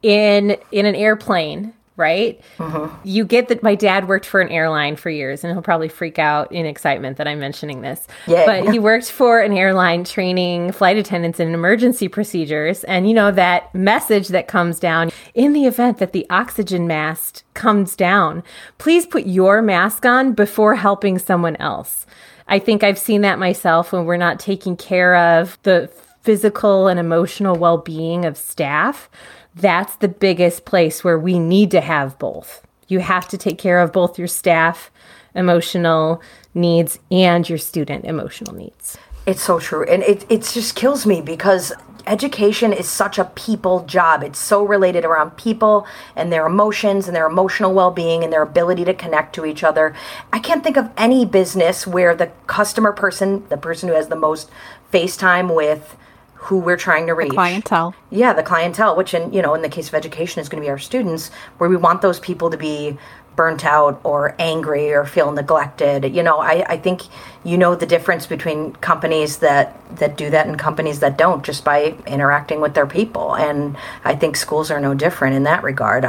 in 0.02 0.58
in 0.72 0.86
an 0.86 0.96
airplane, 0.96 1.74
right? 1.96 2.42
Uh-huh. 2.60 2.90
You 3.04 3.26
get 3.26 3.48
that 3.50 3.62
my 3.62 3.76
dad 3.76 4.08
worked 4.08 4.26
for 4.26 4.42
an 4.42 4.50
airline 4.50 4.96
for 4.96 5.10
years, 5.10 5.44
and 5.44 5.54
he'll 5.54 5.62
probably 5.62 5.90
freak 5.90 6.18
out 6.18 6.52
in 6.52 6.66
excitement 6.66 7.18
that 7.18 7.28
I'm 7.28 7.40
mentioning 7.40 7.82
this. 7.82 8.08
Yay. 8.28 8.46
But 8.46 8.72
he 8.72 8.80
worked 8.80 9.12
for 9.12 9.40
an 9.40 9.54
airline 9.54 10.04
training 10.04 10.72
flight 10.72 10.98
attendants 10.98 11.40
in 11.40 11.54
emergency 11.54 12.08
procedures, 12.08 12.84
and 12.86 13.08
you 13.08 13.14
know 13.14 13.32
that 13.32 13.74
message 13.76 14.30
that 14.30 14.48
comes 14.48 14.80
down 14.80 15.12
in 15.34 15.54
the 15.54 15.66
event 15.66 16.00
that 16.00 16.14
the 16.14 16.26
oxygen 16.30 16.88
mask 16.88 17.44
comes 17.54 17.96
down. 17.96 18.44
Please 18.78 19.06
put 19.06 19.26
your 19.26 19.62
mask 19.62 20.06
on 20.06 20.34
before 20.34 20.76
helping 20.76 21.20
someone 21.20 21.56
else. 21.58 22.06
I 22.48 22.60
think 22.60 22.84
I've 22.84 23.00
seen 23.00 23.22
that 23.22 23.40
myself 23.40 23.92
when 23.92 24.06
we're 24.06 24.18
not 24.18 24.40
taking 24.40 24.76
care 24.76 25.16
of 25.16 25.58
the 25.64 25.90
physical 26.22 26.88
and 26.88 27.00
emotional 27.00 27.56
well 27.56 27.78
being 27.78 28.26
of 28.26 28.38
staff. 28.38 29.10
That's 29.56 29.96
the 29.96 30.08
biggest 30.08 30.66
place 30.66 31.04
where 31.04 31.20
we 31.20 31.40
need 31.40 31.72
to 31.72 31.82
have 31.82 32.18
both. 32.18 32.66
You 32.88 33.00
have 33.00 33.28
to 33.30 33.38
take 33.38 33.58
care 33.58 33.80
of 33.80 33.92
both 33.92 34.18
your 34.18 34.28
staff 34.28 34.92
emotional 35.36 36.22
needs 36.54 37.00
and 37.12 37.48
your 37.48 37.58
student 37.58 38.06
emotional 38.06 38.54
needs. 38.54 38.98
It's 39.26 39.42
so 39.42 39.60
true. 39.60 39.84
And 39.86 40.04
it, 40.04 40.26
it 40.30 40.44
just 40.44 40.76
kills 40.76 41.06
me 41.06 41.22
because 41.22 41.72
education 42.06 42.74
is 42.74 42.88
such 42.90 43.18
a 43.18 43.26
people 43.26 43.86
job. 43.86 44.24
It's 44.24 44.40
so 44.40 44.64
related 44.66 45.06
around 45.06 45.38
people 45.38 45.88
and 46.16 46.32
their 46.32 46.46
emotions 46.46 47.08
and 47.08 47.16
their 47.16 47.28
emotional 47.28 47.74
well 47.74 47.92
being 47.92 48.24
and 48.24 48.34
their 48.34 48.42
ability 48.42 48.86
to 48.86 48.94
connect 48.94 49.34
to 49.36 49.46
each 49.46 49.64
other. 49.64 49.96
I 50.32 50.40
can't 50.40 50.64
think 50.64 50.78
of 50.78 50.90
any 50.98 51.26
business 51.26 51.88
where 51.88 52.16
the 52.16 52.32
customer 52.48 52.92
person, 52.92 53.48
the 53.50 53.58
person 53.58 53.90
who 53.90 53.96
has 53.96 54.10
the 54.10 54.16
most 54.16 54.50
face 54.92 55.16
time 55.16 55.50
with 55.50 55.96
who 56.44 56.58
we're 56.60 56.78
trying 56.78 57.08
to 57.08 57.14
reach. 57.14 57.30
The 57.30 57.36
Clientele. 57.36 57.96
yeah 58.10 58.34
the 58.34 58.44
clientele 58.44 58.96
which 58.96 59.14
in 59.14 59.32
you 59.34 59.42
know 59.42 59.54
in 59.54 59.62
the 59.62 59.70
case 59.70 59.88
of 59.88 59.94
education 59.96 60.42
is 60.42 60.50
going 60.50 60.62
to 60.62 60.66
be 60.66 60.70
our 60.70 60.80
students 60.80 61.30
where 61.58 61.70
we 61.70 61.78
want 61.78 62.02
those 62.02 62.20
people 62.20 62.50
to 62.52 62.58
be 62.58 62.98
burnt 63.36 63.66
out 63.66 64.00
or 64.04 64.36
angry 64.38 64.94
or 64.94 65.06
feel 65.06 65.32
neglected. 65.32 66.14
You 66.14 66.22
know 66.22 66.38
i, 66.40 66.66
I 66.68 66.78
think 66.78 67.02
you 67.44 67.58
know 67.58 67.76
the 67.76 67.86
difference 67.86 68.26
between 68.28 68.74
companies 68.74 69.38
that 69.38 69.66
that 69.98 70.18
do 70.18 70.30
that 70.30 70.48
and 70.48 70.60
companies 70.60 71.00
that 71.00 71.18
don't 71.18 71.44
just 71.44 71.64
by 71.64 71.96
interacting 72.06 72.62
with 72.62 72.74
their 72.74 72.88
people. 72.88 73.36
And 73.36 73.78
i 74.04 74.14
think 74.16 74.36
schools 74.36 74.70
are 74.70 74.80
no 74.80 74.94
different 74.94 75.36
in 75.36 75.44
that 75.44 75.64
regard 75.64 76.06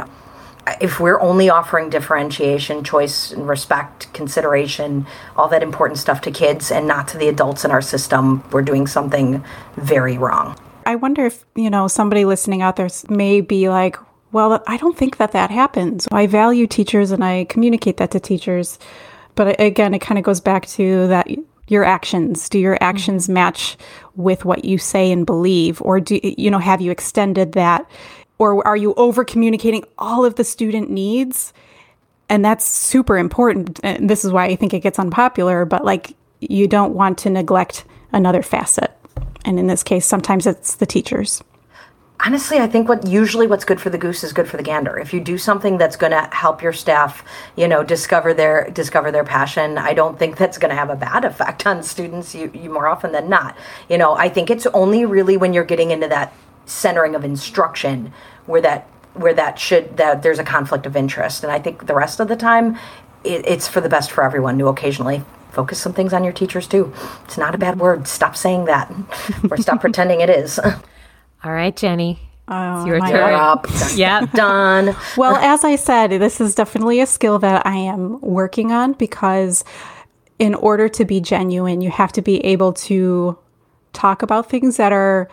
if 0.81 0.99
we're 0.99 1.19
only 1.19 1.49
offering 1.49 1.89
differentiation, 1.89 2.83
choice, 2.83 3.31
and 3.31 3.47
respect, 3.47 4.11
consideration, 4.13 5.05
all 5.35 5.47
that 5.49 5.63
important 5.63 5.99
stuff 5.99 6.21
to 6.21 6.31
kids 6.31 6.71
and 6.71 6.87
not 6.87 7.07
to 7.09 7.17
the 7.17 7.27
adults 7.27 7.65
in 7.65 7.71
our 7.71 7.81
system, 7.81 8.43
we're 8.51 8.61
doing 8.61 8.87
something 8.87 9.43
very 9.75 10.17
wrong. 10.17 10.57
I 10.85 10.95
wonder 10.95 11.25
if, 11.25 11.45
you 11.55 11.69
know, 11.69 11.87
somebody 11.87 12.25
listening 12.25 12.61
out 12.61 12.75
there 12.75 12.89
may 13.09 13.41
be 13.41 13.69
like, 13.69 13.97
well, 14.31 14.63
I 14.67 14.77
don't 14.77 14.97
think 14.97 15.17
that 15.17 15.31
that 15.31 15.49
happens. 15.49 16.07
I 16.11 16.27
value 16.27 16.67
teachers 16.67 17.11
and 17.11 17.23
I 17.23 17.45
communicate 17.45 17.97
that 17.97 18.11
to 18.11 18.19
teachers. 18.19 18.77
But 19.35 19.59
again, 19.59 19.93
it 19.93 19.99
kind 19.99 20.17
of 20.17 20.23
goes 20.23 20.41
back 20.41 20.65
to 20.67 21.07
that 21.07 21.27
your 21.67 21.83
actions. 21.83 22.49
Do 22.49 22.59
your 22.59 22.75
mm-hmm. 22.75 22.83
actions 22.83 23.29
match 23.29 23.77
with 24.15 24.45
what 24.45 24.65
you 24.65 24.77
say 24.77 25.11
and 25.11 25.25
believe? 25.25 25.81
Or 25.81 25.99
do, 25.99 26.19
you 26.21 26.51
know, 26.51 26.59
have 26.59 26.81
you 26.81 26.91
extended 26.91 27.53
that? 27.53 27.89
Or 28.37 28.65
are 28.67 28.75
you 28.75 28.93
over 28.95 29.23
communicating 29.23 29.85
all 29.97 30.25
of 30.25 30.35
the 30.35 30.43
student 30.43 30.89
needs? 30.89 31.53
And 32.29 32.43
that's 32.43 32.65
super 32.65 33.17
important. 33.17 33.79
And 33.83 34.09
this 34.09 34.25
is 34.25 34.31
why 34.31 34.45
I 34.45 34.55
think 34.55 34.73
it 34.73 34.81
gets 34.81 34.99
unpopular, 34.99 35.65
but 35.65 35.85
like 35.85 36.15
you 36.39 36.67
don't 36.67 36.93
want 36.93 37.17
to 37.19 37.29
neglect 37.29 37.85
another 38.11 38.41
facet. 38.41 38.91
And 39.45 39.59
in 39.59 39.67
this 39.67 39.83
case, 39.83 40.05
sometimes 40.05 40.47
it's 40.47 40.75
the 40.75 40.85
teachers. 40.85 41.43
honestly, 42.19 42.57
I 42.57 42.67
think 42.67 42.89
what 42.89 43.05
usually 43.05 43.47
what's 43.47 43.65
good 43.65 43.79
for 43.79 43.89
the 43.89 43.97
goose 43.97 44.23
is 44.23 44.33
good 44.33 44.47
for 44.47 44.57
the 44.57 44.63
gander. 44.63 44.97
If 44.97 45.13
you 45.13 45.19
do 45.19 45.37
something 45.37 45.77
that's 45.77 45.95
going 45.95 46.11
to 46.11 46.29
help 46.31 46.61
your 46.61 46.73
staff, 46.73 47.23
you 47.55 47.67
know, 47.67 47.83
discover 47.83 48.33
their 48.33 48.69
discover 48.71 49.11
their 49.11 49.23
passion, 49.23 49.77
I 49.77 49.93
don't 49.93 50.17
think 50.17 50.37
that's 50.37 50.57
going 50.57 50.69
to 50.69 50.75
have 50.75 50.89
a 50.89 50.95
bad 50.95 51.25
effect 51.25 51.65
on 51.67 51.83
students. 51.83 52.33
You, 52.33 52.51
you 52.53 52.69
more 52.69 52.87
often 52.87 53.11
than 53.11 53.29
not, 53.29 53.55
you 53.89 53.97
know, 53.97 54.15
I 54.15 54.29
think 54.29 54.49
it's 54.49 54.65
only 54.67 55.05
really 55.05 55.37
when 55.37 55.53
you're 55.53 55.65
getting 55.65 55.91
into 55.91 56.07
that 56.07 56.33
centering 56.65 57.15
of 57.15 57.23
instruction 57.23 58.13
where 58.45 58.61
that 58.61 58.87
where 59.13 59.33
that 59.33 59.57
should 59.57 59.97
that 59.97 60.23
there's 60.23 60.39
a 60.39 60.43
conflict 60.43 60.85
of 60.85 60.95
interest, 60.95 61.43
and 61.43 61.51
I 61.51 61.59
think 61.59 61.87
the 61.87 61.95
rest 61.95 62.19
of 62.19 62.27
the 62.27 62.35
time, 62.35 62.77
it, 63.23 63.45
it's 63.47 63.67
for 63.67 63.81
the 63.81 63.89
best 63.89 64.11
for 64.11 64.23
everyone 64.23 64.57
to 64.59 64.67
occasionally 64.67 65.23
focus 65.51 65.79
some 65.79 65.93
things 65.93 66.11
on 66.13 66.23
your 66.23 66.33
teachers 66.33 66.67
too. 66.67 66.93
It's 67.23 67.37
not 67.37 67.55
a 67.55 67.57
bad 67.57 67.79
word. 67.79 68.07
Stop 68.07 68.35
saying 68.35 68.65
that, 68.65 68.93
or 69.49 69.57
stop 69.57 69.81
pretending 69.81 70.21
it 70.21 70.29
is. 70.29 70.59
All 71.43 71.53
right, 71.53 71.75
Jenny. 71.75 72.19
Oh, 72.47 72.79
it's 72.79 72.87
your 72.87 72.99
my 72.99 73.11
turn. 73.11 73.33
Up. 73.33 73.67
Yeah. 73.95 74.25
Done. 74.33 74.95
well, 75.17 75.35
as 75.37 75.63
I 75.63 75.77
said, 75.77 76.09
this 76.09 76.39
is 76.39 76.53
definitely 76.53 76.99
a 76.99 77.07
skill 77.07 77.39
that 77.39 77.65
I 77.65 77.75
am 77.75 78.19
working 78.21 78.71
on 78.71 78.93
because 78.93 79.63
in 80.37 80.53
order 80.53 80.89
to 80.89 81.05
be 81.05 81.21
genuine, 81.21 81.81
you 81.81 81.89
have 81.89 82.11
to 82.13 82.21
be 82.21 82.43
able 82.45 82.73
to 82.73 83.37
talk 83.93 84.21
about 84.21 84.49
things 84.49 84.77
that 84.77 84.91
are 84.91 85.29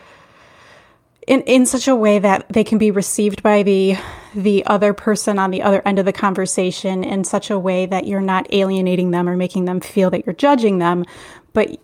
in, 1.27 1.43
in 1.43 1.67
such 1.67 1.89
a 1.89 1.95
way 1.95 2.19
that 2.19 2.49
they 2.49 2.65
can 2.65 2.79
be 2.79 2.91
received 2.91 3.43
by 3.43 3.63
the 3.63 3.97
the 4.35 4.65
other 4.67 4.95
person 4.95 5.39
on 5.39 5.51
the 5.51 5.63
other 5.63 5.83
end 5.87 5.99
of 5.99 6.07
the 6.07 6.13
conversation 6.13 7.05
in 7.05 7.23
such 7.23 7.51
a 7.51 7.59
way 7.59 7.85
that 7.85 8.07
you're 8.07 8.21
not 8.21 8.47
alienating 8.53 9.11
them 9.11 9.29
or 9.29 9.37
making 9.37 9.67
them 9.67 9.79
feel 9.79 10.09
that 10.11 10.25
you're 10.25 10.35
judging 10.35 10.79
them, 10.79 11.05
but 11.53 11.79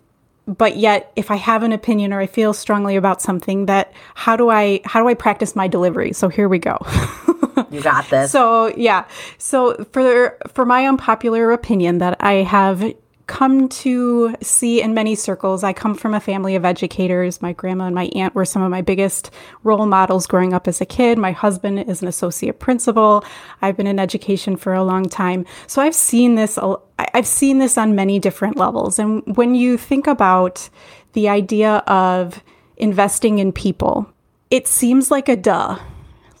but 0.47 0.77
yet 0.77 1.11
if 1.15 1.29
i 1.29 1.35
have 1.35 1.61
an 1.61 1.71
opinion 1.71 2.11
or 2.11 2.19
i 2.19 2.25
feel 2.25 2.53
strongly 2.53 2.95
about 2.95 3.21
something 3.21 3.67
that 3.67 3.93
how 4.15 4.35
do 4.35 4.49
i 4.49 4.81
how 4.83 4.99
do 4.99 5.07
i 5.07 5.13
practice 5.13 5.55
my 5.55 5.67
delivery? 5.67 6.11
So 6.13 6.29
here 6.29 6.49
we 6.49 6.59
go. 6.59 6.77
You 7.71 7.81
got 7.81 8.09
this. 8.09 8.31
So 8.31 8.73
yeah. 8.75 9.05
So 9.37 9.83
for 9.91 10.37
for 10.47 10.65
my 10.65 10.87
unpopular 10.87 11.51
opinion 11.51 11.99
that 11.99 12.17
i 12.19 12.33
have 12.33 12.93
come 13.29 13.69
to 13.69 14.35
see 14.41 14.81
in 14.81 14.95
many 14.95 15.13
circles. 15.13 15.63
I 15.63 15.71
come 15.71 15.93
from 15.93 16.15
a 16.15 16.19
family 16.19 16.55
of 16.55 16.65
educators. 16.65 17.43
My 17.43 17.53
grandma 17.53 17.85
and 17.85 17.93
my 17.93 18.09
aunt 18.15 18.33
were 18.33 18.43
some 18.43 18.63
of 18.63 18.71
my 18.71 18.81
biggest 18.81 19.29
role 19.63 19.85
models 19.85 20.25
growing 20.25 20.51
up 20.51 20.67
as 20.67 20.81
a 20.81 20.85
kid. 20.85 21.19
My 21.19 21.31
husband 21.31 21.79
is 21.79 22.01
an 22.01 22.07
associate 22.07 22.59
principal. 22.59 23.23
I've 23.61 23.77
been 23.77 23.85
in 23.85 23.99
education 23.99 24.57
for 24.57 24.73
a 24.73 24.83
long 24.83 25.07
time. 25.07 25.45
So 25.67 25.79
I've 25.79 25.93
seen 25.93 26.35
this 26.35 26.57
I've 26.97 27.27
seen 27.27 27.59
this 27.59 27.77
on 27.77 27.95
many 27.95 28.17
different 28.17 28.57
levels. 28.57 28.97
And 28.97 29.21
when 29.37 29.53
you 29.53 29.77
think 29.77 30.07
about 30.07 30.67
the 31.13 31.29
idea 31.29 31.77
of 31.85 32.43
investing 32.77 33.37
in 33.37 33.51
people, 33.53 34.11
it 34.49 34.67
seems 34.67 35.11
like 35.11 35.29
a 35.29 35.35
duh 35.35 35.77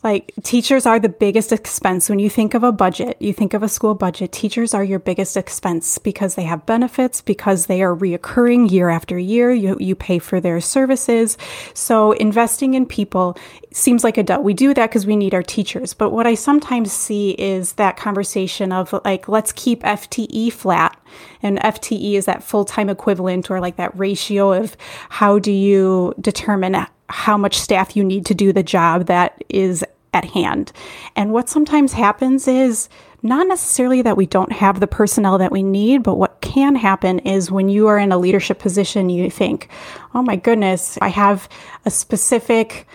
like 0.03 0.31
teachers 0.43 0.85
are 0.85 0.99
the 0.99 1.09
biggest 1.09 1.51
expense. 1.51 2.09
When 2.09 2.19
you 2.19 2.29
think 2.29 2.53
of 2.53 2.63
a 2.63 2.71
budget, 2.71 3.17
you 3.19 3.33
think 3.33 3.53
of 3.53 3.63
a 3.63 3.67
school 3.67 3.95
budget, 3.95 4.31
teachers 4.31 4.73
are 4.73 4.83
your 4.83 4.99
biggest 4.99 5.35
expense 5.35 5.97
because 5.97 6.35
they 6.35 6.43
have 6.43 6.65
benefits, 6.65 7.21
because 7.21 7.65
they 7.65 7.81
are 7.81 7.95
reoccurring 7.95 8.71
year 8.71 8.89
after 8.89 9.19
year. 9.19 9.51
You, 9.51 9.75
you 9.79 9.95
pay 9.95 10.19
for 10.19 10.39
their 10.39 10.61
services. 10.61 11.37
So 11.73 12.13
investing 12.13 12.75
in 12.75 12.85
people 12.85 13.37
seems 13.71 14.03
like 14.03 14.17
a 14.17 14.23
duh. 14.23 14.39
We 14.41 14.53
do 14.53 14.73
that 14.73 14.89
because 14.89 15.05
we 15.05 15.15
need 15.15 15.33
our 15.33 15.43
teachers. 15.43 15.93
But 15.93 16.11
what 16.11 16.25
I 16.25 16.35
sometimes 16.35 16.91
see 16.91 17.31
is 17.31 17.73
that 17.73 17.97
conversation 17.97 18.71
of 18.71 18.93
like, 19.03 19.27
let's 19.27 19.51
keep 19.51 19.83
FTE 19.83 20.53
flat. 20.53 20.97
And 21.41 21.59
FTE 21.59 22.13
is 22.13 22.25
that 22.25 22.43
full 22.43 22.65
time 22.65 22.89
equivalent 22.89 23.51
or 23.51 23.59
like 23.59 23.75
that 23.75 23.97
ratio 23.97 24.53
of 24.53 24.77
how 25.09 25.39
do 25.39 25.51
you 25.51 26.13
determine 26.21 26.75
how 27.09 27.37
much 27.37 27.57
staff 27.57 27.95
you 27.95 28.03
need 28.03 28.25
to 28.27 28.35
do 28.35 28.53
the 28.53 28.63
job 28.63 29.07
that 29.07 29.43
is 29.49 29.83
at 30.13 30.25
hand. 30.25 30.71
And 31.15 31.31
what 31.31 31.49
sometimes 31.49 31.93
happens 31.93 32.47
is 32.47 32.89
not 33.21 33.47
necessarily 33.47 34.01
that 34.01 34.17
we 34.17 34.25
don't 34.25 34.51
have 34.51 34.79
the 34.79 34.87
personnel 34.87 35.37
that 35.37 35.51
we 35.51 35.61
need, 35.61 36.03
but 36.03 36.15
what 36.15 36.41
can 36.41 36.75
happen 36.75 37.19
is 37.19 37.51
when 37.51 37.69
you 37.69 37.87
are 37.87 37.97
in 37.97 38.11
a 38.11 38.17
leadership 38.17 38.59
position, 38.59 39.09
you 39.09 39.29
think, 39.29 39.69
oh 40.13 40.21
my 40.21 40.35
goodness, 40.35 40.97
I 41.01 41.09
have 41.09 41.49
a 41.85 41.91
specific 41.91 42.87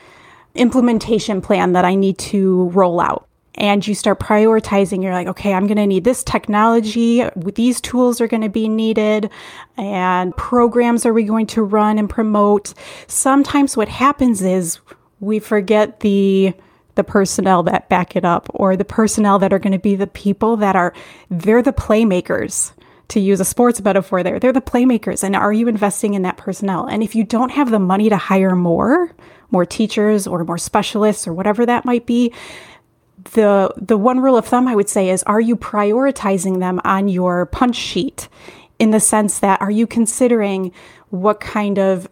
implementation 0.54 1.40
plan 1.40 1.72
that 1.72 1.84
I 1.84 1.94
need 1.94 2.18
to 2.18 2.68
roll 2.70 3.00
out 3.00 3.28
and 3.56 3.86
you 3.86 3.94
start 3.94 4.18
prioritizing 4.18 5.02
you're 5.02 5.12
like 5.12 5.28
okay 5.28 5.54
i'm 5.54 5.66
going 5.66 5.76
to 5.76 5.86
need 5.86 6.04
this 6.04 6.24
technology 6.24 7.24
these 7.54 7.80
tools 7.80 8.20
are 8.20 8.26
going 8.26 8.42
to 8.42 8.48
be 8.48 8.68
needed 8.68 9.30
and 9.76 10.36
programs 10.36 11.04
are 11.04 11.12
we 11.12 11.24
going 11.24 11.46
to 11.48 11.62
run 11.62 11.98
and 11.98 12.08
promote? 12.08 12.74
Sometimes 13.06 13.76
what 13.76 13.88
happens 13.88 14.42
is 14.42 14.78
we 15.20 15.38
forget 15.38 16.00
the 16.00 16.54
the 16.96 17.04
personnel 17.04 17.64
that 17.64 17.88
back 17.88 18.14
it 18.14 18.24
up 18.24 18.48
or 18.54 18.76
the 18.76 18.84
personnel 18.84 19.40
that 19.40 19.52
are 19.52 19.58
going 19.58 19.72
to 19.72 19.80
be 19.80 19.96
the 19.96 20.06
people 20.06 20.56
that 20.58 20.76
are 20.76 20.92
they're 21.28 21.62
the 21.62 21.72
playmakers 21.72 22.72
to 23.08 23.20
use 23.20 23.40
a 23.40 23.44
sports 23.44 23.82
metaphor 23.82 24.22
there. 24.22 24.38
They're 24.38 24.52
the 24.52 24.60
playmakers 24.60 25.24
and 25.24 25.34
are 25.34 25.52
you 25.52 25.66
investing 25.66 26.14
in 26.14 26.22
that 26.22 26.36
personnel? 26.36 26.86
And 26.86 27.02
if 27.02 27.14
you 27.14 27.24
don't 27.24 27.50
have 27.50 27.70
the 27.70 27.80
money 27.80 28.08
to 28.08 28.16
hire 28.16 28.54
more 28.54 29.10
more 29.50 29.66
teachers 29.66 30.26
or 30.26 30.44
more 30.44 30.58
specialists 30.58 31.26
or 31.26 31.32
whatever 31.32 31.66
that 31.66 31.84
might 31.84 32.06
be 32.06 32.32
the 33.32 33.72
the 33.76 33.96
one 33.96 34.20
rule 34.20 34.36
of 34.36 34.46
thumb 34.46 34.68
I 34.68 34.74
would 34.74 34.88
say 34.88 35.10
is 35.10 35.22
are 35.24 35.40
you 35.40 35.56
prioritizing 35.56 36.60
them 36.60 36.80
on 36.84 37.08
your 37.08 37.46
punch 37.46 37.76
sheet? 37.76 38.28
In 38.78 38.90
the 38.90 39.00
sense 39.00 39.38
that 39.38 39.60
are 39.60 39.70
you 39.70 39.86
considering 39.86 40.72
what 41.10 41.40
kind 41.40 41.78
of 41.78 42.08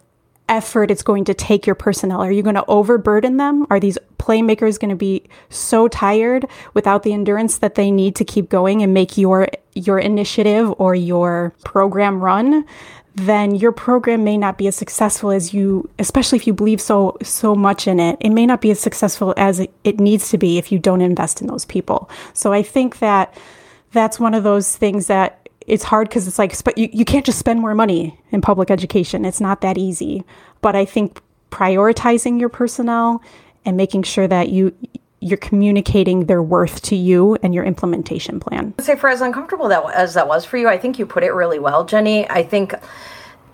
effort 0.48 0.90
it's 0.90 1.03
going 1.03 1.25
to 1.25 1.35
take 1.35 1.66
your 1.66 1.75
personnel? 1.75 2.20
Are 2.20 2.31
you 2.31 2.42
going 2.42 2.55
to 2.55 2.64
overburden 2.66 3.37
them? 3.37 3.66
Are 3.70 3.81
these 3.81 3.98
playmakers 4.18 4.79
going 4.79 4.90
to 4.90 4.96
be 4.96 5.25
so 5.51 5.88
tired 5.88 6.46
without 6.75 7.03
the 7.03 7.12
endurance 7.12 7.59
that 7.59 7.75
they 7.75 7.90
need 7.90 8.14
to 8.16 8.25
keep 8.25 8.48
going 8.48 8.83
and 8.83 8.94
make 8.94 9.18
your 9.18 9.48
your 9.75 9.98
initiative 9.98 10.72
or 10.79 10.94
your 10.94 11.55
program 11.64 12.20
run 12.20 12.64
then 13.14 13.55
your 13.55 13.72
program 13.72 14.25
may 14.25 14.38
not 14.38 14.57
be 14.57 14.66
as 14.66 14.77
successful 14.77 15.31
as 15.31 15.53
you 15.53 15.88
especially 15.98 16.37
if 16.37 16.46
you 16.46 16.55
believe 16.55 16.81
so 16.81 17.16
so 17.22 17.55
much 17.55 17.87
in 17.87 18.01
it. 18.01 18.16
It 18.20 18.31
may 18.31 18.46
not 18.46 18.61
be 18.61 18.70
as 18.70 18.81
successful 18.81 19.35
as 19.37 19.61
it, 19.61 19.72
it 19.85 20.01
needs 20.01 20.31
to 20.31 20.38
be 20.38 20.59
if 20.59 20.72
you 20.72 20.79
don't 20.79 21.03
invest 21.03 21.40
in 21.40 21.46
those 21.46 21.64
people. 21.64 22.09
So 22.33 22.53
i 22.53 22.62
think 22.62 22.98
that 23.01 23.37
that's 23.92 24.18
one 24.18 24.35
of 24.35 24.44
those 24.44 24.77
things 24.77 25.07
that 25.09 25.48
it's 25.66 25.85
hard 25.85 26.09
because 26.09 26.27
it's 26.27 26.38
like 26.38 26.55
you, 26.77 26.88
you 26.92 27.05
can't 27.05 27.27
just 27.27 27.38
spend 27.38 27.61
more 27.61 27.75
money 27.75 28.18
in 28.31 28.40
public 28.40 28.70
education. 28.70 29.25
It's 29.25 29.40
not 29.40 29.61
that 29.61 29.77
easy. 29.77 30.25
But 30.61 30.75
i 30.77 30.85
think 30.85 31.20
prioritizing 31.51 32.40
your 32.40 32.48
personnel 32.48 33.22
and 33.64 33.77
making 33.77 34.05
sure 34.05 34.27
that 34.27 34.48
you 34.48 34.75
you're 35.22 35.38
communicating 35.38 36.26
their 36.26 36.42
worth 36.42 36.82
to 36.82 36.96
you 36.96 37.37
and 37.42 37.54
your 37.54 37.64
implementation 37.64 38.40
plan. 38.40 38.74
I'd 38.78 38.85
say 38.85 38.96
for 38.96 39.08
as 39.08 39.20
uncomfortable 39.20 39.68
that 39.68 39.85
as 39.94 40.14
that 40.14 40.26
was 40.26 40.44
for 40.44 40.56
you, 40.58 40.68
I 40.68 40.78
think 40.78 40.98
you 40.98 41.06
put 41.06 41.22
it 41.22 41.32
really 41.32 41.58
well, 41.58 41.85
Jenny. 41.85 42.28
I 42.28 42.42
think 42.42 42.74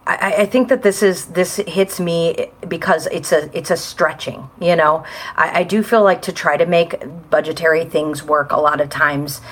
I, 0.07 0.35
I, 0.38 0.46
think 0.46 0.70
that 0.70 0.83
this 0.83 1.02
is 1.02 1.26
this 1.26 1.57
hits 1.57 2.00
me 2.00 2.50
because 2.66 3.07
it's 3.09 3.31
a 3.31 3.54
it's 3.57 3.70
a 3.70 3.76
stretching. 3.76 4.48
You 4.59 4.74
know, 4.74 5.04
I, 5.37 5.61
I 5.61 5.62
do 5.64 5.83
feel 5.83 6.02
like 6.02 6.22
to 6.22 6.33
try 6.33 6.57
to 6.57 6.64
make 6.64 7.02
budgetary 7.28 7.85
things 7.85 8.22
work 8.22 8.50
a 8.50 8.57
lot 8.57 8.81
of 8.81 8.88
times 8.88 9.42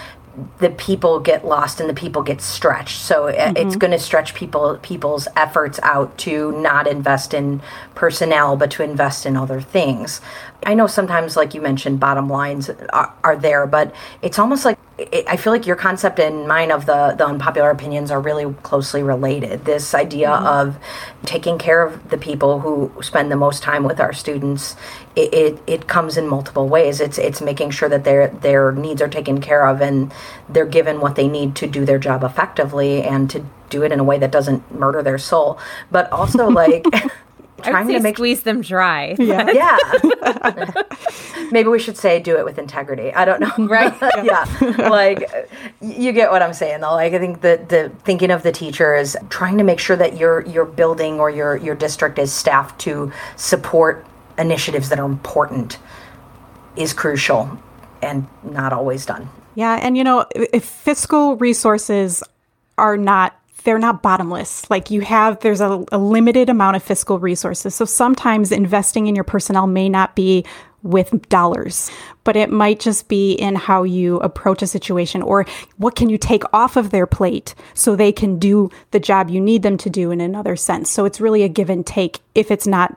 the 0.59 0.71
people 0.71 1.21
get 1.21 1.45
lost 1.45 1.81
and 1.81 1.89
the 1.89 1.95
people 1.95 2.23
get 2.23 2.41
stretched. 2.41 3.01
So 3.01 3.25
mm-hmm. 3.25 3.57
it's 3.57 3.77
going 3.77 3.91
to 3.91 3.99
stretch 3.99 4.35
people 4.35 4.79
people's 4.83 5.29
efforts 5.37 5.81
out 5.83 6.17
to 6.19 6.53
not 6.61 6.87
invest 6.87 7.35
in 7.35 7.61
personnel, 7.95 8.57
but 8.57 8.71
to 8.73 8.83
invest 8.83 9.27
in 9.27 9.37
other 9.37 9.61
things. 9.61 10.21
I 10.65 10.75
know 10.75 10.87
sometimes, 10.87 11.37
like 11.37 11.55
you 11.55 11.61
mentioned, 11.61 12.01
bottom 12.01 12.29
lines 12.29 12.71
are, 12.93 13.15
are 13.23 13.37
there, 13.37 13.67
but 13.67 13.95
it's 14.23 14.39
almost 14.39 14.65
like 14.65 14.79
it, 14.99 15.27
I 15.29 15.37
feel 15.37 15.53
like 15.53 15.67
your 15.67 15.77
concept 15.77 16.19
and 16.19 16.49
mine 16.49 16.71
of 16.71 16.87
the 16.87 17.15
the 17.17 17.27
unpopular 17.27 17.71
opinions 17.71 18.11
are 18.11 18.21
really 18.21 18.53
closely 18.63 19.03
related. 19.03 19.65
This 19.65 19.95
idea 19.95 20.29
mm-hmm. 20.29 20.47
of 20.47 20.79
taking 21.25 21.59
care 21.59 21.83
of 21.83 22.09
the 22.09 22.17
people 22.17 22.61
who 22.61 22.91
spend 23.03 23.31
the 23.31 23.37
most 23.37 23.63
time 23.63 23.85
with 23.85 24.01
our 24.01 24.13
students, 24.13 24.75
it, 25.15 25.35
it, 25.35 25.63
it 25.67 25.87
comes 25.87 26.17
in 26.17 26.27
multiple 26.27 26.69
ways. 26.69 27.01
It's 27.01 27.19
it's 27.19 27.43
making 27.43 27.71
sure 27.71 27.89
that 27.89 28.05
their 28.05 28.29
their 28.29 28.73
needs 28.73 29.03
are 29.03 29.09
taken 29.09 29.41
care 29.41 29.67
of 29.67 29.83
and 29.83 30.13
they're 30.49 30.67
given 30.67 31.01
what 31.01 31.17
they 31.17 31.29
need 31.29 31.55
to 31.57 31.67
do 31.67 31.85
their 31.85 31.99
job 31.99 32.25
effectively 32.25 33.03
and 33.03 33.29
to 33.31 33.45
do 33.69 33.83
it 33.83 33.93
in 33.93 34.01
a 34.01 34.05
way 34.05 34.19
that 34.19 34.31
doesn't 34.31 34.75
murder 34.75 35.03
their 35.03 35.19
soul, 35.19 35.59
but 35.91 36.11
also 36.11 36.49
like. 36.63 36.85
trying 37.67 37.89
to 37.89 38.01
make 38.01 38.17
squeeze 38.17 38.43
them 38.43 38.61
dry. 38.61 39.17
Yeah. 39.27 39.51
yeah. 39.51 40.83
Maybe 41.51 41.69
we 41.69 41.79
should 41.79 41.97
say 41.97 42.21
do 42.21 42.37
it 42.37 42.45
with 42.45 42.59
integrity. 42.59 43.13
I 43.13 43.25
don't 43.25 43.41
know. 43.41 43.67
Right. 43.67 43.95
yeah. 44.23 44.45
Like 44.89 45.51
you 45.81 46.13
get 46.13 46.31
what 46.31 46.43
I'm 46.43 46.53
saying 46.53 46.81
though. 46.81 46.93
Like 46.95 47.13
I 47.13 47.19
think 47.19 47.41
that 47.41 47.69
the 47.69 47.91
thinking 48.05 48.31
of 48.31 48.43
the 48.43 48.53
teacher 48.53 48.95
is 48.95 49.17
trying 49.31 49.59
to 49.59 49.65
make 49.65 49.81
sure 49.81 49.97
that 49.97 50.17
your 50.17 50.47
your 50.47 50.65
building 50.65 51.19
or 51.19 51.31
your 51.31 51.57
your 51.57 51.75
district 51.75 52.19
is 52.19 52.33
staffed 52.33 52.79
to 52.81 53.13
support 53.37 54.07
initiatives 54.39 54.89
that 54.91 54.99
are 54.99 55.07
important 55.07 55.79
is 56.77 56.93
crucial 56.93 57.59
and 58.03 58.27
not 58.43 58.73
always 58.73 59.07
done. 59.07 59.29
Yeah, 59.55 59.79
and 59.81 59.97
you 59.97 60.05
know, 60.05 60.27
if 60.35 60.65
fiscal 60.65 61.37
resources 61.37 62.23
are 62.79 62.97
not 62.97 63.35
they're 63.67 63.79
not 63.81 64.01
bottomless. 64.01 64.71
Like 64.71 64.93
you 64.93 65.01
have, 65.01 65.41
there's 65.41 65.61
a, 65.61 65.85
a 65.91 65.99
limited 65.99 66.49
amount 66.49 66.77
of 66.77 66.85
fiscal 66.85 67.19
resources. 67.19 67.75
So 67.75 67.85
sometimes 67.85 68.53
investing 68.53 69.09
in 69.09 69.17
your 69.17 69.25
personnel 69.25 69.67
may 69.67 69.89
not 69.89 70.15
be 70.15 70.47
with 70.85 71.29
dollars, 71.29 71.91
but 72.23 72.37
it 72.37 72.49
might 72.49 72.79
just 72.79 73.09
be 73.09 73.33
in 73.33 73.57
how 73.57 73.83
you 73.83 74.19
approach 74.19 74.63
a 74.63 74.69
situation 74.69 75.21
or 75.21 75.45
what 75.79 75.97
can 75.97 76.09
you 76.09 76.17
take 76.17 76.45
off 76.53 76.77
of 76.77 76.91
their 76.91 77.09
plate 77.09 77.57
so 77.75 77.97
they 77.97 78.13
can 78.13 78.39
do 78.39 78.71
the 78.93 79.01
job 79.01 79.31
you 79.31 79.41
need 79.41 79.65
them 79.65 79.77
to 79.79 79.91
do 79.91 80.13
in 80.13 80.21
another 80.21 80.55
sense. 80.55 80.89
So 80.89 81.05
it's 81.05 81.21
really 81.21 81.43
a 81.43 81.49
give 81.49 81.69
and 81.69 81.85
take 81.85 82.21
if 82.37 82.53
it's 82.53 82.69
not 82.69 82.97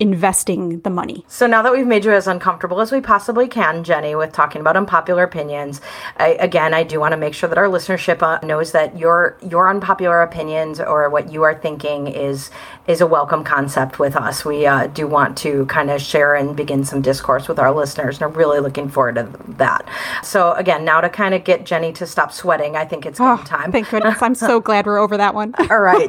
investing 0.00 0.80
the 0.80 0.90
money. 0.90 1.24
So 1.26 1.46
now 1.46 1.60
that 1.62 1.72
we've 1.72 1.86
made 1.86 2.04
you 2.04 2.12
as 2.12 2.28
uncomfortable 2.28 2.80
as 2.80 2.92
we 2.92 3.00
possibly 3.00 3.48
can, 3.48 3.82
Jenny, 3.82 4.14
with 4.14 4.32
talking 4.32 4.60
about 4.60 4.76
unpopular 4.76 5.24
opinions, 5.24 5.80
I, 6.18 6.28
again, 6.34 6.72
I 6.72 6.84
do 6.84 7.00
want 7.00 7.12
to 7.12 7.16
make 7.16 7.34
sure 7.34 7.48
that 7.48 7.58
our 7.58 7.66
listenership 7.66 8.22
uh, 8.22 8.38
knows 8.46 8.72
that 8.72 8.96
your 8.96 9.36
your 9.48 9.68
unpopular 9.68 10.22
opinions 10.22 10.78
or 10.78 11.08
what 11.10 11.32
you 11.32 11.42
are 11.42 11.54
thinking 11.54 12.06
is 12.06 12.50
is 12.86 13.00
a 13.00 13.06
welcome 13.06 13.42
concept 13.42 13.98
with 13.98 14.14
us. 14.14 14.44
We 14.44 14.66
uh, 14.66 14.86
do 14.86 15.06
want 15.06 15.36
to 15.38 15.66
kind 15.66 15.90
of 15.90 16.00
share 16.00 16.34
and 16.34 16.56
begin 16.56 16.84
some 16.84 17.02
discourse 17.02 17.48
with 17.48 17.58
our 17.58 17.72
listeners, 17.74 18.16
and 18.16 18.22
are 18.22 18.38
really 18.38 18.60
looking 18.60 18.88
forward 18.88 19.16
to 19.16 19.28
that. 19.58 19.86
So 20.22 20.52
again, 20.52 20.84
now 20.84 21.00
to 21.00 21.08
kind 21.08 21.34
of 21.34 21.42
get 21.42 21.66
Jenny 21.66 21.92
to 21.94 22.06
stop 22.06 22.32
sweating, 22.32 22.76
I 22.76 22.84
think 22.84 23.04
it's 23.04 23.20
oh, 23.20 23.42
time. 23.44 23.72
Thank 23.72 23.90
goodness! 23.90 24.22
I'm 24.22 24.36
so 24.36 24.60
glad 24.68 24.86
we're 24.86 24.98
over 24.98 25.16
that 25.16 25.34
one. 25.34 25.54
All 25.70 25.80
right. 25.80 26.08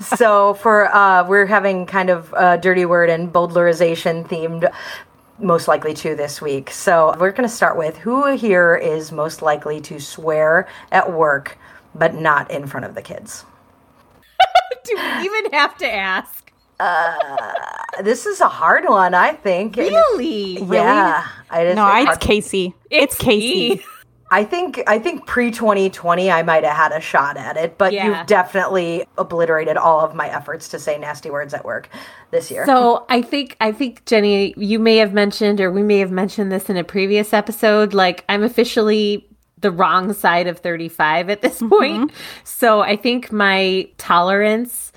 so 0.02 0.54
for 0.54 0.94
uh, 0.94 1.26
we're 1.26 1.46
having 1.46 1.86
kind 1.86 2.10
of 2.10 2.32
a 2.34 2.58
dirty 2.58 2.84
and 3.10 3.32
bowdlerization 3.32 4.26
themed 4.26 4.72
most 5.38 5.68
likely 5.68 5.94
to 5.94 6.14
this 6.14 6.40
week. 6.40 6.70
So 6.70 7.14
we're 7.18 7.30
going 7.32 7.48
to 7.48 7.54
start 7.54 7.76
with 7.76 7.98
who 7.98 8.34
here 8.36 8.74
is 8.76 9.12
most 9.12 9.42
likely 9.42 9.80
to 9.82 10.00
swear 10.00 10.68
at 10.90 11.12
work, 11.12 11.58
but 11.94 12.14
not 12.14 12.50
in 12.50 12.66
front 12.66 12.86
of 12.86 12.94
the 12.94 13.02
kids. 13.02 13.44
Do 14.84 14.96
we 14.96 15.24
even 15.24 15.52
have 15.52 15.76
to 15.78 15.92
ask? 15.92 16.52
Uh, 16.78 17.16
this 18.02 18.26
is 18.26 18.40
a 18.40 18.48
hard 18.48 18.84
one, 18.86 19.14
I 19.14 19.32
think. 19.32 19.76
Really? 19.76 20.58
Yeah. 20.58 21.26
Really? 21.50 21.70
I 21.70 21.74
no, 21.74 22.10
it's 22.10 22.18
Casey. 22.18 22.74
It's 22.90 23.16
Casey. 23.16 23.82
I 24.30 24.44
think 24.44 24.82
I 24.86 24.98
think 24.98 25.26
pre 25.26 25.50
2020 25.50 26.30
I 26.30 26.42
might 26.42 26.64
have 26.64 26.76
had 26.76 26.92
a 26.92 27.00
shot 27.00 27.36
at 27.36 27.56
it, 27.56 27.78
but 27.78 27.92
yeah. 27.92 28.06
you've 28.06 28.26
definitely 28.26 29.06
obliterated 29.16 29.76
all 29.76 30.00
of 30.00 30.14
my 30.14 30.28
efforts 30.28 30.68
to 30.70 30.78
say 30.78 30.98
nasty 30.98 31.30
words 31.30 31.54
at 31.54 31.64
work 31.64 31.88
this 32.32 32.50
year. 32.50 32.66
So 32.66 33.06
I 33.08 33.22
think 33.22 33.56
I 33.60 33.70
think 33.70 34.04
Jenny, 34.04 34.52
you 34.56 34.78
may 34.78 34.96
have 34.96 35.12
mentioned 35.12 35.60
or 35.60 35.70
we 35.70 35.82
may 35.82 35.98
have 35.98 36.10
mentioned 36.10 36.50
this 36.50 36.68
in 36.68 36.76
a 36.76 36.84
previous 36.84 37.32
episode. 37.32 37.94
Like 37.94 38.24
I'm 38.28 38.42
officially 38.42 39.28
the 39.60 39.70
wrong 39.70 40.12
side 40.12 40.48
of 40.48 40.58
35 40.58 41.30
at 41.30 41.40
this 41.40 41.56
mm-hmm. 41.56 41.68
point. 41.68 42.12
So 42.44 42.80
I 42.80 42.96
think 42.96 43.30
my 43.30 43.88
tolerance 43.96 44.92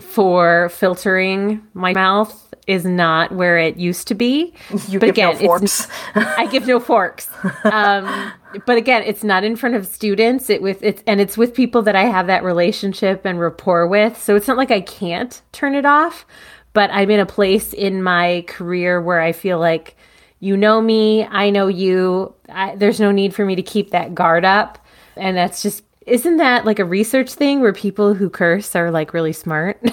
for 0.00 0.68
filtering 0.70 1.66
my 1.74 1.92
mouth 1.92 2.49
is 2.66 2.84
not 2.84 3.32
where 3.32 3.58
it 3.58 3.76
used 3.76 4.08
to 4.08 4.14
be. 4.14 4.52
You 4.88 4.98
but 4.98 5.08
again, 5.08 5.34
no 5.34 5.40
forks. 5.40 5.88
I 6.14 6.46
give 6.46 6.66
no 6.66 6.80
forks. 6.80 7.28
Um, 7.64 8.32
but 8.66 8.76
again, 8.76 9.02
it's 9.04 9.22
not 9.24 9.44
in 9.44 9.56
front 9.56 9.74
of 9.74 9.86
students. 9.86 10.50
It 10.50 10.62
with 10.62 10.82
it's 10.82 11.02
and 11.06 11.20
it's 11.20 11.36
with 11.36 11.54
people 11.54 11.82
that 11.82 11.96
I 11.96 12.04
have 12.04 12.26
that 12.26 12.44
relationship 12.44 13.24
and 13.24 13.40
rapport 13.40 13.86
with. 13.86 14.20
So 14.20 14.36
it's 14.36 14.48
not 14.48 14.56
like 14.56 14.70
I 14.70 14.80
can't 14.80 15.40
turn 15.52 15.74
it 15.74 15.86
off. 15.86 16.26
But 16.72 16.90
I'm 16.92 17.10
in 17.10 17.18
a 17.18 17.26
place 17.26 17.72
in 17.72 18.02
my 18.02 18.44
career 18.46 19.00
where 19.00 19.20
I 19.20 19.32
feel 19.32 19.58
like 19.58 19.96
you 20.40 20.56
know 20.56 20.80
me, 20.80 21.24
I 21.24 21.50
know 21.50 21.68
you. 21.68 22.34
I, 22.48 22.74
there's 22.74 22.98
no 22.98 23.12
need 23.12 23.34
for 23.34 23.44
me 23.44 23.54
to 23.54 23.62
keep 23.62 23.90
that 23.90 24.14
guard 24.14 24.44
up. 24.44 24.78
And 25.16 25.36
that's 25.36 25.62
just, 25.62 25.84
isn't 26.06 26.38
that 26.38 26.64
like 26.64 26.78
a 26.78 26.84
research 26.84 27.32
thing 27.34 27.60
where 27.60 27.74
people 27.74 28.14
who 28.14 28.30
curse 28.30 28.74
are 28.74 28.90
like 28.90 29.12
really 29.12 29.34
smart? 29.34 29.80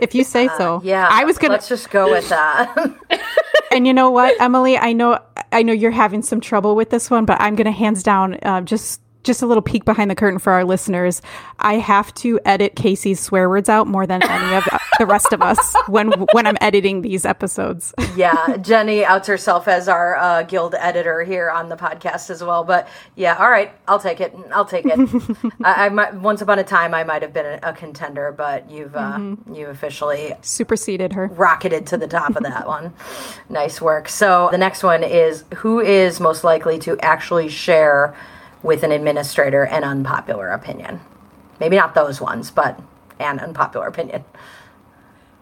if 0.00 0.14
you 0.14 0.24
say 0.24 0.48
so. 0.58 0.76
Uh, 0.76 0.80
yeah. 0.82 1.08
I 1.10 1.24
was 1.24 1.38
going 1.38 1.50
to. 1.50 1.54
Let's 1.54 1.68
just 1.68 1.90
go 1.90 2.10
with 2.10 2.28
that. 2.28 2.74
and 3.72 3.86
you 3.86 3.94
know 3.94 4.10
what, 4.10 4.40
Emily? 4.40 4.76
I 4.76 4.92
know, 4.92 5.18
I 5.52 5.62
know 5.62 5.72
you're 5.72 5.90
having 5.90 6.22
some 6.22 6.40
trouble 6.40 6.76
with 6.76 6.90
this 6.90 7.10
one, 7.10 7.24
but 7.24 7.40
I'm 7.40 7.54
going 7.54 7.66
to 7.66 7.72
hands 7.72 8.02
down 8.02 8.38
uh, 8.42 8.60
just 8.60 9.00
just 9.24 9.42
a 9.42 9.46
little 9.46 9.62
peek 9.62 9.84
behind 9.84 10.10
the 10.10 10.14
curtain 10.14 10.38
for 10.38 10.52
our 10.52 10.64
listeners. 10.64 11.20
I 11.58 11.74
have 11.74 12.14
to 12.14 12.38
edit 12.44 12.76
Casey's 12.76 13.20
swear 13.20 13.48
words 13.48 13.68
out 13.68 13.86
more 13.86 14.06
than 14.06 14.22
any 14.22 14.54
of 14.54 14.66
the 14.98 15.06
rest 15.06 15.32
of 15.32 15.42
us 15.42 15.74
when 15.86 16.12
when 16.32 16.46
I'm 16.46 16.56
editing 16.60 17.02
these 17.02 17.24
episodes. 17.24 17.94
yeah, 18.16 18.56
Jenny 18.58 19.04
outs 19.04 19.28
herself 19.28 19.68
as 19.68 19.88
our 19.88 20.16
uh, 20.16 20.42
guild 20.42 20.74
editor 20.74 21.22
here 21.22 21.50
on 21.50 21.68
the 21.68 21.76
podcast 21.76 22.30
as 22.30 22.42
well. 22.42 22.64
But 22.64 22.88
yeah, 23.16 23.36
all 23.36 23.50
right, 23.50 23.72
I'll 23.86 23.98
take 23.98 24.20
it. 24.20 24.34
I'll 24.52 24.64
take 24.64 24.86
it. 24.86 24.98
I, 25.64 25.86
I, 25.86 25.88
might, 25.88 26.14
once 26.14 26.40
upon 26.40 26.58
a 26.58 26.64
time 26.64 26.94
I 26.94 27.04
might 27.04 27.22
have 27.22 27.32
been 27.32 27.46
a, 27.46 27.58
a 27.62 27.72
contender, 27.72 28.32
but 28.32 28.70
you've 28.70 28.94
uh, 28.94 29.18
mm-hmm. 29.18 29.54
you 29.54 29.66
officially 29.66 30.34
superseded 30.42 31.12
her, 31.12 31.26
rocketed 31.28 31.86
to 31.88 31.96
the 31.96 32.08
top 32.08 32.36
of 32.36 32.42
that 32.44 32.66
one. 32.66 32.92
Nice 33.48 33.80
work. 33.80 34.08
So 34.08 34.48
the 34.50 34.58
next 34.58 34.82
one 34.82 35.02
is 35.02 35.44
who 35.56 35.80
is 35.80 36.20
most 36.20 36.44
likely 36.44 36.78
to 36.80 36.98
actually 37.00 37.48
share 37.48 38.16
with 38.62 38.82
an 38.82 38.92
administrator 38.92 39.64
an 39.64 39.84
unpopular 39.84 40.48
opinion. 40.48 41.00
Maybe 41.60 41.76
not 41.76 41.94
those 41.94 42.20
ones, 42.20 42.50
but 42.50 42.80
an 43.18 43.38
unpopular 43.40 43.86
opinion. 43.86 44.24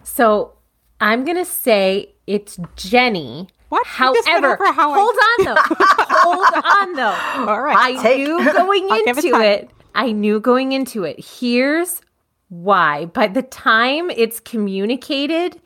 So 0.03 0.53
I'm 1.01 1.25
going 1.25 1.37
to 1.37 1.45
say 1.45 2.15
it's 2.27 2.59
Jenny. 2.77 3.49
What? 3.69 3.87
However, 3.87 4.59
how 4.73 4.95
hold 4.95 5.17
I... 5.19 5.37
on 5.39 5.45
though. 5.45 5.63
hold 5.69 6.65
on 6.65 6.93
though. 6.95 7.51
All 7.51 7.61
right. 7.61 7.77
I 7.77 8.03
Take. 8.03 8.19
knew 8.19 8.53
going 8.53 8.89
into 9.07 9.41
it, 9.41 9.65
it. 9.65 9.71
I 9.95 10.13
knew 10.13 10.41
going 10.41 10.73
into 10.73 11.05
it. 11.05 11.23
Here's 11.23 12.01
why. 12.49 13.07
By 13.07 13.27
the 13.27 13.43
time 13.43 14.11
it's 14.11 14.41
communicated, 14.41 15.61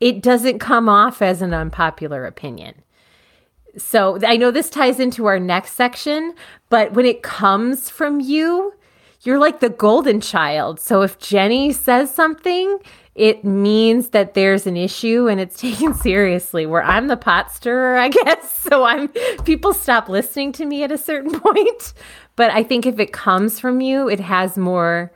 it 0.00 0.22
doesn't 0.22 0.58
come 0.58 0.88
off 0.88 1.20
as 1.20 1.42
an 1.42 1.52
unpopular 1.52 2.26
opinion. 2.26 2.74
So 3.76 4.18
I 4.26 4.36
know 4.36 4.50
this 4.50 4.70
ties 4.70 5.00
into 5.00 5.26
our 5.26 5.38
next 5.38 5.72
section, 5.72 6.34
but 6.68 6.92
when 6.92 7.06
it 7.06 7.22
comes 7.22 7.88
from 7.88 8.20
you, 8.20 8.74
you're 9.22 9.38
like 9.38 9.60
the 9.60 9.70
golden 9.70 10.20
child. 10.20 10.80
So 10.80 11.02
if 11.02 11.18
Jenny 11.18 11.72
says 11.72 12.12
something, 12.12 12.78
it 13.14 13.44
means 13.44 14.10
that 14.10 14.34
there's 14.34 14.66
an 14.66 14.76
issue 14.76 15.28
and 15.28 15.40
it's 15.40 15.56
taken 15.60 15.94
seriously. 15.94 16.66
Where 16.66 16.82
I'm 16.82 17.06
the 17.08 17.16
pot 17.16 17.52
stirrer, 17.52 17.96
I 17.96 18.08
guess. 18.24 18.50
So 18.50 18.84
I'm 18.84 19.08
people 19.44 19.72
stop 19.72 20.08
listening 20.08 20.52
to 20.52 20.64
me 20.64 20.82
at 20.82 20.92
a 20.92 20.98
certain 20.98 21.38
point. 21.40 21.94
But 22.36 22.50
I 22.50 22.62
think 22.62 22.86
if 22.86 22.98
it 22.98 23.12
comes 23.12 23.60
from 23.60 23.80
you, 23.80 24.08
it 24.08 24.20
has 24.20 24.56
more 24.56 25.12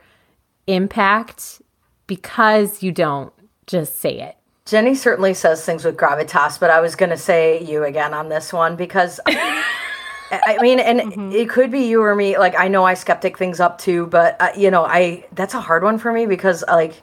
impact 0.67 1.61
because 2.05 2.83
you 2.83 2.91
don't 2.91 3.33
just 3.65 3.99
say 3.99 4.19
it. 4.21 4.37
Jenny 4.67 4.95
certainly 4.95 5.33
says 5.33 5.63
things 5.63 5.85
with 5.85 5.95
gravitas, 5.95 6.59
but 6.59 6.69
I 6.69 6.81
was 6.81 6.95
going 6.95 7.09
to 7.09 7.17
say 7.17 7.63
you 7.63 7.85
again 7.85 8.13
on 8.13 8.27
this 8.27 8.51
one 8.51 8.75
because 8.75 9.17
I 9.25 10.57
mean, 10.61 10.79
and 10.79 10.99
mm-hmm. 11.11 11.31
it 11.31 11.49
could 11.49 11.71
be 11.71 11.85
you 11.85 12.03
or 12.03 12.13
me. 12.13 12.37
Like, 12.37 12.53
I 12.59 12.67
know 12.67 12.83
I 12.83 12.93
skeptic 12.93 13.37
things 13.37 13.61
up 13.61 13.79
too, 13.79 14.07
but 14.07 14.35
uh, 14.41 14.49
you 14.57 14.69
know, 14.69 14.83
I 14.83 15.25
that's 15.31 15.53
a 15.53 15.61
hard 15.61 15.83
one 15.83 15.97
for 15.97 16.11
me 16.11 16.25
because 16.25 16.65
like 16.67 17.01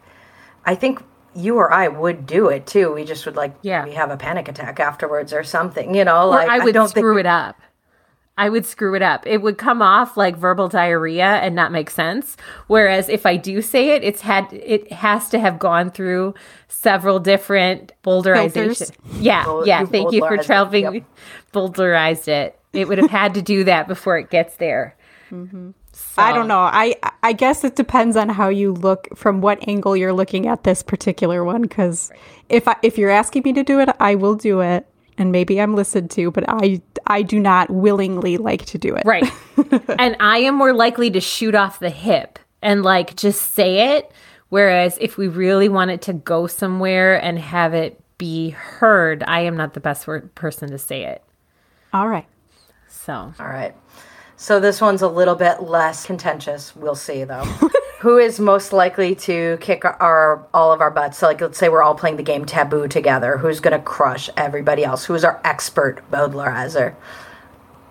I 0.67 0.75
think 0.75 1.03
you 1.35 1.57
or 1.57 1.73
I 1.73 1.89
would 1.89 2.27
do 2.27 2.49
it 2.49 2.67
too. 2.67 2.93
We 2.93 3.05
just 3.05 3.25
would 3.25 3.35
like 3.35 3.55
yeah. 3.63 3.85
we 3.85 3.95
have 3.95 4.11
a 4.11 4.19
panic 4.19 4.47
attack 4.49 4.79
afterwards 4.79 5.33
or 5.33 5.43
something, 5.43 5.95
you 5.95 6.05
know. 6.05 6.29
Like 6.29 6.51
I 6.51 6.59
would 6.59 6.77
I 6.77 6.79
don't 6.79 6.89
screw 6.89 7.15
think... 7.15 7.21
it 7.21 7.27
up. 7.27 7.59
I 8.37 8.49
would 8.49 8.67
screw 8.67 8.95
it 8.97 9.03
up. 9.03 9.27
It 9.27 9.43
would 9.43 9.59
come 9.59 9.81
off 9.81 10.17
like 10.17 10.37
verbal 10.37 10.69
diarrhea 10.69 11.25
and 11.25 11.55
not 11.55 11.71
make 11.71 11.89
sense. 11.89 12.37
Whereas 12.67 13.09
if 13.09 13.27
I 13.27 13.37
do 13.37 13.63
say 13.63 13.91
it, 13.91 14.03
it's 14.03 14.23
had 14.23 14.53
it 14.53 14.91
has 14.91 15.29
to 15.31 15.39
have 15.39 15.59
gone 15.59 15.91
through 15.91 16.35
several 16.69 17.21
different 17.21 17.93
boulderization. 18.03 18.91
Yeah, 19.21 19.63
yeah. 19.65 19.85
Thank 19.85 20.13
you 20.13 20.21
for 20.27 20.37
traveling. 20.39 20.95
Yep. 20.95 21.05
Boulderized 21.53 22.27
it. 22.27 22.59
It 22.73 22.89
would 22.89 22.99
have 22.99 23.11
had 23.11 23.35
to 23.35 23.43
do 23.43 23.63
that 23.65 23.87
before 23.87 24.19
it 24.19 24.31
gets 24.31 24.57
there. 24.57 24.97
Mm-hmm. 25.31 25.71
So. 25.93 26.21
I 26.21 26.33
don't 26.33 26.49
know. 26.49 26.59
I 26.59 26.97
I 27.23 27.33
guess 27.33 27.63
it 27.63 27.77
depends 27.77 28.17
on 28.17 28.29
how 28.29 28.49
you 28.49 28.73
look 28.73 29.17
from 29.17 29.43
what 29.43 29.67
angle 29.69 29.97
you're 29.97 30.13
looking 30.13 30.49
at 30.49 30.65
this 30.65 30.83
particular 30.83 31.45
one. 31.45 31.63
Because 31.63 32.11
right. 32.11 32.21
if 32.49 32.67
I, 32.67 32.75
if 32.83 32.99
you're 32.99 33.11
asking 33.11 33.43
me 33.45 33.53
to 33.53 33.63
do 33.63 33.79
it, 33.79 33.91
I 34.01 34.17
will 34.17 34.35
do 34.35 34.61
it 34.61 34.89
and 35.19 35.33
maybe 35.33 35.61
I'm 35.61 35.75
listened 35.75 36.11
to, 36.13 36.31
but 36.31 36.45
I 36.49 36.83
I 37.07 37.23
do 37.23 37.39
not 37.39 37.71
willingly 37.71 38.37
like 38.37 38.65
to 38.67 38.79
do 38.79 38.95
it. 38.95 39.05
Right. 39.05 39.31
and 39.99 40.17
I 40.21 40.39
am 40.39 40.55
more 40.55 40.73
likely 40.73 41.11
to 41.11 41.21
shoot 41.21 41.55
off 41.55 41.79
the 41.79 41.91
hip 41.91 42.39
and 42.63 42.83
like 42.83 43.17
just 43.17 43.53
say 43.53 43.97
it. 43.97 44.11
Whereas 44.49 44.99
if 45.01 45.17
we 45.17 45.29
really 45.29 45.69
wanted 45.69 46.03
to 46.03 46.13
go 46.13 46.47
somewhere 46.47 47.23
and 47.23 47.39
have 47.39 47.75
it 47.75 48.01
be 48.19 48.51
heard, 48.51 49.25
I 49.27 49.41
am 49.41 49.57
not 49.57 49.75
the 49.75 49.81
best 49.81 50.07
word, 50.07 50.35
person 50.35 50.71
to 50.71 50.79
say 50.79 51.05
it. 51.05 51.23
All 51.93 52.09
right. 52.09 52.27
So. 52.89 53.13
All 53.13 53.47
right. 53.47 53.75
So 54.37 54.61
this 54.61 54.81
one's 54.81 55.03
a 55.03 55.09
little 55.09 55.35
bit 55.35 55.63
less 55.63 56.05
contentious. 56.05 56.75
We'll 56.75 56.95
see 56.95 57.25
though. 57.25 57.45
who 58.05 58.19
is 58.19 58.39
most 58.39 58.73
likely 58.73 59.15
to 59.15 59.57
kick 59.63 59.85
our 59.85 60.47
all 60.53 60.73
of 60.73 60.83
our 60.83 60.91
butts? 60.91 61.19
So 61.19 61.27
like 61.27 61.41
let's 61.41 61.59
say 61.59 61.71
we're 61.71 61.83
all 61.83 61.95
playing 61.95 62.17
the 62.17 62.23
game 62.23 62.45
Taboo 62.45 62.87
together. 62.87 63.39
Who's 63.39 63.61
going 63.61 63.79
to 63.79 63.83
crush 63.83 64.29
everybody 64.37 64.85
else? 64.85 65.07
Who's 65.07 65.25
our 65.25 65.41
expert 65.45 66.03
Bowdlerizer? 66.11 66.95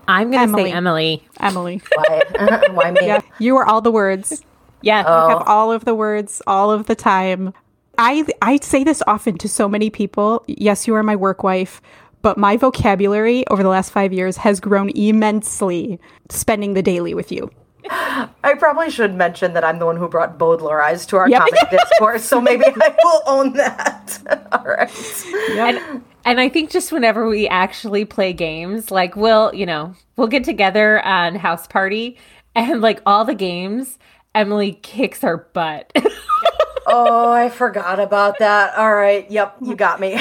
I'm 0.08 0.30
going 0.30 0.48
to 0.50 0.54
say 0.54 0.72
Emily. 0.72 1.28
Emily. 1.40 1.82
Why? 1.96 2.22
Why 2.72 2.92
me? 2.92 3.08
Yeah, 3.08 3.22
you 3.40 3.58
are 3.58 3.66
all 3.66 3.82
the 3.82 3.92
words. 3.92 4.44
Yeah. 4.82 5.00
You 5.00 5.30
have 5.30 5.42
oh. 5.42 5.44
all 5.46 5.72
of 5.72 5.86
the 5.86 5.96
words 5.96 6.42
all 6.46 6.72
of 6.72 6.86
the 6.86 6.96
time. 6.96 7.54
I 7.98 8.26
I 8.42 8.58
say 8.58 8.84
this 8.84 9.02
often 9.08 9.38
to 9.40 9.50
so 9.50 9.68
many 9.68 9.90
people. 9.90 10.44
Yes, 10.48 10.88
you 10.88 10.96
are 10.96 11.04
my 11.04 11.16
work 11.16 11.44
wife, 11.44 11.82
but 12.24 12.38
my 12.38 12.58
vocabulary 12.58 13.46
over 13.50 13.62
the 13.62 13.70
last 13.70 13.92
5 13.92 14.12
years 14.12 14.38
has 14.38 14.60
grown 14.60 14.90
immensely 14.96 16.00
spending 16.30 16.74
the 16.74 16.82
daily 16.82 17.14
with 17.14 17.32
you. 17.32 17.52
I 17.90 18.56
probably 18.58 18.90
should 18.90 19.14
mention 19.14 19.54
that 19.54 19.64
I'm 19.64 19.78
the 19.78 19.86
one 19.86 19.98
who 19.98 20.08
brought 20.08 20.40
Baudelaire 20.40 20.98
to 20.98 21.18
our 21.18 21.30
Yep. 21.30 21.40
comic 21.42 21.70
discourse, 21.70 22.24
so 22.32 22.42
maybe 22.42 22.64
I 22.66 22.96
will 23.04 23.22
own 23.28 23.54
that. 23.54 24.48
All 24.52 24.64
right. 24.66 25.26
and, 25.52 26.02
and 26.26 26.40
I 26.40 26.50
think 26.50 26.72
just 26.72 26.92
whenever 26.92 27.28
we 27.28 27.48
actually 27.48 28.06
play 28.06 28.34
games, 28.34 28.90
like 28.90 29.16
we'll, 29.16 29.54
you 29.54 29.66
know, 29.66 29.94
we'll 30.16 30.28
get 30.28 30.44
together 30.46 31.06
on 31.06 31.36
house 31.36 31.68
party 31.68 32.18
and 32.56 32.82
like 32.82 33.02
all 33.06 33.26
the 33.26 33.36
games, 33.36 33.98
Emily 34.34 34.74
kicks 34.82 35.22
her 35.22 35.50
butt. 35.54 35.92
Oh, 36.86 37.32
I 37.32 37.50
forgot 37.50 38.00
about 38.00 38.40
that. 38.40 38.76
All 38.78 38.94
right. 38.94 39.30
Yep, 39.30 39.58
you 39.62 39.76
got 39.76 40.00
me. 40.00 40.20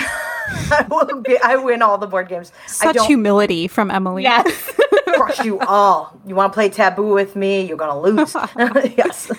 I 0.71 0.87
will 0.91 1.21
be, 1.23 1.39
I 1.39 1.57
win 1.57 1.83
all 1.83 1.99
the 1.99 2.07
board 2.07 2.29
games. 2.29 2.53
I 2.65 2.67
Such 2.69 2.97
don't 2.97 3.07
humility 3.07 3.69
from 3.69 3.91
Emily. 3.91 4.23
yes. 4.23 4.73
crush 5.15 5.45
you 5.45 5.59
all. 5.61 6.19
You 6.27 6.35
want 6.35 6.53
to 6.53 6.55
play 6.55 6.69
taboo 6.69 7.13
with 7.13 7.37
me? 7.37 7.67
You're 7.67 7.77
gonna 7.77 8.01
lose. 8.01 8.35
yes. 8.97 9.31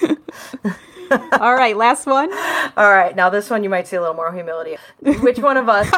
All 1.39 1.55
right, 1.55 1.77
last 1.77 2.05
one. 2.05 2.31
All 2.77 2.91
right. 2.91 3.15
Now 3.15 3.29
this 3.29 3.49
one 3.49 3.63
you 3.63 3.69
might 3.69 3.87
see 3.87 3.95
a 3.95 4.01
little 4.01 4.15
more 4.15 4.31
humility. 4.31 4.77
Which 5.01 5.39
one 5.39 5.57
of 5.57 5.69
us? 5.69 5.91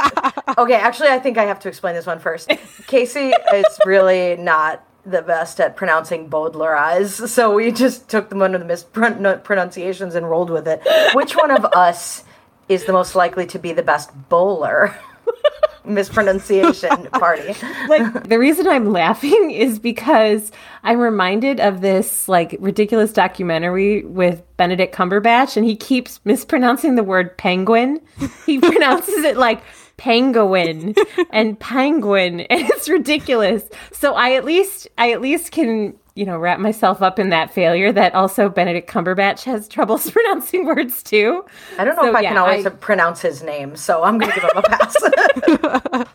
Okay. 0.57 0.75
Actually, 0.75 1.09
I 1.09 1.19
think 1.19 1.37
I 1.37 1.43
have 1.43 1.59
to 1.61 1.69
explain 1.69 1.95
this 1.95 2.05
one 2.05 2.19
first. 2.19 2.49
Casey 2.87 3.31
is 3.53 3.65
really 3.85 4.35
not 4.37 4.85
the 5.05 5.21
best 5.21 5.59
at 5.59 5.75
pronouncing 5.75 6.27
Baudelaire 6.27 7.05
so 7.05 7.53
we 7.53 7.71
just 7.71 8.09
took 8.09 8.29
them 8.29 8.41
under 8.41 8.57
the 8.57 8.65
mispronunciations 8.65 10.15
and 10.15 10.29
rolled 10.29 10.49
with 10.49 10.67
it. 10.67 10.81
Which 11.13 11.33
one 11.35 11.51
of 11.51 11.63
us 11.65 12.23
is 12.69 12.85
the 12.85 12.93
most 12.93 13.15
likely 13.15 13.45
to 13.47 13.59
be 13.59 13.73
the 13.73 13.83
best 13.83 14.11
bowler? 14.29 14.95
Mispronunciation 15.85 16.89
party. 17.13 17.55
like 17.87 18.27
the 18.27 18.39
reason 18.39 18.67
I'm 18.67 18.91
laughing 18.91 19.51
is 19.51 19.77
because 19.77 20.51
I'm 20.83 20.97
reminded 20.99 21.59
of 21.59 21.81
this 21.81 22.27
like 22.27 22.55
ridiculous 22.59 23.13
documentary 23.13 24.03
with 24.03 24.41
Benedict 24.57 24.95
Cumberbatch 24.95 25.57
and 25.57 25.65
he 25.65 25.75
keeps 25.75 26.19
mispronouncing 26.25 26.95
the 26.95 27.03
word 27.03 27.37
penguin. 27.37 28.01
He 28.47 28.59
pronounces 28.71 29.23
it 29.23 29.37
like 29.37 29.61
penguin 29.97 30.95
and 31.31 31.59
penguin 31.59 32.41
and 32.41 32.61
it's 32.67 32.89
ridiculous. 32.89 33.63
So 33.91 34.15
I 34.15 34.33
at 34.33 34.43
least 34.43 34.87
I 34.97 35.11
at 35.11 35.21
least 35.21 35.51
can 35.51 35.95
you 36.15 36.25
know, 36.25 36.37
wrap 36.37 36.59
myself 36.59 37.01
up 37.01 37.19
in 37.19 37.29
that 37.29 37.53
failure 37.53 37.91
that 37.91 38.15
also 38.15 38.47
Benedict 38.49 38.89
Cumberbatch 38.89 39.43
has 39.43 39.67
troubles 39.67 40.09
pronouncing 40.15 40.65
words 40.65 41.03
too. 41.03 41.45
I 41.77 41.83
don't 41.83 41.95
know 41.97 42.03
So, 42.03 42.09
if 42.09 42.15
I 42.15 42.21
yeah, 42.21 42.29
can 42.29 42.37
always 42.37 42.65
I- 42.65 42.69
pronounce 42.69 43.21
his 43.21 43.43
name, 43.43 43.75
so 43.75 44.03
I'm 44.03 44.17
going 44.17 44.31
to 44.31 44.39
give 44.39 44.49
him 44.49 44.57
a 44.57 44.61
pass. 45.99 46.07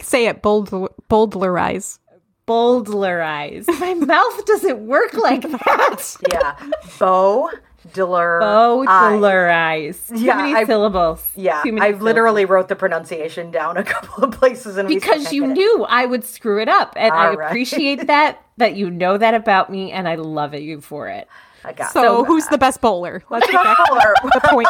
Say 0.02 0.26
it 0.26 0.42
bold 0.42 0.70
boldlerize. 1.08 1.98
Boulderize. 2.46 3.66
My 3.80 3.94
mouth 3.94 4.44
doesn't 4.46 4.86
work 4.86 5.14
like 5.14 5.42
that. 5.42 6.16
yeah. 6.30 6.56
Bo 6.98 7.50
Diller. 7.92 8.40
Boulderize. 8.42 9.98
Oh, 10.10 10.16
Too 10.16 10.24
Yeah, 10.24 10.36
many 10.36 10.54
I- 10.54 10.64
syllables. 10.64 11.24
Yeah, 11.34 11.62
Too 11.62 11.68
I 11.68 11.72
many 11.72 11.92
literally 11.94 12.44
wrote 12.44 12.68
the 12.68 12.76
pronunciation 12.76 13.50
down 13.50 13.76
a 13.76 13.82
couple 13.92 14.24
of 14.24 14.32
places 14.32 14.76
and 14.76 14.88
because 14.88 15.32
you 15.32 15.42
get 15.42 15.50
it. 15.50 15.54
knew 15.54 15.84
I 15.88 16.06
would 16.06 16.24
screw 16.24 16.60
it 16.60 16.68
up, 16.68 16.94
and 16.96 17.12
I 17.12 17.28
All 17.28 17.36
right. 17.36 17.46
appreciate 17.46 18.06
that 18.06 18.42
that 18.58 18.74
you 18.76 18.90
know 18.90 19.18
that 19.18 19.34
about 19.34 19.70
me, 19.70 19.92
and 19.92 20.08
I 20.08 20.14
love 20.16 20.54
it 20.54 20.62
you 20.62 20.80
for 20.80 21.08
it. 21.08 21.28
I 21.64 21.72
got 21.72 21.92
So, 21.92 22.22
it. 22.22 22.26
who's 22.28 22.46
the 22.48 22.58
best 22.58 22.80
bowler? 22.80 23.22
Let's 23.30 23.46
get 23.50 23.62
back 23.62 23.76
Bowler 23.88 24.14
to 24.22 24.30
the 24.34 24.48
point. 24.48 24.68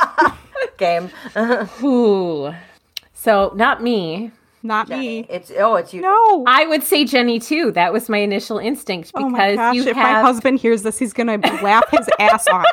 game. 0.78 1.10
Ooh, 1.84 2.54
so 3.14 3.52
not 3.54 3.82
me. 3.82 4.32
Not 4.66 4.88
me. 4.88 5.26
It's 5.28 5.52
oh, 5.56 5.76
it's 5.76 5.94
you. 5.94 6.00
No. 6.02 6.44
I 6.46 6.66
would 6.66 6.82
say 6.82 7.04
Jenny 7.04 7.38
too. 7.38 7.70
That 7.72 7.92
was 7.92 8.08
my 8.08 8.18
initial 8.18 8.58
instinct 8.58 9.12
because 9.12 9.24
oh 9.24 9.28
my 9.30 9.54
gosh, 9.54 9.74
you 9.76 9.84
if 9.84 9.96
my 9.96 10.20
husband 10.20 10.58
hears 10.58 10.82
this, 10.82 10.98
he's 10.98 11.12
going 11.12 11.40
to 11.40 11.48
laugh 11.62 11.84
his 11.90 12.08
ass 12.18 12.46
off. 12.48 12.66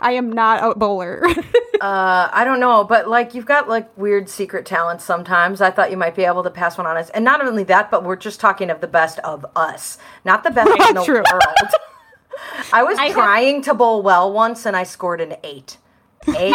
I 0.00 0.12
am 0.12 0.32
not 0.32 0.62
a 0.64 0.74
bowler. 0.78 1.24
Uh, 1.82 2.30
I 2.32 2.44
don't 2.44 2.60
know, 2.60 2.84
but 2.84 3.08
like 3.08 3.34
you've 3.34 3.44
got 3.44 3.68
like 3.68 3.98
weird 3.98 4.28
secret 4.28 4.64
talents 4.64 5.02
sometimes. 5.02 5.60
I 5.60 5.72
thought 5.72 5.90
you 5.90 5.96
might 5.96 6.14
be 6.14 6.22
able 6.24 6.44
to 6.44 6.50
pass 6.50 6.78
one 6.78 6.86
on 6.86 6.96
us, 6.96 7.10
and 7.10 7.24
not 7.24 7.44
only 7.44 7.64
that, 7.64 7.90
but 7.90 8.04
we're 8.04 8.14
just 8.14 8.38
talking 8.38 8.70
of 8.70 8.80
the 8.80 8.86
best 8.86 9.18
of 9.24 9.44
us, 9.56 9.98
not 10.24 10.44
the 10.44 10.52
best 10.52 10.70
in 10.70 10.94
the 10.94 11.02
True. 11.02 11.24
world. 11.32 11.42
I 12.72 12.84
was 12.84 12.96
I 12.98 13.06
have- 13.06 13.14
trying 13.14 13.62
to 13.62 13.74
bowl 13.74 14.00
well 14.00 14.32
once, 14.32 14.64
and 14.64 14.76
I 14.76 14.84
scored 14.84 15.20
an 15.20 15.34
eight. 15.42 15.76
Eight. 16.36 16.54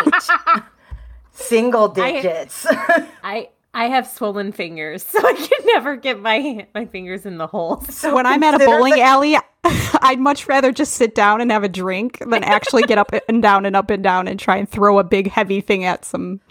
Single 1.34 1.90
digits. 1.90 2.66
I 2.70 3.08
I 3.22 3.50
have 3.74 4.08
swollen 4.08 4.52
fingers, 4.52 5.04
so 5.08 5.20
I 5.20 5.34
can 5.34 5.66
never 5.66 5.96
get 5.96 6.20
my 6.20 6.68
my 6.74 6.86
fingers 6.86 7.26
in 7.26 7.38
the 7.38 7.48
holes. 7.48 7.94
so 7.96 8.14
when 8.16 8.26
I'm 8.26 8.44
at 8.44 8.56
a 8.56 8.66
bowling 8.66 8.94
the- 8.96 9.02
alley, 9.02 9.38
I'd 10.02 10.20
much 10.20 10.48
rather 10.48 10.72
just 10.72 10.94
sit 10.94 11.14
down 11.16 11.42
and 11.42 11.52
have 11.52 11.64
a 11.64 11.70
drink 11.70 12.20
than 12.20 12.44
actually 12.44 12.84
get 12.84 12.98
up 12.98 13.12
and 13.28 13.42
down 13.42 13.66
and 13.66 13.76
up 13.76 13.90
and 13.90 14.04
down 14.04 14.28
and 14.28 14.40
try 14.40 14.58
and 14.58 14.68
throw 14.70 15.00
a 15.00 15.04
big 15.04 15.30
heavy 15.30 15.62
thing 15.62 15.84
at 15.84 16.06
some 16.06 16.42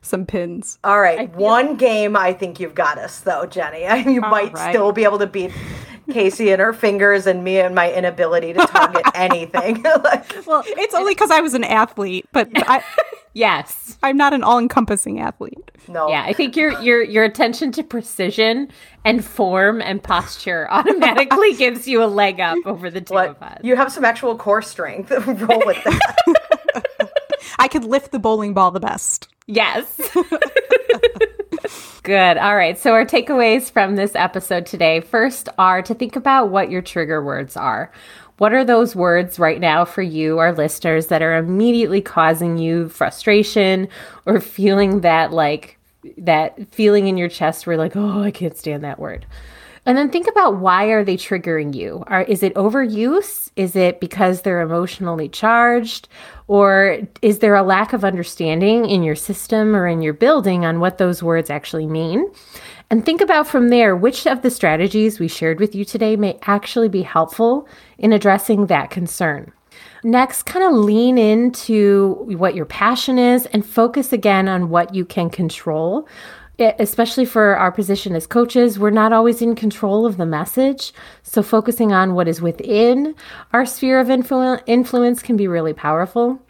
some 0.00 0.24
pins. 0.26 0.78
All 0.84 1.00
right, 1.00 1.34
one 1.34 1.76
game. 1.76 2.16
I 2.16 2.32
think 2.32 2.60
you've 2.60 2.74
got 2.74 2.98
us, 2.98 3.20
though, 3.20 3.46
Jenny. 3.46 3.82
you 4.12 4.20
might 4.20 4.52
right. 4.52 4.72
still 4.72 4.92
be 4.92 5.04
able 5.04 5.18
to 5.18 5.26
beat 5.26 5.52
Casey 6.10 6.50
and 6.50 6.60
her 6.60 6.72
fingers, 6.72 7.26
and 7.26 7.44
me 7.44 7.58
and 7.58 7.74
my 7.74 7.92
inability 7.92 8.54
to 8.54 8.66
target 8.66 9.02
anything. 9.14 9.82
like, 9.82 10.46
Well, 10.46 10.62
It's 10.66 10.94
only 10.94 11.12
because 11.14 11.30
I 11.30 11.40
was 11.40 11.54
an 11.54 11.64
athlete, 11.64 12.26
but 12.32 12.48
I, 12.54 12.82
yes. 13.38 13.96
I'm 14.02 14.16
not 14.16 14.32
an 14.34 14.42
all-encompassing 14.42 15.20
athlete. 15.20 15.70
no, 15.88 16.08
Yeah, 16.08 16.24
I 16.26 16.32
think 16.32 16.56
your 16.56 16.78
your 16.80 17.02
your 17.02 17.24
attention 17.24 17.72
to 17.72 17.82
precision 17.82 18.68
and 19.04 19.24
form 19.24 19.80
and 19.80 20.02
posture 20.02 20.66
automatically 20.70 21.54
gives 21.64 21.86
you 21.88 22.02
a 22.02 22.06
leg 22.06 22.40
up 22.40 22.58
over 22.66 22.90
the 22.90 23.00
two 23.00 23.14
What? 23.14 23.30
of 23.30 23.42
us. 23.42 23.60
You 23.62 23.76
have 23.76 23.92
some 23.92 24.04
actual 24.04 24.36
core 24.36 24.62
strength. 24.62 25.10
Roll 25.26 25.62
with 25.66 25.82
that. 25.84 26.84
I 27.58 27.68
could 27.68 27.84
lift 27.84 28.12
the 28.12 28.18
bowling 28.18 28.54
ball 28.54 28.70
the 28.70 28.80
best. 28.80 29.28
Yes. 29.46 29.86
Good. 32.02 32.38
All 32.38 32.56
right. 32.56 32.78
So, 32.78 32.92
our 32.92 33.04
takeaways 33.04 33.70
from 33.70 33.96
this 33.96 34.14
episode 34.14 34.64
today 34.64 35.00
first 35.00 35.48
are 35.58 35.82
to 35.82 35.94
think 35.94 36.16
about 36.16 36.48
what 36.50 36.70
your 36.70 36.80
trigger 36.80 37.22
words 37.22 37.54
are. 37.56 37.92
What 38.38 38.52
are 38.52 38.64
those 38.64 38.96
words 38.96 39.38
right 39.38 39.60
now 39.60 39.84
for 39.84 40.02
you, 40.02 40.38
our 40.38 40.52
listeners, 40.52 41.08
that 41.08 41.22
are 41.22 41.36
immediately 41.36 42.00
causing 42.00 42.56
you 42.56 42.88
frustration 42.88 43.88
or 44.26 44.40
feeling 44.40 45.00
that, 45.00 45.32
like, 45.32 45.78
that 46.16 46.72
feeling 46.72 47.08
in 47.08 47.16
your 47.16 47.28
chest 47.28 47.66
where, 47.66 47.76
like, 47.76 47.96
oh, 47.96 48.22
I 48.22 48.30
can't 48.30 48.56
stand 48.56 48.84
that 48.84 49.00
word? 49.00 49.26
And 49.88 49.96
then 49.96 50.10
think 50.10 50.28
about 50.28 50.58
why 50.58 50.86
are 50.86 51.02
they 51.02 51.16
triggering 51.16 51.74
you? 51.74 52.04
Are 52.08 52.22
is 52.22 52.42
it 52.42 52.54
overuse? 52.54 53.50
Is 53.56 53.74
it 53.74 54.00
because 54.00 54.42
they're 54.42 54.60
emotionally 54.60 55.30
charged? 55.30 56.08
Or 56.46 56.98
is 57.22 57.38
there 57.38 57.54
a 57.54 57.62
lack 57.62 57.94
of 57.94 58.04
understanding 58.04 58.84
in 58.84 59.02
your 59.02 59.16
system 59.16 59.74
or 59.74 59.86
in 59.86 60.02
your 60.02 60.12
building 60.12 60.66
on 60.66 60.78
what 60.78 60.98
those 60.98 61.22
words 61.22 61.48
actually 61.48 61.86
mean? 61.86 62.30
And 62.90 63.04
think 63.04 63.20
about 63.20 63.46
from 63.46 63.68
there 63.68 63.94
which 63.94 64.26
of 64.26 64.40
the 64.40 64.50
strategies 64.50 65.20
we 65.20 65.28
shared 65.28 65.60
with 65.60 65.74
you 65.74 65.84
today 65.84 66.16
may 66.16 66.38
actually 66.42 66.88
be 66.88 67.02
helpful 67.02 67.68
in 67.98 68.12
addressing 68.14 68.66
that 68.66 68.88
concern. 68.90 69.52
Next, 70.02 70.44
kind 70.44 70.64
of 70.64 70.72
lean 70.72 71.18
into 71.18 72.14
what 72.36 72.54
your 72.54 72.64
passion 72.64 73.18
is 73.18 73.46
and 73.46 73.66
focus 73.66 74.12
again 74.12 74.48
on 74.48 74.70
what 74.70 74.94
you 74.94 75.04
can 75.04 75.28
control. 75.28 76.08
E- 76.58 76.70
Especially 76.78 77.26
for 77.26 77.56
our 77.56 77.70
position 77.70 78.14
as 78.16 78.26
coaches, 78.26 78.78
we're 78.78 78.90
not 78.90 79.12
always 79.12 79.42
in 79.42 79.54
control 79.54 80.06
of 80.06 80.16
the 80.16 80.26
message. 80.26 80.92
So, 81.22 81.42
focusing 81.42 81.92
on 81.92 82.14
what 82.14 82.26
is 82.26 82.40
within 82.40 83.14
our 83.52 83.66
sphere 83.66 84.00
of 84.00 84.08
influ- 84.08 84.62
influence 84.66 85.20
can 85.22 85.36
be 85.36 85.46
really 85.46 85.74
powerful. 85.74 86.40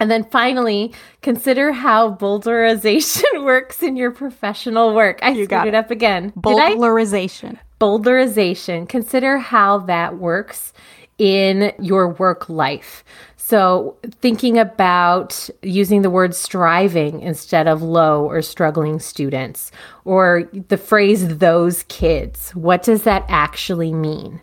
And 0.00 0.10
then 0.10 0.24
finally, 0.24 0.92
consider 1.22 1.72
how 1.72 2.14
boulderization 2.14 3.22
works 3.44 3.82
in 3.82 3.96
your 3.96 4.10
professional 4.10 4.94
work. 4.94 5.20
I 5.22 5.32
screwed 5.32 5.48
got 5.48 5.66
it 5.68 5.74
it. 5.74 5.76
up 5.76 5.90
again. 5.90 6.32
I? 6.36 7.60
Boulderization, 7.80 8.88
consider 8.88 9.38
how 9.38 9.78
that 9.78 10.18
works 10.18 10.72
in 11.18 11.72
your 11.78 12.08
work 12.08 12.48
life. 12.48 13.04
So, 13.36 13.98
thinking 14.22 14.58
about 14.58 15.50
using 15.62 16.00
the 16.00 16.08
word 16.08 16.34
striving 16.34 17.20
instead 17.20 17.68
of 17.68 17.82
low 17.82 18.24
or 18.24 18.40
struggling 18.40 18.98
students, 18.98 19.70
or 20.06 20.48
the 20.68 20.78
phrase 20.78 21.36
those 21.36 21.82
kids, 21.84 22.54
what 22.54 22.82
does 22.82 23.02
that 23.02 23.26
actually 23.28 23.92
mean? 23.92 24.40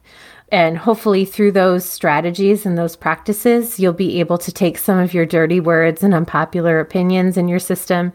And 0.52 0.78
hopefully, 0.78 1.24
through 1.24 1.54
those 1.54 1.86
strategies 1.86 2.66
and 2.66 2.78
those 2.78 2.98
practices, 2.98 3.80
you'll 3.80 3.94
be 3.94 4.20
able 4.20 4.38
to 4.40 4.52
take 4.52 4.78
some 4.78 5.00
of 5.00 5.14
your 5.14 5.26
dirty 5.26 5.62
words 5.62 6.04
and 6.04 6.14
unpopular 6.14 6.82
opinions 6.82 7.38
in 7.38 7.48
your 7.48 7.60
system 7.60 8.12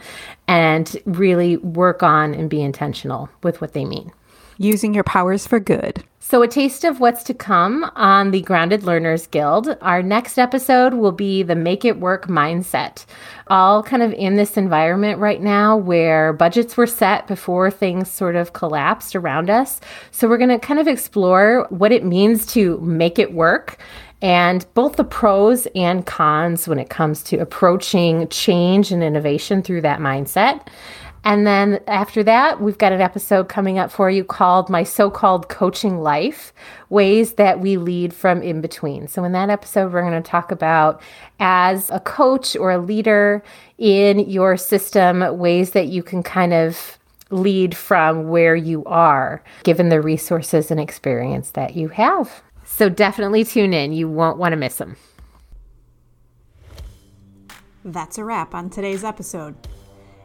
and 0.47 0.97
really 1.07 1.57
work 1.57 2.03
on 2.03 2.35
and 2.35 2.51
be 2.51 2.61
intentional 2.63 3.31
with 3.43 3.63
what 3.63 3.73
they 3.73 3.87
mean. 3.87 4.13
Using 4.59 4.95
your 4.95 5.05
powers 5.05 5.47
for 5.47 5.61
good. 5.61 6.03
So, 6.29 6.43
a 6.43 6.49
taste 6.49 6.83
of 6.83 6.99
what's 6.99 7.23
to 7.25 7.35
come 7.35 7.89
on 7.95 8.33
the 8.33 8.41
Grounded 8.41 8.83
Learners 8.83 9.29
Guild. 9.29 9.77
Our 9.81 10.03
next 10.03 10.39
episode 10.39 10.95
will 10.95 11.13
be 11.13 11.45
the 11.45 11.55
Make 11.55 11.85
It 11.85 12.01
Work 12.01 12.27
mindset. 12.27 13.05
All 13.47 13.83
kind 13.85 14.03
of 14.03 14.13
in 14.13 14.35
this 14.35 14.57
environment 14.57 15.21
right 15.21 15.41
now 15.41 15.77
where 15.77 16.33
budgets 16.33 16.77
were 16.77 16.89
set 16.89 17.29
before 17.29 17.71
things 17.71 18.11
sort 18.11 18.35
of 18.35 18.55
collapsed 18.55 19.15
around 19.15 19.51
us. 19.51 19.81
So, 20.11 20.27
we're 20.27 20.39
going 20.39 20.51
to 20.51 20.59
kind 20.59 20.81
of 20.81 20.89
explore 20.89 21.67
what 21.69 21.93
it 21.93 22.05
means 22.05 22.45
to 22.55 22.81
make 22.81 23.21
it 23.21 23.33
work 23.33 23.79
and 24.23 24.67
both 24.75 24.97
the 24.97 25.05
pros 25.05 25.69
and 25.75 26.07
cons 26.07 26.67
when 26.67 26.79
it 26.79 26.89
comes 26.89 27.23
to 27.25 27.37
approaching 27.37 28.27
change 28.29 28.91
and 28.91 29.03
innovation 29.03 29.63
through 29.63 29.83
that 29.83 30.01
mindset. 30.01 30.67
And 31.27 31.45
then 31.45 31.81
after 31.89 32.23
that, 32.23 32.61
we've 32.61 32.79
got 32.79 32.93
an 32.93 33.01
episode 33.01 33.49
coming 33.49 33.81
up 33.81 33.91
for 33.91 34.09
you 34.09 34.23
called 34.23 34.71
My 34.71 34.85
So 34.85 35.11
Called 35.11 35.49
Coaching 35.49 35.99
Life 35.99 36.53
Ways 36.89 37.33
That 37.33 37.59
We 37.59 37.79
Lead 37.79 38.15
from 38.15 38.43
In 38.43 38.61
Between. 38.61 39.09
So, 39.09 39.25
in 39.25 39.33
that 39.33 39.51
episode, 39.51 39.93
we're 39.93 40.09
going 40.09 40.23
to 40.23 40.31
talk 40.31 40.53
about 40.53 41.03
as 41.41 41.91
a 41.91 41.99
coach 41.99 42.55
or 42.55 42.71
a 42.71 42.79
leader 42.79 43.43
in 43.77 44.21
your 44.21 44.57
system, 44.57 45.37
ways 45.37 45.73
that 45.73 45.89
you 45.89 46.05
can 46.05 46.23
kind 46.23 46.53
of 46.53 46.97
lead 47.31 47.77
from 47.77 48.29
where 48.29 48.55
you 48.55 48.85
are, 48.85 49.43
given 49.65 49.89
the 49.89 50.01
resources 50.01 50.71
and 50.71 50.79
experience 50.79 51.51
that 51.51 51.75
you 51.75 51.89
have. 51.89 52.41
So, 52.65 52.89
definitely 52.89 53.43
tune 53.43 53.75
in. 53.75 53.93
You 53.93 54.09
won't 54.09 54.39
want 54.39 54.53
to 54.53 54.57
miss 54.57 54.77
them. 54.77 54.97
That's 57.85 58.17
a 58.17 58.23
wrap 58.23 58.55
on 58.55 58.71
today's 58.71 59.03
episode. 59.03 59.57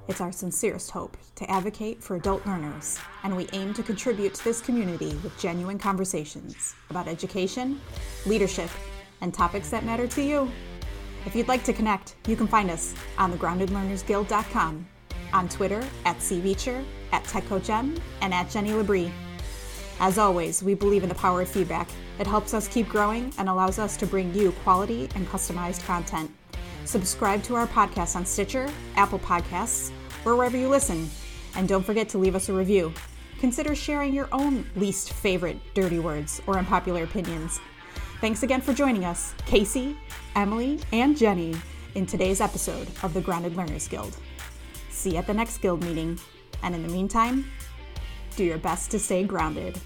It's 0.07 0.19
our 0.19 0.31
sincerest 0.31 0.91
hope 0.91 1.15
to 1.35 1.49
advocate 1.49 2.03
for 2.03 2.15
adult 2.15 2.45
learners, 2.45 2.99
and 3.23 3.35
we 3.37 3.47
aim 3.53 3.73
to 3.75 3.83
contribute 3.83 4.33
to 4.33 4.43
this 4.43 4.59
community 4.59 5.15
with 5.23 5.37
genuine 5.39 5.77
conversations 5.77 6.73
about 6.89 7.07
education, 7.07 7.79
leadership, 8.25 8.69
and 9.21 9.33
topics 9.33 9.69
that 9.69 9.85
matter 9.85 10.07
to 10.07 10.23
you. 10.23 10.51
If 11.25 11.35
you'd 11.35 11.47
like 11.47 11.63
to 11.65 11.73
connect, 11.73 12.15
you 12.27 12.35
can 12.35 12.47
find 12.47 12.71
us 12.71 12.95
on 13.19 13.31
thegroundedlearnersguild.com, 13.31 14.87
on 15.33 15.49
Twitter 15.49 15.83
at 16.05 16.17
cveacher, 16.17 16.83
at 17.11 17.23
TechCoachM, 17.25 18.01
and 18.21 18.33
at 18.33 18.49
Jenny 18.49 18.71
Labrie. 18.71 19.11
As 19.99 20.17
always, 20.17 20.63
we 20.63 20.73
believe 20.73 21.03
in 21.03 21.09
the 21.09 21.15
power 21.15 21.41
of 21.41 21.49
feedback. 21.49 21.87
It 22.17 22.25
helps 22.25 22.55
us 22.55 22.67
keep 22.67 22.89
growing 22.89 23.31
and 23.37 23.47
allows 23.47 23.77
us 23.77 23.95
to 23.97 24.07
bring 24.07 24.33
you 24.33 24.51
quality 24.63 25.07
and 25.13 25.27
customized 25.27 25.85
content. 25.85 26.31
Subscribe 26.85 27.43
to 27.43 27.55
our 27.55 27.67
podcast 27.67 28.15
on 28.15 28.25
Stitcher, 28.25 28.69
Apple 28.95 29.19
Podcasts, 29.19 29.91
or 30.25 30.35
wherever 30.35 30.57
you 30.57 30.67
listen. 30.67 31.09
And 31.55 31.67
don't 31.67 31.85
forget 31.85 32.09
to 32.09 32.17
leave 32.17 32.35
us 32.35 32.49
a 32.49 32.53
review. 32.53 32.93
Consider 33.39 33.75
sharing 33.75 34.13
your 34.13 34.27
own 34.31 34.69
least 34.75 35.13
favorite 35.13 35.57
dirty 35.73 35.99
words 35.99 36.41
or 36.47 36.57
unpopular 36.57 37.03
opinions. 37.03 37.59
Thanks 38.19 38.43
again 38.43 38.61
for 38.61 38.73
joining 38.73 39.05
us, 39.05 39.33
Casey, 39.45 39.97
Emily, 40.35 40.79
and 40.91 41.17
Jenny, 41.17 41.55
in 41.95 42.05
today's 42.05 42.39
episode 42.39 42.87
of 43.03 43.13
the 43.13 43.21
Grounded 43.21 43.55
Learners 43.55 43.87
Guild. 43.87 44.15
See 44.89 45.11
you 45.11 45.17
at 45.17 45.27
the 45.27 45.33
next 45.33 45.57
guild 45.57 45.83
meeting, 45.83 46.19
and 46.63 46.75
in 46.75 46.83
the 46.83 46.93
meantime, 46.93 47.49
do 48.35 48.43
your 48.43 48.59
best 48.59 48.91
to 48.91 48.99
stay 48.99 49.23
grounded. 49.23 49.79